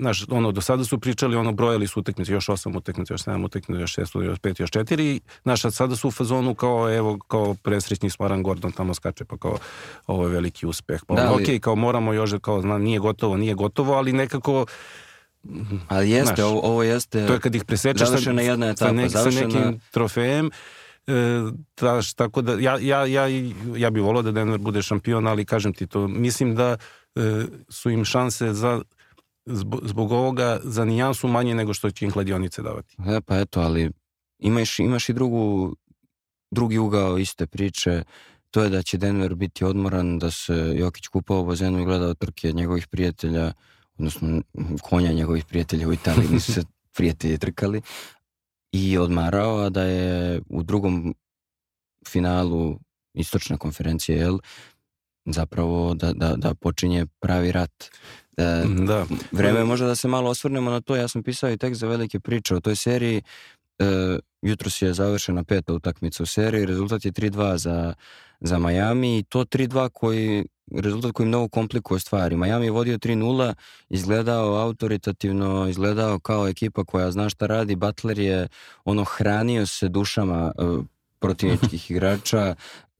znaš, 0.00 0.24
ono, 0.28 0.52
do 0.52 0.60
sada 0.60 0.84
su 0.84 0.98
pričali, 0.98 1.36
ono, 1.36 1.52
brojali 1.52 1.86
su 1.86 2.00
utekmice, 2.00 2.32
još 2.32 2.48
osam 2.48 2.76
utekmice, 2.76 3.14
još 3.14 3.22
sedam 3.22 3.44
utekmice, 3.44 3.80
još 3.80 3.92
šest, 3.92 4.14
još 4.14 4.38
pet, 4.38 4.60
još 4.60 4.70
četiri, 4.70 5.20
znaš, 5.42 5.64
a 5.64 5.70
sada 5.70 5.96
su 5.96 6.08
u 6.08 6.10
fazonu 6.10 6.54
kao, 6.54 6.96
evo, 6.96 7.18
kao 7.28 7.54
presrećni 7.54 8.10
Smaran 8.10 8.42
Gordon 8.42 8.72
tamo 8.72 8.94
skače, 8.94 9.24
pa 9.24 9.36
kao, 9.36 9.58
ovo 10.06 10.26
je 10.26 10.32
veliki 10.32 10.66
uspeh. 10.66 11.00
Pa, 11.06 11.14
da, 11.14 11.32
ali... 11.32 11.42
ok, 11.42 11.60
kao 11.60 11.74
moramo 11.74 12.12
još, 12.12 12.30
kao, 12.42 12.60
zna, 12.60 12.78
nije 12.78 12.98
gotovo, 12.98 13.36
nije 13.36 13.54
gotovo, 13.54 13.94
ali 13.94 14.12
nekako, 14.12 14.66
Ali 15.88 16.10
jeste, 16.10 16.34
znaš, 16.34 16.48
ovo, 16.48 16.60
ovo 16.60 16.82
jeste 16.82 17.26
to 17.26 17.32
je 17.32 17.40
kad 17.40 17.54
ih 17.54 17.64
presečeš 17.64 18.08
završena 18.08 18.42
jedna 18.42 18.66
etapa, 18.66 18.88
sa, 18.88 18.92
nek, 18.92 19.10
završena... 19.10 19.50
sa 19.50 19.58
nekim 19.58 19.80
trofejem, 19.90 20.50
E, 21.06 21.42
traš, 21.74 22.14
tako 22.14 22.42
da 22.42 22.52
ja, 22.52 22.78
ja, 22.80 23.06
ja, 23.06 23.26
ja 23.76 23.90
bih 23.90 24.02
volao 24.02 24.22
da 24.22 24.32
Denver 24.32 24.58
bude 24.58 24.82
šampion, 24.82 25.26
ali 25.26 25.44
kažem 25.44 25.72
ti 25.72 25.86
to, 25.86 26.08
mislim 26.08 26.54
da 26.54 26.76
e, 27.14 27.44
su 27.68 27.90
im 27.90 28.04
šanse 28.04 28.52
za 28.52 28.82
zbog, 29.46 29.80
zbog 29.84 30.12
ovoga 30.12 30.60
za 30.62 30.84
nijansu 30.84 31.28
manje 31.28 31.54
nego 31.54 31.74
što 31.74 31.90
će 31.90 32.04
im 32.04 32.10
kladionice 32.10 32.62
davati. 32.62 32.96
E, 33.06 33.20
pa 33.20 33.38
eto, 33.38 33.60
ali 33.60 33.90
imaš, 34.38 34.78
imaš 34.78 35.08
i 35.08 35.12
drugu, 35.12 35.74
drugi 36.50 36.78
ugao 36.78 37.18
iste 37.18 37.46
priče, 37.46 38.02
to 38.50 38.62
je 38.62 38.70
da 38.70 38.82
će 38.82 38.98
Denver 38.98 39.34
biti 39.34 39.64
odmoran, 39.64 40.18
da 40.18 40.30
se 40.30 40.72
Jokić 40.76 41.06
kupao 41.06 41.40
u 41.40 41.46
bazenu 41.46 41.80
i 41.80 41.84
gledao 41.84 42.14
trke 42.14 42.52
njegovih 42.52 42.88
prijatelja, 42.88 43.52
odnosno 43.98 44.42
konja 44.82 45.12
njegovih 45.12 45.44
prijatelja 45.44 45.88
u 45.88 45.92
Italiji, 45.92 46.28
nisu 46.32 46.52
se 46.52 46.62
prijatelji 46.92 47.38
trkali, 47.38 47.82
i 48.72 48.98
odmarao, 48.98 49.58
a 49.58 49.68
da 49.68 49.82
je 49.82 50.40
u 50.48 50.62
drugom 50.62 51.14
finalu 52.08 52.78
istočne 53.14 53.56
konferencije, 53.56 54.18
jel, 54.18 54.38
zapravo 55.24 55.94
da, 55.94 56.12
da, 56.12 56.36
da 56.36 56.54
počinje 56.54 57.06
pravi 57.20 57.52
rat. 57.52 57.90
Da, 58.36 58.64
da. 58.86 59.06
Vreme 59.32 59.58
je 59.58 59.64
možda 59.64 59.86
da 59.86 59.94
se 59.94 60.08
malo 60.08 60.30
osvrnemo 60.30 60.70
na 60.70 60.80
to. 60.80 60.96
Ja 60.96 61.08
sam 61.08 61.22
pisao 61.22 61.50
i 61.50 61.56
tekst 61.56 61.80
za 61.80 61.88
velike 61.88 62.20
priče 62.20 62.54
o 62.54 62.60
toj 62.60 62.76
seriji. 62.76 63.22
E, 63.78 64.18
jutros 64.42 64.82
je 64.82 64.94
završena 64.94 65.44
peta 65.44 65.72
utakmica 65.72 66.22
u 66.22 66.26
seriji, 66.26 66.66
rezultat 66.66 67.04
je 67.04 67.12
3-2 67.12 67.56
za, 67.56 67.94
za 68.40 68.58
Miami 68.58 69.18
i 69.18 69.22
to 69.22 69.44
3-2 69.44 69.88
koji 69.88 70.44
rezultat 70.74 71.12
koji 71.12 71.26
mnogo 71.26 71.48
komplikuje 71.48 72.00
stvari. 72.00 72.36
Miami 72.36 72.66
je 72.66 72.70
vodio 72.70 72.98
3-0, 72.98 73.54
izgledao 73.88 74.54
autoritativno, 74.54 75.68
izgledao 75.68 76.18
kao 76.18 76.48
ekipa 76.48 76.84
koja 76.84 77.10
zna 77.10 77.28
šta 77.28 77.46
radi. 77.46 77.76
Butler 77.76 78.18
je 78.18 78.48
ono 78.84 79.04
hranio 79.04 79.66
se 79.66 79.88
dušama 79.88 80.52
uh, 80.58 80.84
protivničkih 81.18 81.90
igrača, 81.90 82.54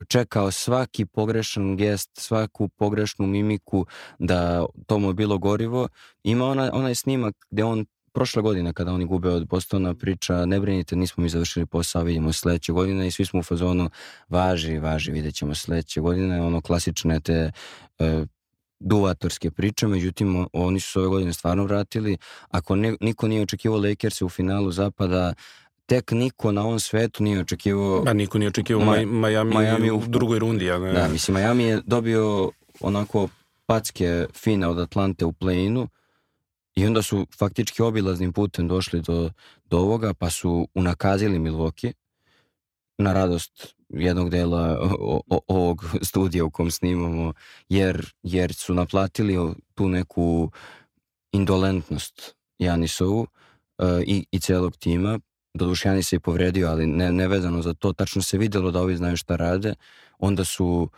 čekao 0.08 0.50
svaki 0.50 1.06
pogrešan 1.06 1.76
gest, 1.76 2.10
svaku 2.14 2.68
pogrešnu 2.68 3.26
mimiku 3.26 3.86
da 4.18 4.66
to 4.86 4.98
mu 4.98 5.10
je 5.10 5.14
bilo 5.14 5.38
gorivo. 5.38 5.88
Ima 6.22 6.44
ona, 6.44 6.70
onaj 6.72 6.94
snimak 6.94 7.34
gde 7.50 7.64
on 7.64 7.86
prošle 8.12 8.42
godine 8.42 8.72
kada 8.72 8.92
oni 8.92 9.04
gube 9.04 9.28
od 9.28 9.48
Bostona 9.48 9.94
priča 9.94 10.46
ne 10.46 10.60
brinite, 10.60 10.96
nismo 10.96 11.22
mi 11.22 11.28
završili 11.28 11.66
posao, 11.66 12.02
vidimo 12.02 12.32
sledeće 12.32 12.72
godine 12.72 13.06
i 13.06 13.10
svi 13.10 13.24
smo 13.24 13.40
u 13.40 13.42
fazonu 13.42 13.90
važi, 14.28 14.78
važi, 14.78 15.12
vidjet 15.12 15.34
ćemo 15.34 15.54
sledeće 15.54 16.00
godine, 16.00 16.42
ono 16.42 16.60
klasične 16.60 17.20
te 17.20 17.52
e, 17.98 18.24
duvatorske 18.80 19.50
priče, 19.50 19.86
međutim 19.86 20.46
oni 20.52 20.80
su 20.80 20.92
se 20.92 20.98
ove 20.98 21.08
godine 21.08 21.32
stvarno 21.32 21.64
vratili. 21.64 22.16
Ako 22.48 22.76
ne, 22.76 22.96
niko 23.00 23.28
nije 23.28 23.42
očekivao 23.42 23.80
Lakers 23.80 24.22
u 24.22 24.28
finalu 24.28 24.72
zapada, 24.72 25.34
tek 25.90 26.10
niko 26.10 26.52
na 26.52 26.62
ovom 26.62 26.80
svetu 26.80 27.22
nije 27.22 27.40
očekivao... 27.40 28.04
A 28.06 28.12
niko 28.12 28.38
nije 28.38 28.48
očekivao 28.48 28.84
Ma, 28.84 28.96
Miami, 28.96 29.56
Miami 29.56 29.90
u 29.90 30.02
drugoj 30.06 30.38
rundi. 30.38 30.64
Ja 30.64 30.78
ne. 30.78 30.92
Da, 30.92 31.08
mislim, 31.08 31.36
Miami 31.36 31.64
je 31.64 31.80
dobio 31.86 32.50
onako 32.80 33.28
packe 33.66 34.26
fine 34.34 34.68
od 34.68 34.78
Atlante 34.78 35.24
u 35.24 35.32
play-inu, 35.32 35.88
I 36.74 36.86
onda 36.86 37.02
su 37.02 37.26
faktički 37.38 37.82
obilaznim 37.82 38.32
putem 38.32 38.68
došli 38.68 39.00
do, 39.00 39.30
do 39.64 39.78
ovoga, 39.78 40.14
pa 40.14 40.30
su 40.30 40.68
unakazili 40.74 41.38
Milwaukee 41.38 41.92
na 42.98 43.12
radost 43.12 43.74
jednog 43.88 44.30
dela 44.30 44.78
o, 44.80 45.20
o, 45.30 45.40
ovog 45.48 45.84
studija 46.08 46.44
u 46.44 46.50
kom 46.50 46.70
snimamo, 46.70 47.32
jer, 47.68 48.12
jer 48.22 48.54
su 48.54 48.74
naplatili 48.74 49.54
tu 49.74 49.88
neku 49.88 50.50
indolentnost 51.32 52.36
Janisovu 52.58 53.20
uh, 53.20 54.00
i, 54.06 54.26
i 54.30 54.40
celog 54.40 54.76
tima. 54.76 55.18
Doduše 55.54 55.88
Janis 55.88 56.08
se 56.08 56.16
i 56.16 56.20
povredio, 56.20 56.68
ali 56.68 56.86
ne, 56.86 57.12
nevezano 57.12 57.62
za 57.62 57.74
to. 57.74 57.92
Tačno 57.92 58.22
se 58.22 58.38
videlo 58.38 58.70
da 58.70 58.80
ovi 58.80 58.96
znaju 58.96 59.16
šta 59.16 59.36
rade. 59.36 59.74
Onda 60.18 60.44
su 60.44 60.90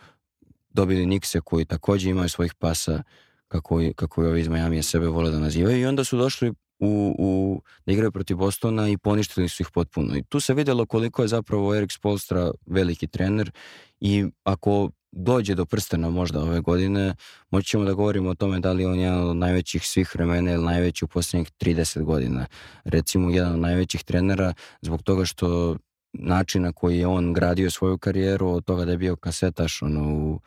dobili 0.69 1.05
Nikse 1.05 1.41
koji 1.41 1.65
takođe 1.65 2.09
imaju 2.09 2.29
svojih 2.29 2.53
pasa 2.53 3.03
kako, 3.47 3.79
kako 3.95 4.23
je 4.23 4.29
ovi 4.29 4.41
iz 4.41 4.47
Majamija 4.47 4.83
sebe 4.83 5.07
vole 5.07 5.31
da 5.31 5.39
nazivaju 5.39 5.79
i 5.79 5.85
onda 5.85 6.03
su 6.03 6.17
došli 6.17 6.53
u, 6.79 7.15
u, 7.19 7.61
da 7.85 7.91
igraju 7.93 8.11
protiv 8.11 8.37
Bostona 8.37 8.89
i 8.89 8.97
poništili 8.97 9.49
su 9.49 9.63
ih 9.63 9.69
potpuno. 9.73 10.17
I 10.17 10.23
tu 10.23 10.39
se 10.39 10.53
videlo 10.53 10.85
koliko 10.85 11.21
je 11.21 11.27
zapravo 11.27 11.75
Erik 11.75 11.91
Spolstra 11.91 12.51
veliki 12.65 13.07
trener 13.07 13.51
i 13.99 14.25
ako 14.43 14.89
dođe 15.15 15.55
do 15.55 15.65
prstena 15.65 16.09
možda 16.09 16.39
ove 16.39 16.59
godine, 16.59 17.15
moći 17.51 17.67
ćemo 17.67 17.83
da 17.83 17.93
govorimo 17.93 18.29
o 18.29 18.35
tome 18.35 18.59
da 18.59 18.71
li 18.71 18.85
on 18.85 18.99
jedan 18.99 19.29
od 19.29 19.37
najvećih 19.37 19.87
svih 19.87 20.15
vremena 20.15 20.51
ili 20.51 20.65
najveći 20.65 21.05
u 21.05 21.07
poslednjih 21.07 21.51
30 21.59 22.03
godina. 22.03 22.45
Recimo 22.83 23.29
jedan 23.29 23.53
od 23.53 23.59
najvećih 23.59 24.03
trenera 24.03 24.53
zbog 24.81 25.03
toga 25.03 25.25
što 25.25 25.77
način 26.13 26.61
na 26.61 26.71
koji 26.71 26.99
je 26.99 27.07
on 27.07 27.33
gradio 27.33 27.71
svoju 27.71 27.97
karijeru, 27.97 28.49
od 28.49 28.65
toga 28.65 28.85
da 28.85 28.91
je 28.91 28.97
bio 28.97 29.15
kasetaš 29.15 29.81
ono, 29.81 30.01
u, 30.03 30.39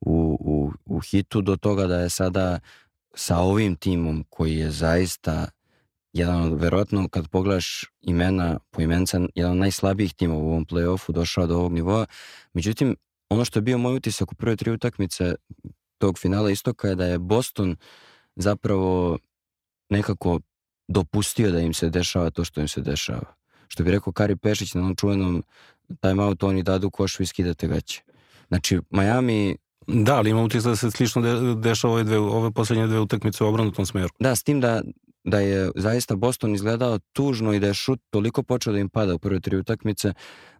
u, 0.00 0.38
u, 0.40 0.72
u 0.84 1.00
hitu 1.00 1.40
do 1.42 1.56
toga 1.56 1.86
da 1.86 2.00
je 2.00 2.10
sada 2.10 2.58
sa 3.14 3.38
ovim 3.38 3.76
timom 3.76 4.24
koji 4.28 4.56
je 4.56 4.70
zaista 4.70 5.46
jedan 6.12 6.42
od, 6.42 6.60
verovatno 6.60 7.08
kad 7.08 7.28
pogledaš 7.28 7.84
imena 8.00 8.58
po 8.70 8.82
imenca, 8.82 9.20
jedan 9.34 9.52
od 9.52 9.58
najslabijih 9.58 10.14
tima 10.14 10.34
u 10.34 10.48
ovom 10.48 10.66
play-offu 10.66 11.12
došao 11.12 11.46
do 11.46 11.56
ovog 11.56 11.72
nivoa. 11.72 12.06
Međutim, 12.52 12.96
ono 13.28 13.44
što 13.44 13.58
je 13.58 13.62
bio 13.62 13.78
moj 13.78 13.96
utisak 13.96 14.32
u 14.32 14.34
prve 14.34 14.56
tri 14.56 14.70
utakmice 14.70 15.34
tog 15.98 16.18
finala 16.18 16.50
istoka 16.50 16.88
je 16.88 16.94
da 16.94 17.06
je 17.06 17.18
Boston 17.18 17.76
zapravo 18.36 19.18
nekako 19.90 20.40
dopustio 20.88 21.50
da 21.50 21.60
im 21.60 21.74
se 21.74 21.90
dešava 21.90 22.30
to 22.30 22.44
što 22.44 22.60
im 22.60 22.68
se 22.68 22.80
dešava. 22.80 23.34
Što 23.68 23.84
bi 23.84 23.90
rekao 23.90 24.12
Kari 24.12 24.36
Pešić 24.36 24.74
na 24.74 24.80
onom 24.80 24.96
čuvenom 24.96 25.42
timeout, 26.00 26.42
oni 26.42 26.62
dadu 26.62 26.90
koš, 26.90 27.18
vi 27.18 27.26
skidate 27.26 27.68
gaće. 27.68 28.02
Znači, 28.48 28.80
Miami 28.90 29.56
Da, 29.86 30.16
ali 30.16 30.30
imam 30.30 30.44
utisak 30.44 30.70
da 30.70 30.76
se 30.76 30.90
slično 30.90 31.22
de, 31.22 31.54
dešava 31.54 31.92
ove, 31.92 32.04
dve, 32.04 32.18
ove 32.18 32.50
poslednje 32.50 32.86
dve 32.86 33.00
utakmice 33.00 33.44
u 33.44 33.46
obrnutom 33.46 33.86
smeru. 33.86 34.08
Da, 34.18 34.36
s 34.36 34.42
tim 34.42 34.60
da, 34.60 34.82
da 35.24 35.40
je 35.40 35.70
zaista 35.76 36.16
Boston 36.16 36.54
izgledao 36.54 36.98
tužno 37.12 37.52
i 37.52 37.60
da 37.60 37.66
je 37.66 37.74
šut 37.74 38.00
toliko 38.10 38.42
počeo 38.42 38.72
da 38.72 38.78
im 38.78 38.88
pada 38.88 39.14
u 39.14 39.18
prve 39.18 39.40
tri 39.40 39.56
utakmice, 39.56 40.12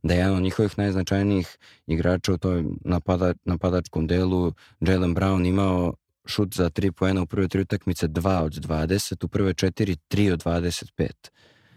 da 0.02 0.14
je 0.14 0.18
jedan 0.18 0.36
od 0.36 0.42
njihovih 0.42 0.78
najznačajnijih 0.78 1.58
igrača 1.86 2.32
u 2.32 2.38
toj 2.38 2.64
napada, 2.80 3.34
napadačkom 3.44 4.06
delu, 4.06 4.52
Jalen 4.80 5.14
Brown, 5.14 5.48
imao 5.48 5.94
šut 6.26 6.54
za 6.54 6.70
3 6.70 6.90
poena 6.90 7.22
u 7.22 7.26
prve 7.26 7.48
tri 7.48 7.60
utakmice 7.60 8.08
2 8.08 8.42
od 8.42 8.52
20, 8.52 9.24
u 9.24 9.28
prve 9.28 9.54
4 9.54 9.96
3 10.10 10.32
od 10.32 10.44
25. 10.44 11.10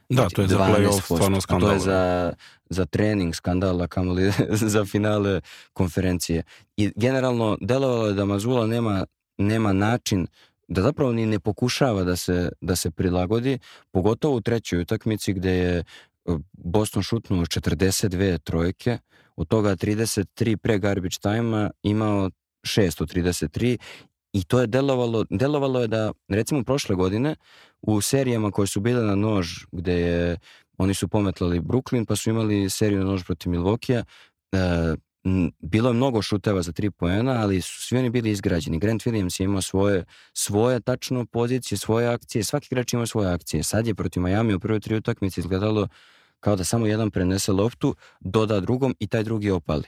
Da, 0.09 0.29
to 0.29 0.41
je 0.41 0.47
za 0.47 0.57
play-off 0.57 1.01
stvarno 1.01 1.41
skandal. 1.41 1.69
To 1.69 1.73
je 1.73 1.79
za, 1.79 2.33
za 2.69 2.85
trening 2.85 3.35
skandala, 3.35 3.87
kamoli 3.87 4.31
za 4.75 4.85
finale 4.85 5.41
konferencije. 5.73 6.43
I 6.77 6.91
generalno 6.95 7.57
delovalo 7.61 8.07
je 8.07 8.13
da 8.13 8.25
Mazula 8.25 8.67
nema, 8.67 9.05
nema 9.37 9.73
način 9.73 10.27
da 10.67 10.81
zapravo 10.81 11.11
ni 11.11 11.25
ne 11.25 11.39
pokušava 11.39 12.03
da 12.03 12.15
se, 12.15 12.49
da 12.61 12.75
se 12.75 12.91
prilagodi, 12.91 13.59
pogotovo 13.91 14.35
u 14.35 14.41
trećoj 14.41 14.81
utakmici 14.81 15.33
gde 15.33 15.51
je 15.51 15.77
e, 15.77 15.83
Boston 16.53 17.03
šutnuo 17.03 17.45
42 17.45 18.37
trojke, 18.37 18.97
od 19.35 19.47
toga 19.47 19.75
33 19.75 20.55
pre 20.55 20.79
garbage 20.79 21.17
time-a, 21.21 21.69
imao 21.83 22.29
6 22.63 23.01
od 23.01 23.13
33 23.13 23.77
i 24.33 24.43
to 24.43 24.59
je 24.59 24.67
delovalo, 24.67 25.25
delovalo 25.29 25.81
je 25.81 25.87
da, 25.87 26.11
recimo 26.27 26.63
prošle 26.63 26.95
godine, 26.95 27.35
u 27.81 28.01
serijama 28.01 28.51
koje 28.51 28.67
su 28.67 28.79
bile 28.79 29.03
na 29.03 29.15
nož, 29.15 29.47
gde 29.71 29.93
je, 29.93 30.37
oni 30.77 30.93
su 30.93 31.07
pometlali 31.07 31.59
Brooklyn, 31.59 32.05
pa 32.05 32.15
su 32.15 32.29
imali 32.29 32.69
seriju 32.69 32.99
na 32.99 33.05
nož 33.05 33.23
protiv 33.23 33.51
Milvokija, 33.51 34.03
e, 34.51 34.57
bilo 35.59 35.89
je 35.89 35.93
mnogo 35.93 36.21
šuteva 36.21 36.61
za 36.61 36.71
tri 36.71 36.91
poena, 36.91 37.31
ali 37.31 37.61
su 37.61 37.81
svi 37.81 37.97
oni 37.97 38.09
bili 38.09 38.29
izgrađeni. 38.29 38.79
Grant 38.79 39.03
Williams 39.03 39.41
je 39.41 39.45
imao 39.45 39.61
svoje, 39.61 40.05
svoje 40.33 40.79
tačno 40.79 41.25
pozicije, 41.25 41.77
svoje 41.77 42.07
akcije, 42.07 42.43
svaki 42.43 42.67
igrač 42.71 42.93
ima 42.93 43.05
svoje 43.05 43.33
akcije. 43.33 43.63
Sad 43.63 43.87
je 43.87 43.95
protiv 43.95 44.23
Miami 44.23 44.53
u 44.53 44.59
prvoj 44.59 44.79
tri 44.79 44.95
utakmice 44.95 45.41
izgledalo 45.41 45.87
kao 46.39 46.55
da 46.55 46.63
samo 46.63 46.87
jedan 46.87 47.11
prenese 47.11 47.51
loptu, 47.51 47.95
doda 48.19 48.59
drugom 48.59 48.95
i 48.99 49.07
taj 49.07 49.23
drugi 49.23 49.49
opali 49.49 49.83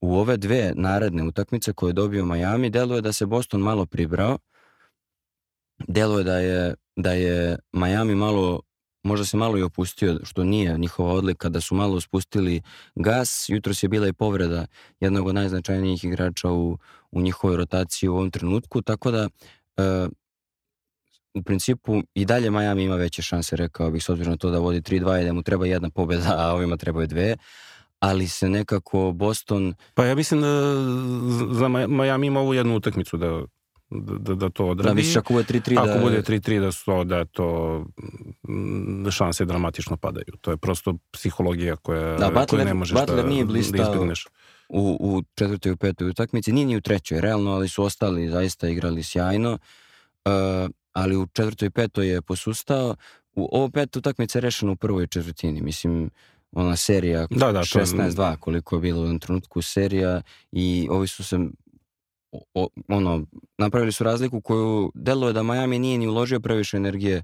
u 0.00 0.16
ove 0.16 0.36
dve 0.36 0.72
naredne 0.76 1.22
utakmice 1.22 1.72
koje 1.72 1.90
je 1.90 1.92
dobio 1.92 2.24
Miami, 2.24 2.70
deluje 2.70 3.00
da 3.00 3.12
se 3.12 3.26
Boston 3.26 3.60
malo 3.60 3.86
pribrao, 3.86 4.38
deluje 5.88 6.24
da 6.24 6.38
je, 6.38 6.74
da 6.96 7.12
je 7.12 7.58
Miami 7.72 8.14
malo 8.14 8.60
možda 9.04 9.26
se 9.26 9.36
malo 9.36 9.58
i 9.58 9.62
opustio, 9.62 10.20
što 10.22 10.44
nije 10.44 10.78
njihova 10.78 11.12
odlika, 11.12 11.48
da 11.48 11.60
su 11.60 11.74
malo 11.74 12.00
spustili 12.00 12.62
gas. 12.94 13.46
Jutros 13.48 13.82
je 13.82 13.88
bila 13.88 14.08
i 14.08 14.12
povreda 14.12 14.66
jednog 15.00 15.26
od 15.26 15.34
najznačajnijih 15.34 16.04
igrača 16.04 16.50
u, 16.50 16.78
u 17.10 17.20
njihovoj 17.20 17.56
rotaciji 17.56 18.08
u 18.08 18.14
ovom 18.14 18.30
trenutku, 18.30 18.82
tako 18.82 19.10
da 19.10 19.28
e, 19.76 20.08
u 21.34 21.42
principu 21.42 22.02
i 22.14 22.24
dalje 22.24 22.50
Miami 22.50 22.82
ima 22.84 22.96
veće 22.96 23.22
šanse, 23.22 23.56
rekao 23.56 23.90
bih, 23.90 24.04
s 24.04 24.08
obzirom 24.08 24.30
na 24.30 24.36
to 24.36 24.50
da 24.50 24.58
vodi 24.58 24.80
3-2 24.80 25.22
i 25.22 25.24
da 25.24 25.32
mu 25.32 25.42
treba 25.42 25.66
jedna 25.66 25.90
pobjeda, 25.90 26.34
a 26.38 26.52
ovima 26.52 26.76
trebaju 26.76 27.06
dve 27.06 27.36
ali 28.04 28.28
se 28.28 28.48
nekako 28.48 29.12
Boston... 29.12 29.74
Pa 29.94 30.04
ja 30.04 30.14
mislim 30.14 30.40
da 30.40 30.48
za 31.54 31.68
Miami 31.68 32.26
ima 32.26 32.40
ovu 32.40 32.54
jednu 32.54 32.76
utakmicu 32.76 33.16
da 33.16 33.42
da, 33.94 34.34
da 34.34 34.50
to 34.50 34.66
odradi. 34.66 34.88
Da, 34.88 34.94
misliš 34.94 35.16
ako 35.16 35.32
bude 35.32 35.44
3-3 35.44 35.74
da... 35.74 35.82
Ako 35.82 36.00
bude 36.00 36.22
3-3 36.22 36.60
da, 36.60 36.72
su, 36.72 37.04
da 37.04 37.24
to 37.24 37.84
da 39.04 39.10
šanse 39.10 39.44
dramatično 39.44 39.96
padaju. 39.96 40.34
To 40.40 40.50
je 40.50 40.56
prosto 40.56 40.94
psihologija 41.10 41.76
koja, 41.76 42.16
da, 42.16 42.26
Butler, 42.26 42.46
koja 42.48 42.64
ne 42.64 42.74
možeš 42.74 42.98
Butler 42.98 43.22
da, 43.22 43.28
nije 43.28 43.44
da 43.44 43.58
izbjegneš. 43.58 44.26
U, 44.68 44.98
u 45.00 45.22
četvrtoj 45.34 45.72
i 45.72 45.76
petoj 45.76 46.08
utakmici, 46.08 46.52
nije 46.52 46.66
ni 46.66 46.76
u 46.76 46.80
trećoj, 46.80 47.20
realno, 47.20 47.50
ali 47.50 47.68
su 47.68 47.84
ostali 47.84 48.28
zaista 48.28 48.68
igrali 48.68 49.02
sjajno. 49.02 49.58
Uh, 50.24 50.70
ali 50.92 51.16
u 51.16 51.26
četvrtoj 51.26 51.66
i 51.66 51.70
petoj 51.70 52.08
je 52.08 52.22
posustao. 52.22 52.96
U 53.32 53.48
ovo 53.52 53.70
pet 53.70 53.96
utakmice 53.96 54.38
je 54.38 54.40
rešeno 54.40 54.72
u 54.72 54.76
prvoj 54.76 55.06
četvrtini. 55.06 55.62
Mislim, 55.62 56.10
ona 56.52 56.76
serija 56.76 57.26
da, 57.30 57.52
da, 57.52 57.60
16-2 57.60 58.36
koliko 58.36 58.76
je 58.76 58.80
bilo 58.80 59.00
u 59.00 59.04
jednom 59.04 59.18
trenutku 59.18 59.62
serija 59.62 60.22
i 60.52 60.88
ovi 60.90 61.06
su 61.06 61.24
se 61.24 61.38
o, 62.54 62.68
ono, 62.88 63.26
napravili 63.58 63.92
su 63.92 64.04
razliku 64.04 64.40
koju 64.40 64.92
deluje 64.94 65.32
da 65.32 65.42
Miami 65.42 65.78
nije 65.78 65.98
ni 65.98 66.08
uložio 66.08 66.40
previše 66.40 66.76
energije 66.76 67.22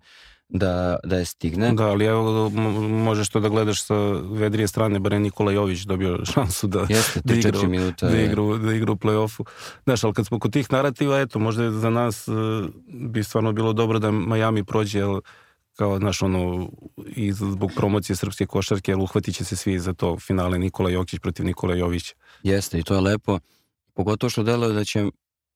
da, 0.51 0.97
da 1.05 1.17
je 1.17 1.25
stigne. 1.25 1.73
Da, 1.73 1.87
ali 1.87 2.05
evo 2.05 2.49
možeš 2.89 3.29
to 3.29 3.41
da 3.41 3.49
gledaš 3.49 3.85
sa 3.85 3.95
vedrije 4.13 4.69
strane, 4.69 4.99
bare 4.99 5.19
Nikola 5.19 5.53
Jović 5.53 5.81
dobio 5.81 6.25
šansu 6.35 6.67
da, 6.67 6.87
Jeste, 6.89 7.21
da, 7.25 7.35
igra, 7.35 7.69
minuta, 7.69 8.09
da, 8.09 8.21
igra, 8.21 8.43
da 8.65 8.73
igra 8.73 8.93
u 8.93 8.97
play-offu. 8.97 9.45
Znaš, 9.85 10.05
ali 10.05 10.15
kad 10.15 10.27
smo 10.27 10.39
kod 10.39 10.53
tih 10.53 10.73
narativa, 10.73 11.21
eto, 11.21 11.39
možda 11.39 11.71
za 11.71 11.91
nas 11.91 12.29
uh, 12.29 12.35
bi 12.87 13.25
stvarno 13.25 13.53
bilo 13.53 13.73
dobro 13.73 13.99
da 13.99 14.11
Miami 14.11 14.65
prođe, 14.65 15.03
kao, 15.77 15.99
naš, 15.99 16.23
ono, 16.23 16.71
i 17.07 17.33
zbog 17.33 17.71
promocije 17.77 18.17
srpske 18.17 18.47
košarke, 18.47 18.93
ali 18.93 19.03
uhvatit 19.03 19.35
će 19.35 19.45
se 19.45 19.57
svi 19.57 19.79
za 19.79 19.93
to 19.93 20.19
finale 20.19 20.59
Nikola 20.59 20.91
Jokić 20.91 21.21
protiv 21.21 21.47
Nikola 21.47 21.75
Jović. 21.75 22.15
Jeste, 22.43 22.79
i 22.79 22.83
to 22.83 22.95
je 22.95 23.01
lepo. 23.01 23.39
Pogotovo 24.01 24.31
što 24.31 24.43
deluje 24.43 24.73
da 24.73 24.85
će 24.85 25.05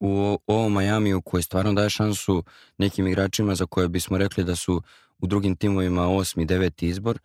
u 0.00 0.38
ovom 0.46 0.72
Majamiju 0.72 1.22
koji 1.22 1.42
stvarno 1.42 1.72
daje 1.72 1.90
šansu 1.90 2.44
nekim 2.78 3.06
igračima 3.06 3.54
za 3.54 3.66
koje 3.66 3.88
bismo 3.88 4.18
rekli 4.18 4.44
da 4.44 4.56
su 4.56 4.82
u 5.18 5.26
drugim 5.26 5.56
timovima 5.56 6.08
osmi, 6.08 6.44
deveti 6.44 6.88
izbor. 6.88 7.18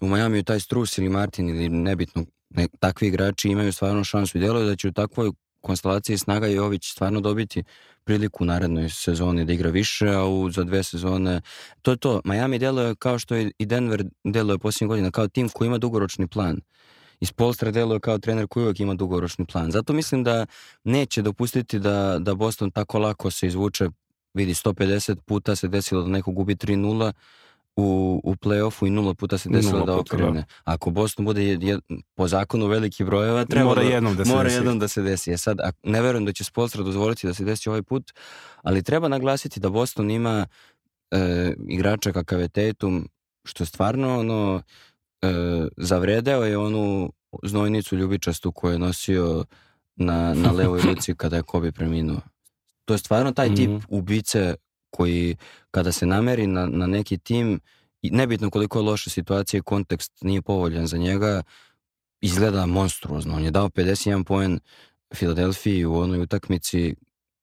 U 0.00 0.08
Majamiju 0.08 0.44
taj 0.44 0.60
Strus 0.60 0.98
ili 0.98 1.08
Martin 1.08 1.48
ili 1.48 1.68
nebitno 1.68 2.24
ne, 2.50 2.68
takvi 2.80 3.08
igrači 3.08 3.48
imaju 3.48 3.72
stvarno 3.72 4.04
šansu 4.04 4.38
i 4.38 4.40
deluje 4.40 4.66
da 4.66 4.76
će 4.76 4.88
u 4.88 4.92
takvoj 4.92 5.30
konstelaciji 5.60 6.18
Snaga 6.18 6.46
Jović 6.46 6.90
stvarno 6.90 7.20
dobiti 7.20 7.64
priliku 8.04 8.44
u 8.44 8.46
narednoj 8.46 8.88
sezoni 8.88 9.44
da 9.44 9.52
igra 9.52 9.70
više, 9.70 10.08
a 10.08 10.24
u, 10.24 10.50
za 10.50 10.64
dve 10.64 10.82
sezone 10.82 11.40
to 11.82 11.90
je 11.90 11.96
to. 11.96 12.20
Miami 12.24 12.58
deluje 12.58 12.94
kao 12.94 13.18
što 13.18 13.36
i 13.36 13.66
Denver 13.66 14.04
deluje 14.24 14.58
posljednjih 14.58 14.88
godina, 14.88 15.10
kao 15.10 15.28
tim 15.28 15.48
koji 15.48 15.66
ima 15.66 15.78
dugoročni 15.78 16.28
plan. 16.28 16.60
Iz 17.20 17.32
Polstra 17.32 17.70
deluje 17.70 18.00
kao 18.00 18.18
trener 18.18 18.46
koji 18.46 18.64
uvijek 18.64 18.80
ima 18.80 18.94
dugoročni 18.94 19.46
plan. 19.46 19.70
Zato 19.70 19.92
mislim 19.92 20.24
da 20.24 20.46
neće 20.84 21.22
dopustiti 21.22 21.78
da, 21.78 22.18
da 22.20 22.34
Boston 22.34 22.70
tako 22.70 22.98
lako 22.98 23.30
se 23.30 23.46
izvuče 23.46 23.88
vidi 24.34 24.54
150 24.54 25.16
puta 25.26 25.56
se 25.56 25.68
desilo 25.68 26.02
da 26.02 26.08
neko 26.08 26.32
gubi 26.32 26.54
3-0 26.54 27.12
u, 27.76 28.20
u 28.24 28.34
play-offu 28.34 28.86
i 28.86 28.90
nula 28.90 29.14
puta 29.14 29.38
se 29.38 29.48
desilo 29.48 29.86
da 29.86 29.96
okrene. 29.96 30.44
Ako 30.64 30.90
Boston 30.90 31.24
bude 31.24 31.44
jed, 31.44 31.62
jed, 31.62 31.80
po 32.14 32.28
zakonu 32.28 32.66
veliki 32.66 33.04
brojeva, 33.04 33.44
treba 33.44 33.64
mora 33.64 33.82
da, 33.82 33.88
jednom 33.88 34.16
da 34.16 34.24
se 34.24 34.30
mora 34.30 34.42
desi. 34.42 34.56
jednom 34.56 34.78
da 34.78 34.88
se 34.88 35.02
desi. 35.02 35.32
E 35.32 35.36
sad, 35.36 35.58
ne 35.82 36.02
verujem 36.02 36.24
da 36.24 36.32
će 36.32 36.44
Spolstra 36.44 36.82
dozvoliti 36.82 37.26
da 37.26 37.34
se 37.34 37.44
desi 37.44 37.68
ovaj 37.68 37.82
put, 37.82 38.12
ali 38.62 38.82
treba 38.82 39.08
naglasiti 39.08 39.60
da 39.60 39.70
Boston 39.70 40.10
ima 40.10 40.46
e, 41.10 41.54
igrača 41.68 42.12
kakav 42.12 42.40
je 42.40 42.48
Tatum, 42.48 43.08
što 43.44 43.64
stvarno 43.64 44.18
ono, 44.18 44.62
e, 45.22 45.28
zavredeo 45.76 46.44
je 46.44 46.58
onu 46.58 47.12
znojnicu 47.42 47.96
ljubičastu 47.96 48.52
koju 48.52 48.72
je 48.72 48.78
nosio 48.78 49.44
na, 49.96 50.34
na 50.34 50.50
levoj 50.50 50.80
ruci 50.88 51.14
kada 51.14 51.36
je 51.36 51.42
Kobe 51.42 51.72
preminuo. 51.72 52.20
To 52.84 52.94
je 52.94 52.98
stvarno 52.98 53.32
taj 53.32 53.54
tip 53.54 53.70
mm. 53.70 53.80
ubice 53.88 54.54
koji 54.90 55.36
kada 55.70 55.92
se 55.92 56.06
nameri 56.06 56.46
na, 56.46 56.66
na 56.66 56.86
neki 56.86 57.18
tim, 57.18 57.60
nebitno 58.02 58.50
koliko 58.50 58.78
je 58.78 58.82
loša 58.82 59.10
situacija 59.10 59.58
i 59.58 59.62
kontekst 59.62 60.12
nije 60.20 60.42
povoljan 60.42 60.86
za 60.86 60.96
njega, 60.96 61.42
izgleda 62.20 62.66
monstruozno. 62.66 63.34
On 63.34 63.44
je 63.44 63.50
dao 63.50 63.68
51 63.68 64.24
poen 64.24 64.60
Filadelfiji 65.14 65.84
u 65.84 65.94
onoj 65.94 66.20
utakmici 66.20 66.94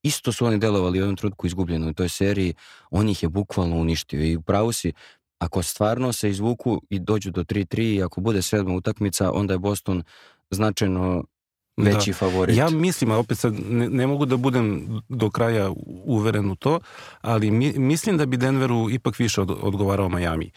isto 0.06 0.32
su 0.32 0.46
oni 0.46 0.58
delovali 0.58 1.00
u 1.00 1.02
jednom 1.02 1.16
trutku 1.16 1.48
izgubljeno 1.48 1.90
u 1.90 1.94
toj 1.94 2.10
seriji, 2.10 2.54
on 2.92 3.10
ih 3.10 3.24
je 3.24 3.30
bukvalno 3.30 3.76
uništio 3.76 4.24
i 4.24 4.36
upravo 4.36 4.74
si, 4.74 4.94
ako 5.40 5.64
stvarno 5.64 6.14
se 6.14 6.30
izvuku 6.30 6.82
i 6.90 7.00
dođu 7.00 7.32
do 7.32 7.44
3-3 7.44 7.96
i 7.96 8.04
ako 8.04 8.22
bude 8.22 8.42
sedma 8.42 8.74
utakmica, 8.74 9.32
onda 9.32 9.54
je 9.54 9.60
Boston 9.60 10.04
značajno 10.52 11.24
veći 11.78 12.12
da. 12.12 12.18
favorit. 12.18 12.58
Ja 12.58 12.70
mislim, 12.70 13.12
a 13.12 13.18
opet 13.18 13.38
sad 13.38 13.54
ne, 13.70 13.90
ne 13.90 14.08
mogu 14.08 14.26
da 14.26 14.38
budem 14.38 14.88
do 15.10 15.30
kraja 15.30 15.72
uveren 16.06 16.52
u 16.52 16.56
to, 16.56 16.80
ali 17.22 17.52
mi, 17.52 17.74
mislim 17.78 18.18
da 18.18 18.26
bi 18.26 18.38
Denveru 18.38 18.90
ipak 18.90 19.20
više 19.20 19.42
od, 19.42 19.52
odgovarao 19.62 20.10
Miami. 20.10 20.52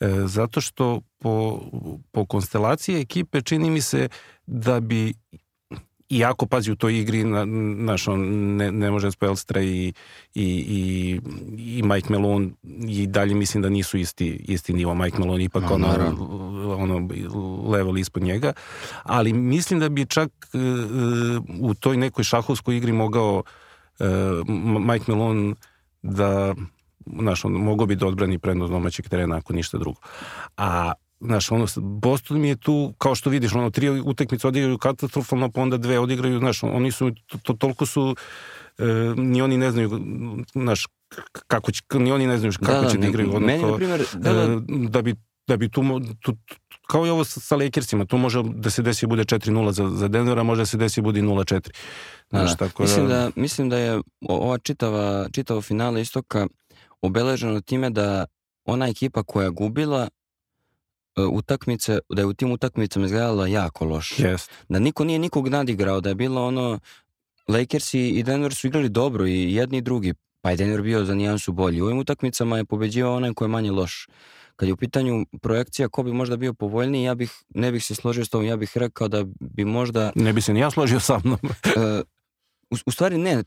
E, 0.00 0.08
zato 0.26 0.60
što 0.60 1.00
po, 1.18 1.60
po 2.12 2.26
konstelaciji 2.26 3.00
ekipe 3.00 3.42
čini 3.42 3.70
mi 3.70 3.80
se 3.80 4.08
da 4.46 4.80
bi 4.80 5.14
iako 6.10 6.46
pazi 6.46 6.72
u 6.72 6.76
toj 6.76 6.98
igri 6.98 7.24
na, 7.24 7.44
naš, 7.44 8.08
on 8.08 8.20
ne, 8.56 8.72
ne 8.72 8.90
može 8.90 9.10
Spelstra 9.10 9.62
i, 9.62 9.92
i, 10.34 10.44
i, 10.68 11.20
i 11.78 11.82
Mike 11.82 12.12
Malone 12.12 12.50
i 12.88 13.06
dalje 13.06 13.34
mislim 13.34 13.62
da 13.62 13.68
nisu 13.68 13.98
isti, 13.98 14.44
isti 14.48 14.72
nivo. 14.72 14.94
Mike 14.94 15.18
Malone 15.18 15.44
ipak 15.44 15.62
no, 15.62 15.74
ono, 15.74 15.86
ono, 16.76 17.08
level 17.68 17.98
ispod 17.98 18.22
njega, 18.22 18.52
ali 19.02 19.32
mislim 19.32 19.80
da 19.80 19.88
bi 19.88 20.06
čak 20.06 20.30
uh, 20.52 20.60
u 21.60 21.74
toj 21.74 21.96
nekoj 21.96 22.24
šahovskoj 22.24 22.76
igri 22.76 22.92
mogao 22.92 23.42
uh, 23.98 24.06
Mike 24.80 25.12
Malone 25.12 25.54
da 26.02 26.54
znaš, 27.16 27.44
on 27.44 27.52
mogao 27.52 27.86
bi 27.86 27.96
da 27.96 28.06
odbrani 28.06 28.38
prednost 28.38 28.72
domaćeg 28.72 29.08
terena 29.08 29.36
ako 29.36 29.52
ništa 29.52 29.78
drugo. 29.78 30.00
A 30.56 30.92
Znaš, 31.20 31.52
ono, 31.52 31.66
Boston 31.76 32.40
mi 32.40 32.48
je 32.48 32.56
tu, 32.56 32.94
kao 32.98 33.14
što 33.14 33.30
vidiš, 33.30 33.54
ono, 33.54 33.70
tri 33.70 33.90
utakmice 33.90 34.48
odigraju 34.48 34.78
katastrofalno, 34.78 35.50
pa 35.50 35.60
onda 35.60 35.76
dve 35.76 35.98
odigraju, 35.98 36.38
znaš, 36.38 36.62
oni 36.62 36.92
su, 36.92 37.10
to, 37.26 37.38
to, 37.38 37.52
toliko 37.52 37.86
su, 37.86 38.16
e, 38.78 38.84
ni 39.16 39.42
oni 39.42 39.58
ne 39.58 39.70
znaju, 39.70 40.00
znaš, 40.52 40.86
kako 41.46 41.72
će, 41.72 41.82
ni 41.94 42.12
oni 42.12 42.26
ne 42.26 42.38
znaju 42.38 42.52
kako 42.60 42.72
da, 42.72 42.80
da 42.80 42.90
će 42.90 42.98
da 42.98 43.06
igraju. 43.06 43.30
Ono, 43.30 43.46
meni, 43.46 43.62
na 43.62 43.76
primjer, 43.76 44.04
da, 44.14 44.32
da, 44.32 44.42
e, 44.42 44.58
da 44.68 45.02
bi 45.02 45.14
da 45.48 45.56
bi 45.56 45.68
tu, 45.68 45.82
tu, 46.20 46.36
kao 46.86 47.06
i 47.06 47.10
ovo 47.10 47.24
sa 47.24 47.56
Lakersima, 47.56 48.04
tu 48.04 48.18
može 48.18 48.42
da 48.42 48.70
se 48.70 48.82
desi 48.82 49.06
bude 49.06 49.24
4-0 49.24 49.70
za, 49.70 49.90
za 49.90 50.08
Denvera, 50.08 50.42
može 50.42 50.62
da 50.62 50.66
se 50.66 50.76
desi 50.76 51.00
bude 51.00 51.22
0-4. 51.22 51.70
Znaš, 52.30 52.50
da, 52.50 52.56
tako 52.56 52.82
mislim, 52.82 53.08
da... 53.08 53.14
da... 53.14 53.30
mislim 53.36 53.68
da 53.68 53.78
je 53.78 54.00
ova 54.28 54.58
čitava, 54.58 55.28
čitavo 55.32 55.62
finale 55.62 56.00
istoka 56.00 56.46
obeleženo 57.02 57.60
time 57.60 57.90
da 57.90 58.26
ona 58.64 58.88
ekipa 58.88 59.22
koja 59.22 59.44
je 59.44 59.50
gubila 59.50 60.08
E, 60.08 60.17
utakmice, 61.30 61.98
da 62.08 62.22
je 62.22 62.26
u 62.26 62.34
tim 62.34 62.52
utakmicama 62.52 63.06
izgledala 63.06 63.46
jako 63.46 63.84
loše. 63.84 64.22
Yes. 64.22 64.50
Da 64.68 64.78
niko 64.78 65.04
nije 65.04 65.18
nikog 65.18 65.48
nadigrao, 65.48 66.00
da 66.00 66.08
je 66.08 66.14
bilo 66.14 66.46
ono 66.46 66.78
Lakers 67.48 67.94
i 67.94 68.22
Denver 68.22 68.54
su 68.54 68.66
igrali 68.66 68.88
dobro 68.88 69.26
i 69.26 69.54
jedni 69.54 69.78
i 69.78 69.82
drugi, 69.82 70.14
pa 70.40 70.50
je 70.50 70.56
Denver 70.56 70.82
bio 70.82 71.04
za 71.04 71.14
nijansu 71.14 71.52
bolji. 71.52 71.80
U 71.80 71.84
ovim 71.84 71.98
utakmicama 71.98 72.56
je 72.56 72.64
pobeđivao 72.64 73.16
onaj 73.16 73.34
ko 73.34 73.44
je 73.44 73.48
manje 73.48 73.70
loš. 73.70 74.08
Kad 74.56 74.68
je 74.68 74.72
u 74.72 74.76
pitanju 74.76 75.26
projekcija 75.42 75.88
ko 75.88 76.02
bi 76.02 76.12
možda 76.12 76.36
bio 76.36 76.54
povoljniji, 76.54 77.04
ja 77.04 77.14
bih, 77.14 77.32
ne 77.54 77.72
bih 77.72 77.84
se 77.84 77.94
složio 77.94 78.24
s 78.24 78.28
tom, 78.28 78.44
ja 78.44 78.56
bih 78.56 78.72
rekao 78.74 79.08
da 79.08 79.24
bi 79.40 79.64
možda... 79.64 80.12
Ne 80.14 80.32
bi 80.32 80.40
se 80.40 80.52
ni 80.52 80.60
ja 80.60 80.70
složio 80.70 81.00
sa 81.00 81.20
mnom. 81.24 81.38
uh, 81.42 81.50
u, 82.70 82.76
u 82.86 82.90
stvari 82.90 83.18
ne, 83.18 83.44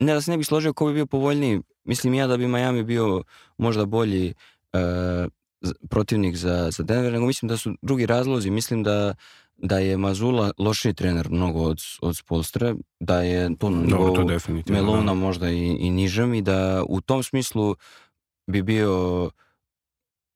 ne 0.00 0.14
da 0.14 0.20
se 0.20 0.30
ne 0.30 0.38
bi 0.38 0.44
složio 0.44 0.72
ko 0.72 0.86
bi 0.86 0.94
bio 0.94 1.06
povoljniji. 1.06 1.60
Mislim 1.84 2.14
ja 2.14 2.26
da 2.26 2.36
bi 2.36 2.48
Miami 2.48 2.82
bio 2.82 3.22
možda 3.58 3.84
bolji 3.84 4.34
uh, 4.72 5.30
protivnik 5.90 6.36
za, 6.36 6.70
za 6.70 6.82
Denver, 6.82 7.12
nego 7.12 7.26
mislim 7.26 7.48
da 7.48 7.56
su 7.56 7.74
drugi 7.82 8.06
razlozi. 8.06 8.50
Mislim 8.50 8.82
da 8.82 9.14
da 9.56 9.78
je 9.78 9.96
Mazula 9.96 10.50
lošiji 10.58 10.94
trener 10.94 11.30
mnogo 11.30 11.60
od, 11.60 11.80
od 12.02 12.16
Spolstre, 12.16 12.74
da 13.00 13.20
je 13.22 13.56
to 13.56 13.70
nivou 13.70 14.16
Melona 14.68 15.04
da. 15.06 15.14
možda 15.14 15.50
i, 15.50 15.76
i 15.80 15.90
nižem 15.90 16.34
i 16.34 16.42
da 16.42 16.82
u 16.88 17.00
tom 17.00 17.22
smislu 17.22 17.76
bi 18.46 18.62
bio 18.62 19.30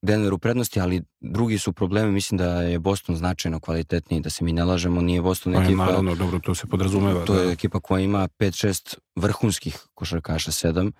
Denver 0.02 0.34
u 0.34 0.38
prednosti, 0.38 0.80
ali 0.80 1.02
drugi 1.20 1.58
su 1.58 1.72
problemi, 1.72 2.12
mislim 2.12 2.38
da 2.38 2.62
je 2.62 2.78
Boston 2.78 3.16
značajno 3.16 3.60
kvalitetniji, 3.60 4.20
da 4.20 4.30
se 4.30 4.44
mi 4.44 4.52
ne 4.52 4.64
lažemo, 4.64 5.00
nije 5.00 5.22
Boston 5.22 5.52
pa 5.52 5.62
ekipa... 5.62 5.86
Naravno, 5.86 6.14
dobro, 6.14 6.38
to 6.38 6.54
se 6.54 6.66
podrazumeva. 6.66 7.24
To 7.24 7.34
da. 7.34 7.42
je 7.42 7.52
ekipa 7.52 7.80
koja 7.80 8.00
ima 8.00 8.28
5-6 8.28 8.96
vrhunskih 9.16 9.78
košarkaša, 9.94 10.50
7, 10.50 10.92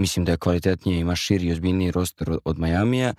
mislim 0.00 0.24
da 0.24 0.32
je 0.32 0.38
kvalitetnije, 0.38 1.00
ima 1.00 1.16
širi 1.16 1.46
i 1.46 1.52
ozbiljniji 1.52 1.90
roster 1.90 2.38
od, 2.44 2.58
Majamija 2.58 3.14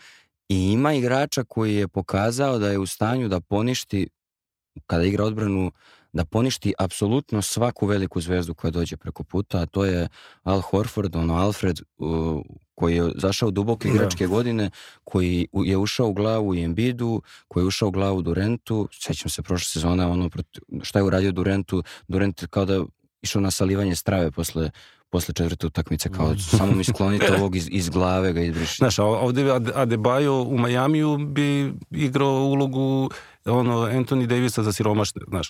i 0.49 0.71
ima 0.71 0.93
igrača 0.93 1.43
koji 1.43 1.75
je 1.75 1.87
pokazao 1.87 2.59
da 2.59 2.69
je 2.69 2.79
u 2.79 2.85
stanju 2.85 3.27
da 3.27 3.39
poništi, 3.39 4.07
kada 4.85 5.03
igra 5.03 5.25
odbranu, 5.25 5.71
da 6.13 6.25
poništi 6.25 6.73
apsolutno 6.79 7.41
svaku 7.41 7.85
veliku 7.85 8.21
zvezdu 8.21 8.53
koja 8.53 8.71
dođe 8.71 8.97
preko 8.97 9.23
puta, 9.23 9.61
a 9.61 9.65
to 9.65 9.85
je 9.85 10.07
Al 10.43 10.61
Horford, 10.61 11.15
ono 11.15 11.35
Alfred, 11.35 11.79
uh, 11.97 12.41
koji 12.75 12.95
je 12.95 13.11
zašao 13.15 13.51
duboke 13.51 13.87
da. 13.87 13.93
igračke 13.93 14.27
da. 14.27 14.29
godine, 14.29 14.69
koji 15.03 15.47
je 15.53 15.77
ušao 15.77 16.07
u 16.07 16.13
glavu 16.13 16.55
i 16.55 16.63
Embidu, 16.63 17.21
koji 17.47 17.63
je 17.63 17.67
ušao 17.67 17.87
u 17.87 17.91
glavu 17.91 18.21
Durentu, 18.21 18.87
sećam 18.91 19.29
se 19.29 19.41
prošle 19.41 19.65
sezone, 19.65 20.05
ono, 20.05 20.29
šta 20.81 20.99
je 20.99 21.03
uradio 21.03 21.31
Durentu, 21.31 21.83
Durent 22.07 22.45
kao 22.49 22.65
da 22.65 22.83
išao 23.21 23.41
na 23.41 23.51
salivanje 23.51 23.95
strave 23.95 24.31
posle 24.31 24.71
posle 25.11 25.33
četvrte 25.33 25.67
utakmice 25.67 26.09
kao 26.09 26.31
mm. 26.31 26.39
samo 26.57 26.71
mi 26.71 26.83
sklonite 26.83 27.33
ovog 27.37 27.55
iz, 27.55 27.67
iz 27.71 27.89
glave 27.89 28.33
ga 28.33 28.41
izbriši. 28.41 28.75
Znaš, 28.77 28.99
ovde 28.99 29.43
Adebayo 29.75 30.45
u 30.47 30.57
Majamiju 30.57 31.17
bi 31.17 31.73
igrao 31.91 32.43
ulogu 32.43 33.09
ono 33.45 33.77
Anthony 33.77 34.25
Davisa 34.25 34.63
za 34.63 34.73
siromašne, 34.73 35.21
znaš. 35.27 35.49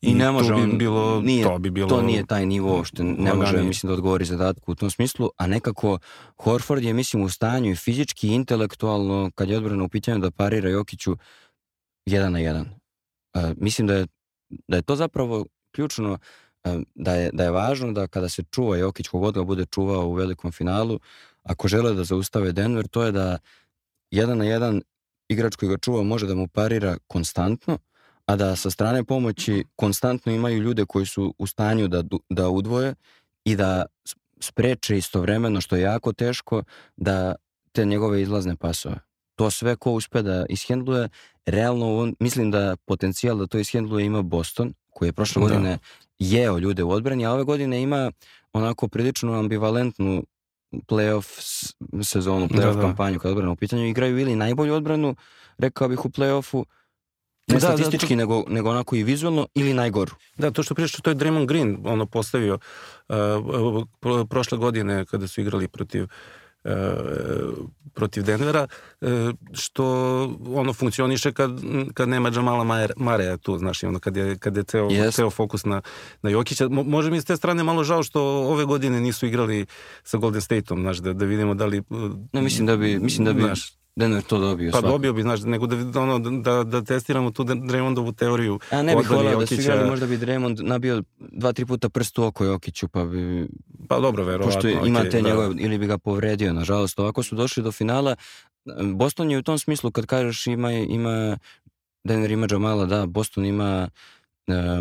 I, 0.00 0.10
I 0.10 0.14
ne 0.14 0.30
može 0.30 0.54
bi 0.54 0.60
on, 0.60 0.78
bilo, 0.78 1.20
nije, 1.20 1.44
to 1.44 1.58
bi 1.58 1.70
bilo... 1.70 1.88
To 1.88 2.02
nije 2.02 2.26
taj 2.26 2.46
nivo 2.46 2.84
što 2.84 3.02
ne 3.02 3.34
može, 3.34 3.62
mislim, 3.62 3.88
da 3.88 3.94
odgovori 3.94 4.24
zadatku 4.24 4.72
u 4.72 4.74
tom 4.74 4.90
smislu, 4.90 5.30
a 5.36 5.46
nekako 5.46 5.98
Horford 6.36 6.84
je, 6.84 6.92
mislim, 6.92 7.22
u 7.22 7.28
stanju 7.28 7.70
i 7.70 7.76
fizički 7.76 8.28
i 8.28 8.34
intelektualno, 8.34 9.30
kad 9.34 9.48
je 9.48 9.56
odbrano 9.56 9.84
u 9.84 9.88
pitanju 9.88 10.18
da 10.18 10.30
parira 10.30 10.68
Jokiću, 10.68 11.16
jedan 12.06 12.32
na 12.32 12.38
jedan. 12.38 12.66
Uh, 13.34 13.42
mislim 13.56 13.86
da 13.86 13.94
je, 13.94 14.06
da 14.68 14.76
je 14.76 14.82
to 14.82 14.96
zapravo 14.96 15.46
ključno 15.74 16.18
da 16.94 17.14
je, 17.14 17.30
da 17.32 17.44
je 17.44 17.50
važno 17.50 17.92
da 17.92 18.06
kada 18.06 18.28
se 18.28 18.42
čuva 18.50 18.76
Jokić, 18.76 19.08
kogod 19.08 19.34
ga 19.34 19.44
bude 19.44 19.66
čuvao 19.66 20.08
u 20.08 20.14
velikom 20.14 20.52
finalu, 20.52 21.00
ako 21.42 21.68
žele 21.68 21.94
da 21.94 22.04
zaustave 22.04 22.52
Denver, 22.52 22.88
to 22.88 23.02
je 23.02 23.12
da 23.12 23.38
jedan 24.10 24.38
na 24.38 24.44
jedan 24.44 24.82
igrač 25.28 25.56
koji 25.56 25.68
ga 25.68 25.78
čuva 25.78 26.02
može 26.02 26.26
da 26.26 26.34
mu 26.34 26.48
parira 26.48 26.96
konstantno, 27.06 27.78
a 28.26 28.36
da 28.36 28.56
sa 28.56 28.70
strane 28.70 29.04
pomoći 29.04 29.64
konstantno 29.76 30.32
imaju 30.32 30.62
ljude 30.62 30.84
koji 30.88 31.06
su 31.06 31.34
u 31.38 31.46
stanju 31.46 31.88
da, 31.88 32.02
da 32.28 32.48
udvoje 32.48 32.94
i 33.44 33.56
da 33.56 33.86
spreče 34.40 34.98
istovremeno, 34.98 35.60
što 35.60 35.76
je 35.76 35.82
jako 35.82 36.12
teško, 36.12 36.62
da 36.96 37.34
te 37.72 37.84
njegove 37.84 38.22
izlazne 38.22 38.56
pasove. 38.56 38.98
To 39.34 39.50
sve 39.50 39.76
ko 39.76 39.92
uspe 39.92 40.22
da 40.22 40.46
ishendluje, 40.48 41.08
realno 41.46 41.96
on, 41.96 42.14
mislim 42.20 42.50
da 42.50 42.76
potencijal 42.86 43.38
da 43.38 43.46
to 43.46 43.58
ishendluje 43.58 44.06
ima 44.06 44.22
Boston, 44.22 44.74
koji 45.00 45.08
je 45.08 45.12
prošle 45.12 45.40
da. 45.40 45.48
godine 45.48 45.78
jeo 46.18 46.58
ljude 46.58 46.82
u 46.82 46.90
odbrani, 46.90 47.26
a 47.26 47.32
ove 47.32 47.44
godine 47.44 47.82
ima 47.82 48.12
onako 48.52 48.88
prilično 48.88 49.38
ambivalentnu 49.38 50.24
playoff 50.72 51.24
sezonu, 52.02 52.46
da, 52.46 52.54
playoff 52.54 52.74
da, 52.74 52.80
da. 52.80 52.80
kampanju 52.80 53.18
kada 53.18 53.32
odbrana 53.32 53.52
u 53.52 53.56
pitanju. 53.56 53.86
Igraju 53.86 54.18
ili 54.18 54.36
najbolju 54.36 54.74
odbranu, 54.74 55.14
rekao 55.58 55.88
bih 55.88 56.04
u 56.04 56.08
playoffu, 56.08 56.64
ne 57.48 57.54
da, 57.54 57.60
statistički, 57.60 58.16
da, 58.16 58.22
to... 58.22 58.26
nego, 58.26 58.44
nego 58.48 58.70
onako 58.70 58.96
i 58.96 59.02
vizualno 59.02 59.46
ili 59.54 59.74
najgoru. 59.74 60.12
Da, 60.36 60.50
to 60.50 60.62
što 60.62 60.74
pričaš, 60.74 61.00
to 61.00 61.10
je 61.10 61.16
Draymond 61.16 61.46
Green 61.46 61.78
ono 61.84 62.06
postavio 62.06 62.58
uh, 63.08 64.26
prošle 64.28 64.58
godine 64.58 65.04
kada 65.06 65.28
su 65.28 65.40
igrali 65.40 65.68
protiv 65.68 66.06
protiv 67.94 68.22
Denvera, 68.22 68.66
e, 69.00 69.06
što 69.52 69.84
ono 70.46 70.72
funkcioniše 70.72 71.32
kad, 71.32 71.50
kad 71.94 72.08
nema 72.08 72.30
Jamala 72.34 72.88
Mareja 72.96 73.36
tu, 73.36 73.58
znaš, 73.58 73.84
ono, 73.84 73.98
kad 73.98 74.16
je, 74.16 74.38
kad 74.38 74.56
je 74.56 74.62
ceo, 74.62 74.88
yes. 74.88 75.14
ceo 75.14 75.30
fokus 75.30 75.64
na, 75.64 75.82
na 76.22 76.30
Jokića. 76.30 76.68
Mo, 76.68 76.82
može 76.82 77.10
mi 77.10 77.20
s 77.20 77.24
te 77.24 77.36
strane 77.36 77.64
malo 77.64 77.84
žao 77.84 78.02
što 78.02 78.22
ove 78.22 78.64
godine 78.64 79.00
nisu 79.00 79.26
igrali 79.26 79.66
sa 80.02 80.18
Golden 80.18 80.40
Stateom, 80.40 80.80
znaš, 80.80 80.98
da, 80.98 81.12
da 81.12 81.24
vidimo 81.24 81.54
da 81.54 81.66
li... 81.66 81.82
Ne, 82.32 82.42
mislim 82.42 82.66
da 82.66 82.76
bi, 82.76 82.98
mislim 82.98 83.24
da 83.24 83.32
bi 83.32 83.42
znaš, 83.42 83.79
Denver 83.96 84.22
to 84.22 84.38
dobio. 84.38 84.70
Pa 84.70 84.78
svakako. 84.78 84.92
dobio 84.92 85.12
bi, 85.12 85.22
znaš, 85.22 85.40
nego 85.40 85.66
da, 85.66 86.00
ono, 86.00 86.18
da, 86.18 86.64
da 86.64 86.84
testiramo 86.84 87.30
tu 87.30 87.44
Draymondovu 87.44 88.14
teoriju. 88.16 88.58
A 88.70 88.82
ne 88.82 88.96
bih 88.96 89.10
volao 89.10 89.40
da 89.40 89.46
su 89.46 89.54
igrali, 89.54 89.90
možda 89.90 90.06
bi 90.06 90.18
Draymond 90.18 90.62
nabio 90.62 91.02
dva, 91.18 91.52
tri 91.52 91.66
puta 91.66 91.88
prst 91.88 92.18
u 92.18 92.24
oko 92.24 92.44
Jokiću, 92.44 92.88
pa 92.88 93.04
bi... 93.04 93.48
Pa 93.88 94.00
dobro, 94.00 94.24
verovatno. 94.24 94.54
Pošto 94.54 94.68
ima 94.86 95.02
te 95.02 95.18
okay, 95.18 95.24
njegove, 95.24 95.54
da. 95.54 95.60
ili 95.62 95.78
bi 95.78 95.86
ga 95.86 95.98
povredio, 95.98 96.52
nažalost. 96.52 96.98
Ovako 96.98 97.22
su 97.22 97.34
došli 97.34 97.62
do 97.62 97.72
finala. 97.72 98.16
Boston 98.94 99.30
je 99.30 99.38
u 99.38 99.42
tom 99.42 99.58
smislu, 99.58 99.90
kad 99.90 100.06
kažeš 100.06 100.46
ima, 100.46 100.72
ima 100.72 101.38
Denver 102.04 102.30
ima 102.30 102.46
Jamala, 102.50 102.86
da, 102.86 103.06
Boston 103.06 103.44
ima 103.44 103.88
e, 103.88 104.19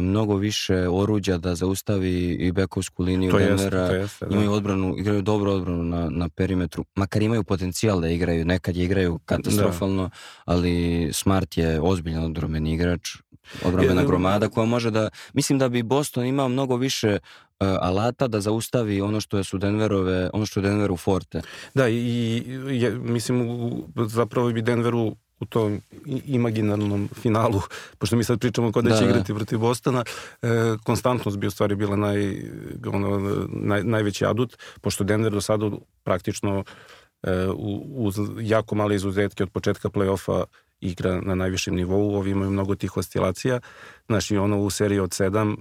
mnogo 0.02 0.36
više 0.36 0.88
oruđa 0.90 1.38
da 1.38 1.56
zaustavi 1.56 2.38
i 2.40 2.52
bekovsku 2.52 3.04
liniju 3.04 3.32
to 3.32 3.38
Denvera. 3.38 3.88
To 3.88 3.94
jeste, 3.94 4.26
da. 4.26 4.36
Imaju 4.36 4.52
odbranu, 4.52 4.96
igraju 4.98 5.22
dobro 5.22 5.52
odbranu 5.52 5.84
na, 5.84 6.10
na 6.10 6.30
perimetru. 6.30 6.86
Makar 6.96 7.22
imaju 7.22 7.44
potencijal 7.44 8.02
da 8.02 8.10
igraju, 8.10 8.46
nekad 8.46 8.76
je 8.76 8.86
igraju 8.86 9.20
katastrofalno, 9.26 10.04
da. 10.04 10.10
ali 10.46 11.10
Smart 11.14 11.58
je 11.58 11.82
ozbiljan 11.82 12.24
odbrambeni 12.24 12.74
igrač, 12.74 13.10
odbrambena 13.66 14.04
gromada 14.04 14.50
koja 14.50 14.66
može 14.66 14.92
da... 14.92 15.10
Mislim 15.34 15.60
da 15.60 15.70
bi 15.70 15.84
Boston 15.84 16.26
imao 16.26 16.50
mnogo 16.50 16.76
više 16.76 17.14
uh, 17.14 17.68
alata 17.82 18.28
da 18.28 18.42
zaustavi 18.42 19.02
ono 19.02 19.22
što 19.22 19.44
su 19.44 19.58
Denverove, 19.58 20.30
ono 20.34 20.46
što 20.46 20.60
je 20.60 20.64
Denveru 20.64 20.98
forte. 20.98 21.42
Da, 21.74 21.90
i, 21.90 22.38
i 22.72 22.90
mislim 23.00 23.60
zapravo 24.08 24.52
bi 24.52 24.62
Denveru 24.62 25.16
u 25.40 25.46
tom 25.46 25.82
imaginarnom 26.26 27.10
finalu, 27.14 27.62
pošto 27.98 28.16
mi 28.16 28.24
sad 28.24 28.40
pričamo 28.40 28.72
ko 28.72 28.82
da, 28.82 28.90
da 28.90 28.98
će 28.98 29.04
da. 29.04 29.10
igrati 29.10 29.34
protiv 29.34 29.60
Bostona, 29.60 30.04
e, 30.42 30.48
konstantnost 30.84 31.38
bi 31.38 31.48
u 31.48 31.52
stvari 31.52 31.76
bila 31.76 31.96
naj, 31.96 32.42
ono, 32.94 33.20
naj, 33.48 33.84
najveći 33.84 34.26
adut, 34.26 34.58
pošto 34.82 35.04
Denver 35.04 35.32
do 35.32 35.42
sada 35.42 35.72
praktično 36.04 36.64
e, 37.24 37.48
uz 37.96 38.16
jako 38.40 38.76
male 38.76 38.96
izuzetke 38.96 39.44
od 39.44 39.50
početka 39.50 39.90
play-offa 39.90 40.44
igra 40.82 41.22
na 41.22 41.36
najvišem 41.36 41.76
nivou, 41.76 42.16
ovi 42.16 42.32
imaju 42.32 42.52
mnogo 42.52 42.76
tih 42.76 42.98
oscilacija, 42.98 43.60
znači 44.08 44.38
ono 44.38 44.60
u 44.60 44.70
seriji 44.70 45.00
od 45.00 45.14
sedam 45.14 45.52
e, 45.52 45.56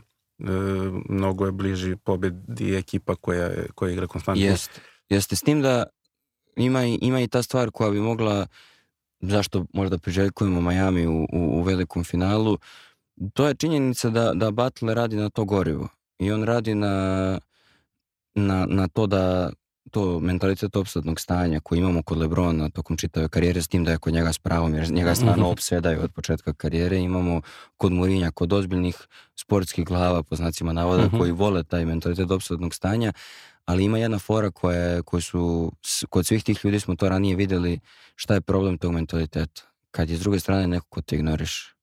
mnogo 1.09 1.47
je 1.47 1.53
bliži 1.53 1.97
pobedi 1.97 2.76
ekipa 2.76 3.14
koja, 3.14 3.51
koja 3.74 3.93
igra 3.93 4.07
konstantno. 4.07 4.45
Jeste, 4.45 4.81
jeste 5.09 5.37
s 5.37 5.43
tim 5.43 5.62
da 5.62 5.85
ima 6.57 6.87
i, 6.87 6.99
ima 7.03 7.20
i 7.20 7.29
ta 7.29 7.43
stvar 7.43 7.70
koja 7.70 7.91
bi 7.91 8.01
mogla 8.01 8.47
zašto 9.21 9.66
možda 9.73 9.99
priželjkujemo 9.99 10.61
Miami 10.61 11.07
u, 11.07 11.23
u, 11.23 11.29
u 11.33 11.62
velikom 11.62 12.05
finalu, 12.05 12.59
to 13.35 13.47
je 13.47 13.55
činjenica 13.55 14.11
da, 14.11 14.33
da 14.35 14.51
Butler 14.51 14.97
radi 14.97 15.16
na 15.16 15.31
to 15.31 15.45
gorivo. 15.45 15.89
I 16.19 16.33
on 16.33 16.43
radi 16.43 16.75
na, 16.75 17.39
na, 18.35 18.66
na 18.66 18.89
to 18.89 19.07
da 19.07 19.51
to 19.91 20.21
mentalitet 20.21 20.77
opsadnog 20.77 21.21
stanja 21.21 21.61
koji 21.61 21.79
imamo 21.79 22.03
kod 22.03 22.19
Lebrona 22.19 22.71
tokom 22.71 22.97
čitave 22.97 23.29
karijere, 23.29 23.62
s 23.62 23.69
tim 23.69 23.85
da 23.85 23.91
je 23.91 23.99
kod 23.99 24.12
njega 24.12 24.33
s 24.33 24.39
pravom, 24.39 24.75
jer 24.75 24.91
njega 24.91 25.14
stvarno 25.14 25.43
mhm. 25.43 25.53
opsedaju 25.53 26.03
od 26.03 26.12
početka 26.12 26.53
karijere, 26.53 26.99
imamo 26.99 27.41
kod 27.77 27.93
Murinja, 27.93 28.31
kod 28.31 28.53
ozbiljnih 28.53 28.97
sportskih 29.35 29.85
glava, 29.85 30.23
po 30.23 30.37
znacima 30.37 30.73
navoda, 30.73 31.03
uh 31.03 31.07
mhm. 31.07 31.16
-huh. 31.16 31.19
koji 31.19 31.33
vole 31.33 31.64
taj 31.64 31.85
mentalitet 31.85 32.31
opsadnog 32.31 32.75
stanja, 32.75 33.12
ali 33.69 33.85
ima 33.85 33.99
jedna 33.99 34.19
fora 34.19 34.51
koja, 34.51 35.03
koju 35.03 35.21
su, 35.21 35.73
kod 36.09 36.27
svih 36.27 36.45
tih 36.45 36.61
ljudi 36.64 36.81
smo 36.81 36.97
to 36.97 37.09
ranije 37.09 37.37
videli, 37.37 37.81
šta 38.14 38.35
je 38.35 38.41
problem 38.41 38.79
tog 38.79 38.93
mentaliteta. 38.93 39.62
Kad 39.91 40.11
je 40.11 40.16
s 40.16 40.21
druge 40.21 40.41
strane 40.41 40.66
neko 40.66 40.87
ko 40.89 41.03
te 41.03 41.16
ignoriš 41.16 41.75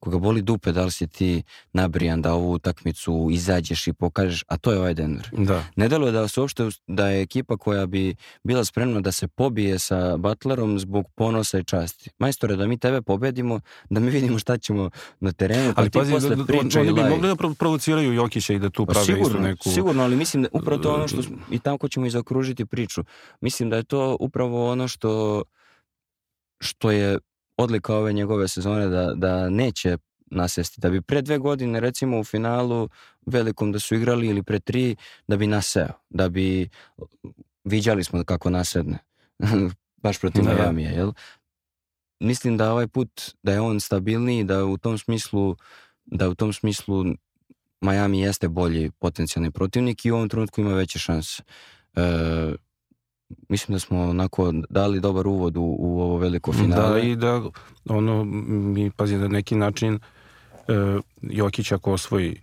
koga 0.00 0.18
boli 0.18 0.42
dupe 0.42 0.72
da 0.72 0.84
li 0.84 0.90
si 0.90 1.06
ti 1.06 1.42
nabrijan 1.72 2.22
da 2.22 2.34
ovu 2.34 2.52
utakmicu 2.52 3.28
izađeš 3.32 3.86
i 3.86 3.92
pokažeš, 3.92 4.44
a 4.48 4.56
to 4.56 4.72
je 4.72 4.78
ovaj 4.78 4.94
Denver. 4.94 5.30
Da. 5.32 5.64
Ne 5.76 5.88
deluje 5.88 6.12
da 6.12 6.28
se 6.28 6.40
uopšte 6.40 6.68
da 6.86 7.08
je 7.08 7.22
ekipa 7.22 7.56
koja 7.56 7.86
bi 7.86 8.14
bila 8.44 8.64
spremna 8.64 9.00
da 9.00 9.12
se 9.12 9.28
pobije 9.28 9.78
sa 9.78 10.16
Butlerom 10.16 10.78
zbog 10.78 11.06
ponosa 11.14 11.58
i 11.58 11.64
časti. 11.64 12.10
Majstore, 12.18 12.56
da 12.56 12.66
mi 12.66 12.78
tebe 12.78 13.02
pobedimo, 13.02 13.60
da 13.90 14.00
mi 14.00 14.10
vidimo 14.10 14.38
šta 14.38 14.58
ćemo 14.58 14.90
na 15.20 15.32
terenu, 15.32 15.72
pa 15.74 15.80
ali 15.80 15.90
ti 15.90 15.98
pazi, 15.98 16.12
posle 16.12 16.36
da, 16.36 16.44
priča 16.44 16.80
Oni 16.80 16.92
bi 16.92 17.00
mogli 17.02 17.28
da 17.28 17.54
provociraju 17.58 18.12
Jokića 18.12 18.52
i 18.52 18.58
da 18.58 18.70
tu 18.70 18.86
pa 18.86 18.92
prave 18.92 19.06
sigurno, 19.06 19.26
isto 19.26 19.38
neku... 19.38 19.70
Sigurno, 19.70 20.02
ali 20.02 20.16
mislim 20.16 20.42
da 20.42 20.48
upravo 20.52 20.82
to 20.82 20.94
ono 20.94 21.08
što 21.08 21.22
i 21.50 21.58
tamo 21.58 21.78
ćemo 21.88 22.06
i 22.06 22.66
priču. 22.66 23.04
Mislim 23.40 23.70
da 23.70 23.76
je 23.76 23.82
to 23.82 24.16
upravo 24.20 24.70
ono 24.70 24.88
što 24.88 25.42
što 26.60 26.90
je 26.90 27.18
odlika 27.62 27.94
ove 27.94 28.12
njegove 28.12 28.48
sezone 28.48 28.88
da, 28.88 29.12
da 29.14 29.50
neće 29.50 29.96
nasesti. 30.30 30.80
Da 30.80 30.90
bi 30.90 31.02
pre 31.02 31.22
dve 31.22 31.38
godine 31.38 31.80
recimo 31.80 32.20
u 32.20 32.24
finalu 32.24 32.88
velikom 33.26 33.72
da 33.72 33.78
su 33.78 33.94
igrali 33.94 34.26
ili 34.26 34.42
pre 34.42 34.60
tri 34.60 34.96
da 35.28 35.36
bi 35.36 35.46
naseo. 35.46 35.92
Da 36.10 36.28
bi 36.28 36.68
viđali 37.64 38.04
smo 38.04 38.24
kako 38.24 38.50
nasedne. 38.50 38.98
Baš 40.02 40.20
protiv 40.20 40.44
da. 40.44 40.52
Majamija, 40.52 40.90
jel? 40.90 41.12
Mislim 42.20 42.56
da 42.56 42.72
ovaj 42.72 42.86
put 42.86 43.20
da 43.42 43.52
je 43.52 43.60
on 43.60 43.80
stabilniji, 43.80 44.44
da 44.44 44.64
u 44.64 44.78
tom 44.78 44.98
smislu 44.98 45.56
da 46.04 46.28
u 46.28 46.34
tom 46.34 46.52
smislu 46.52 47.04
Miami 47.80 48.20
jeste 48.20 48.48
bolji 48.48 48.90
potencijalni 48.90 49.50
protivnik 49.50 50.04
i 50.04 50.10
u 50.10 50.14
ovom 50.14 50.28
trenutku 50.28 50.60
ima 50.60 50.74
veće 50.74 50.98
šanse. 50.98 51.42
E, 51.96 52.02
mislim 53.48 53.74
da 53.74 53.78
smo 53.78 54.02
onako 54.02 54.52
dali 54.70 55.00
dobar 55.00 55.26
uvod 55.26 55.56
u, 55.56 55.76
u 55.78 56.00
ovo 56.00 56.18
veliko 56.18 56.52
finale. 56.52 57.00
Da, 57.00 57.06
i 57.08 57.16
da 57.16 57.42
ono, 57.88 58.24
mi 58.24 58.90
pazi 58.90 59.18
da 59.18 59.28
neki 59.28 59.54
način 59.54 59.94
e, 59.94 60.00
Jokić 61.22 61.72
ako 61.72 61.92
osvoji 61.92 62.42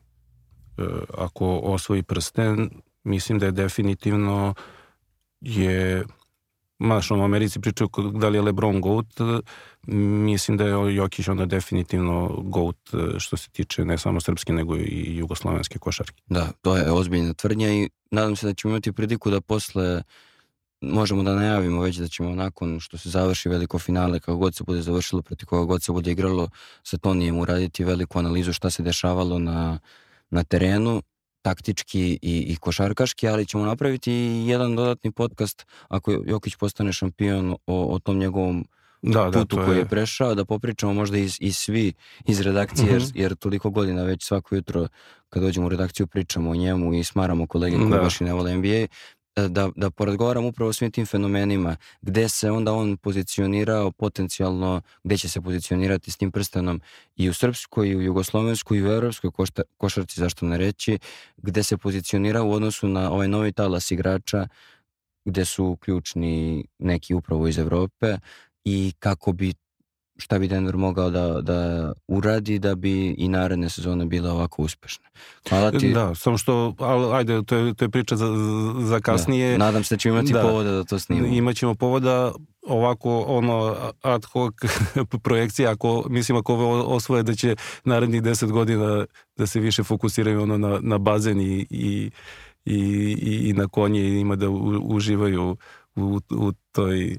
e, 0.78 0.84
ako 1.18 1.60
osvoji 1.64 2.04
prsten, 2.04 2.70
mislim 3.04 3.40
da 3.40 3.46
je 3.46 3.52
definitivno 3.52 4.54
je 5.42 6.06
Maš, 6.80 7.12
u 7.12 7.14
Americi 7.14 7.60
pričaju 7.60 7.90
da 8.14 8.30
li 8.30 8.38
je 8.38 8.42
Lebron 8.42 8.82
GOAT, 8.82 9.06
mislim 10.28 10.58
da 10.58 10.64
je 10.64 10.96
Jokić 10.96 11.28
onda 11.28 11.46
definitivno 11.46 12.42
GOAT 12.44 12.94
e, 12.94 13.20
što 13.20 13.38
se 13.38 13.50
tiče 13.50 13.86
ne 13.86 13.98
samo 13.98 14.22
srpske 14.22 14.54
nego 14.54 14.76
i 14.78 15.18
jugoslovenske 15.18 15.80
košarke. 15.80 16.22
Da, 16.26 16.52
to 16.62 16.78
je 16.78 16.92
ozbiljna 16.92 17.34
tvrdnja 17.34 17.70
i 17.70 17.90
nadam 18.12 18.36
se 18.36 18.48
da 18.48 18.54
ćemo 18.54 18.72
imati 18.72 18.92
priliku 18.92 19.30
da 19.30 19.42
posle 19.42 20.04
možemo 20.82 21.24
da 21.24 21.36
najavimo 21.36 21.82
već 21.82 21.96
da 21.96 22.08
ćemo 22.08 22.36
nakon 22.36 22.80
što 22.80 22.98
se 22.98 23.10
završi 23.10 23.50
veliko 23.50 23.80
finale, 23.80 24.20
kako 24.20 24.38
god 24.38 24.56
se 24.56 24.64
bude 24.64 24.82
završilo, 24.82 25.22
protiv 25.22 25.46
koga 25.46 25.66
god 25.66 25.84
se 25.84 25.92
bude 25.92 26.12
igralo, 26.12 26.50
sa 26.84 26.98
Tonijem 26.98 27.40
uraditi 27.40 27.84
veliku 27.84 28.20
analizu 28.20 28.54
šta 28.54 28.70
se 28.70 28.84
dešavalo 28.84 29.40
na, 29.40 29.80
na 30.30 30.44
terenu, 30.44 31.02
taktički 31.42 32.20
i, 32.22 32.46
i 32.48 32.56
košarkaški, 32.56 33.28
ali 33.28 33.46
ćemo 33.46 33.66
napraviti 33.66 34.14
i 34.14 34.48
jedan 34.48 34.76
dodatni 34.76 35.12
podcast 35.12 35.66
ako 35.88 36.12
Jokić 36.26 36.56
postane 36.56 36.94
šampion 36.94 37.56
o, 37.68 37.96
o 37.96 38.00
tom 38.00 38.18
njegovom 38.18 38.66
da, 39.02 39.24
da 39.24 39.32
putu 39.32 39.56
da, 39.56 39.66
koji 39.66 39.78
je 39.78 39.86
prešao, 39.86 40.36
da 40.36 40.46
popričamo 40.46 40.94
možda 40.94 41.18
i, 41.18 41.30
i 41.40 41.54
svi 41.54 41.94
iz 42.26 42.42
redakcije, 42.42 42.88
jer, 42.92 43.02
mhm. 43.02 43.12
jer 43.14 43.36
toliko 43.36 43.70
godina 43.70 44.04
već 44.04 44.26
svako 44.26 44.56
jutro 44.56 44.88
kad 45.30 45.44
dođemo 45.44 45.66
u 45.66 45.70
redakciju 45.70 46.08
pričamo 46.08 46.50
o 46.50 46.56
njemu 46.56 46.94
i 46.94 47.04
smaramo 47.04 47.48
kolege 47.48 47.78
koji 47.78 47.90
da. 47.90 47.98
baš 47.98 48.22
i 48.22 48.24
ne 48.24 48.34
vole 48.34 48.58
NBA, 48.58 48.88
da, 49.50 49.70
da 49.76 49.90
porazgovaram 49.90 50.46
upravo 50.46 50.74
svim 50.74 50.92
tim 50.92 51.06
fenomenima, 51.06 51.76
gde 52.02 52.30
se 52.30 52.52
onda 52.52 52.74
on 52.74 52.98
pozicionirao 52.98 53.92
potencijalno, 53.92 54.82
gde 55.04 55.18
će 55.18 55.30
se 55.30 55.42
pozicionirati 55.42 56.12
s 56.12 56.18
tim 56.18 56.32
prstenom 56.32 56.82
i 57.16 57.30
u 57.30 57.34
srpskoj, 57.34 57.90
i 57.90 57.96
u 57.96 58.02
jugoslovenskoj, 58.02 58.78
i 58.78 58.84
u 58.84 58.88
evropskoj 58.88 59.32
košta, 59.32 59.62
košarci, 59.78 60.20
zašto 60.20 60.46
ne 60.46 60.58
reći, 60.58 61.00
gde 61.38 61.64
se 61.64 61.78
pozicionirao 61.78 62.48
u 62.48 62.52
odnosu 62.52 62.88
na 62.88 63.12
ovaj 63.12 63.28
novi 63.28 63.52
talas 63.52 63.92
igrača, 63.92 64.48
gde 65.26 65.46
su 65.46 65.78
ključni 65.82 66.66
neki 66.80 67.14
upravo 67.14 67.48
iz 67.48 67.58
Evrope 67.58 68.18
i 68.66 68.94
kako 69.00 69.34
bi 69.34 69.54
šta 70.18 70.40
bi 70.40 70.48
Denver 70.48 70.78
mogao 70.78 71.10
da, 71.10 71.42
da 71.42 71.94
uradi 72.08 72.60
da 72.60 72.76
bi 72.76 73.16
i 73.18 73.28
naredne 73.28 73.70
sezone 73.70 74.06
bile 74.06 74.32
ovako 74.32 74.62
uspešne. 74.62 75.06
Hvala 75.50 75.72
ti. 75.72 75.94
Da, 75.94 76.16
samo 76.16 76.38
što, 76.38 76.76
ali, 76.80 77.16
ajde, 77.16 77.44
to 77.44 77.56
je, 77.56 77.74
to 77.74 77.86
je 77.86 77.90
priča 77.90 78.16
za, 78.16 78.26
za 78.80 79.00
kasnije. 79.00 79.52
Da, 79.52 79.58
nadam 79.58 79.84
se 79.84 79.96
da 79.96 80.00
ćemo 80.00 80.16
imati 80.16 80.34
da, 80.34 80.42
povoda 80.42 80.72
da 80.72 80.84
to 80.84 81.00
snimamo. 81.00 81.34
Imaćemo 81.34 81.76
povoda 81.76 82.32
ovako 82.62 83.22
ono 83.22 83.76
ad 84.02 84.26
hoc 84.26 84.54
projekcija 85.24 85.72
ako 85.72 86.06
mislim 86.10 86.38
ako 86.38 86.54
ovo 86.54 86.84
osvoje 86.84 87.24
da 87.24 87.36
će 87.36 87.56
narednih 87.84 88.22
10 88.22 88.52
godina 88.52 89.06
da 89.36 89.48
se 89.48 89.60
više 89.60 89.84
fokusiraju 89.84 90.42
ono 90.42 90.58
na, 90.58 90.80
na 90.82 90.98
bazen 90.98 91.42
i, 91.42 91.68
i, 91.70 92.12
i, 92.66 93.50
i 93.50 93.54
na 93.54 93.68
konje 93.68 94.02
i 94.02 94.20
ima 94.20 94.36
da 94.36 94.50
u, 94.50 94.82
uživaju 94.84 95.58
u, 95.96 96.20
u 96.30 96.52
toj 96.72 97.18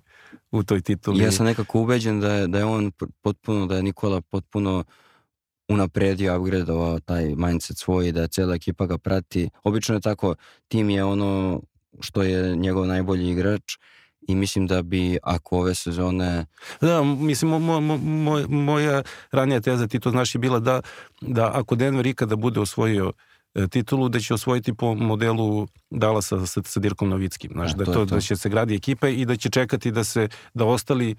u 0.51 0.63
toj 0.63 0.81
tituli. 0.81 1.25
Ja 1.25 1.33
sam 1.33 1.47
nekako 1.47 1.81
ubeđen 1.81 2.21
da 2.21 2.35
je, 2.35 2.47
da 2.47 2.59
je 2.59 2.65
on 2.65 2.93
potpuno, 3.23 3.67
da 3.67 3.77
je 3.77 3.83
Nikola 3.83 4.21
potpuno 4.21 4.85
unapredio, 5.69 6.41
upgradeovao 6.41 7.01
taj 7.01 7.35
mindset 7.37 7.79
svoj 7.79 8.09
i 8.09 8.13
da 8.13 8.27
cela 8.27 8.55
ekipa 8.55 8.87
ga 8.87 8.99
prati. 8.99 9.51
Obično 9.63 9.95
je 9.95 10.01
tako, 10.01 10.35
tim 10.69 10.91
je 10.91 11.05
ono 11.05 11.61
što 12.01 12.23
je 12.23 12.57
njegov 12.57 12.87
najbolji 12.87 13.31
igrač 13.31 13.63
i 14.29 14.35
mislim 14.35 14.67
da 14.67 14.83
bi 14.83 15.19
ako 15.23 15.59
ove 15.59 15.75
sezone... 15.75 16.47
Da, 16.81 17.03
mislim, 17.03 17.51
mo, 17.51 17.59
mo, 17.59 17.97
mo, 17.97 18.47
moja 18.49 19.03
ranija 19.31 19.61
teza, 19.61 19.87
ti 19.87 20.01
to 20.01 20.11
znaš, 20.11 20.35
je 20.35 20.39
bila 20.39 20.59
da, 20.61 20.81
da 21.21 21.51
ako 21.55 21.75
Denver 21.75 22.07
ikada 22.07 22.37
bude 22.37 22.61
osvojio 22.61 23.13
titulu 23.71 24.09
da 24.09 24.21
će 24.21 24.35
osvojiti 24.35 24.75
po 24.75 24.95
modelu 24.95 25.67
Dalasa 25.91 26.47
sa, 26.47 26.63
sa 26.63 26.81
Dirkom 26.81 27.09
Novickim. 27.09 27.51
Znaš, 27.55 27.75
da, 27.75 27.85
to, 27.85 27.93
to, 27.93 28.05
da 28.05 28.21
će 28.21 28.37
se 28.37 28.49
gradi 28.49 28.75
ekipa 28.75 29.09
i 29.09 29.25
da 29.25 29.37
će 29.37 29.51
čekati 29.51 29.91
da 29.91 30.05
se 30.05 30.29
da 30.55 30.65
ostali, 30.65 31.15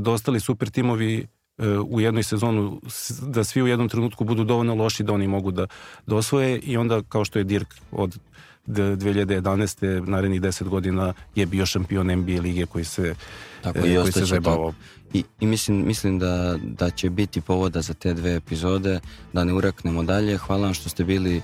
da 0.00 0.10
ostali 0.10 0.40
super 0.40 0.70
timovi 0.70 1.26
e, 1.58 1.68
u 1.68 2.00
jednoj 2.00 2.22
sezonu 2.22 2.80
da 3.22 3.44
svi 3.44 3.62
u 3.62 3.66
jednom 3.66 3.88
trenutku 3.88 4.24
budu 4.24 4.44
dovoljno 4.44 4.74
loši 4.74 5.02
da 5.02 5.12
oni 5.12 5.28
mogu 5.28 5.50
da, 5.50 5.66
da 6.06 6.16
osvoje 6.16 6.58
i 6.58 6.76
onda 6.76 7.02
kao 7.08 7.24
što 7.24 7.38
je 7.38 7.44
Dirk 7.44 7.74
od 7.92 8.18
2011. 8.66 10.08
narednih 10.08 10.40
10 10.40 10.68
godina 10.68 11.12
je 11.34 11.46
bio 11.46 11.66
šampion 11.66 12.06
NBA 12.06 12.40
lige 12.40 12.66
koji 12.66 12.84
se 12.84 13.14
Tako, 13.62 13.78
e, 13.78 14.00
koji 14.00 14.12
se 14.12 14.24
zajebavao. 14.24 14.74
I, 15.12 15.24
i 15.40 15.46
mislim, 15.46 15.86
mislim 15.86 16.18
da, 16.18 16.58
da 16.62 16.90
će 16.90 17.10
biti 17.10 17.40
povoda 17.40 17.82
za 17.82 17.94
te 17.94 18.14
dve 18.14 18.34
epizode, 18.34 19.00
da 19.32 19.44
ne 19.44 19.52
uraknemo 19.52 20.02
dalje. 20.02 20.36
Hvala 20.38 20.62
vam 20.62 20.74
što 20.74 20.88
ste 20.88 21.04
bili 21.04 21.42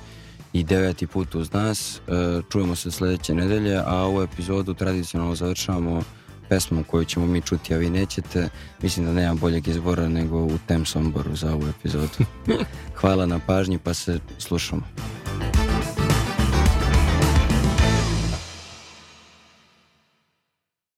i 0.52 0.64
deveti 0.64 1.06
put 1.06 1.34
uz 1.34 1.52
nas. 1.52 1.96
E, 1.96 2.00
čujemo 2.50 2.76
se 2.76 2.90
sledeće 2.90 3.34
nedelje, 3.34 3.82
a 3.86 3.96
ovu 3.96 4.22
epizodu 4.22 4.74
tradicionalno 4.74 5.34
završavamo 5.34 6.02
pesmom 6.48 6.84
koju 6.84 7.04
ćemo 7.04 7.26
mi 7.26 7.40
čuti, 7.40 7.74
a 7.74 7.78
vi 7.78 7.90
nećete. 7.90 8.48
Mislim 8.82 9.06
da 9.06 9.12
nema 9.12 9.34
boljeg 9.34 9.68
izbora 9.68 10.08
nego 10.08 10.38
u 10.38 10.58
Tem 10.66 10.84
Somboru 10.84 11.36
za 11.36 11.54
ovu 11.54 11.68
epizodu. 11.68 12.24
Hvala 13.00 13.26
na 13.26 13.40
pažnji, 13.46 13.78
pa 13.78 13.94
se 13.94 14.18
slušamo. 14.38 14.82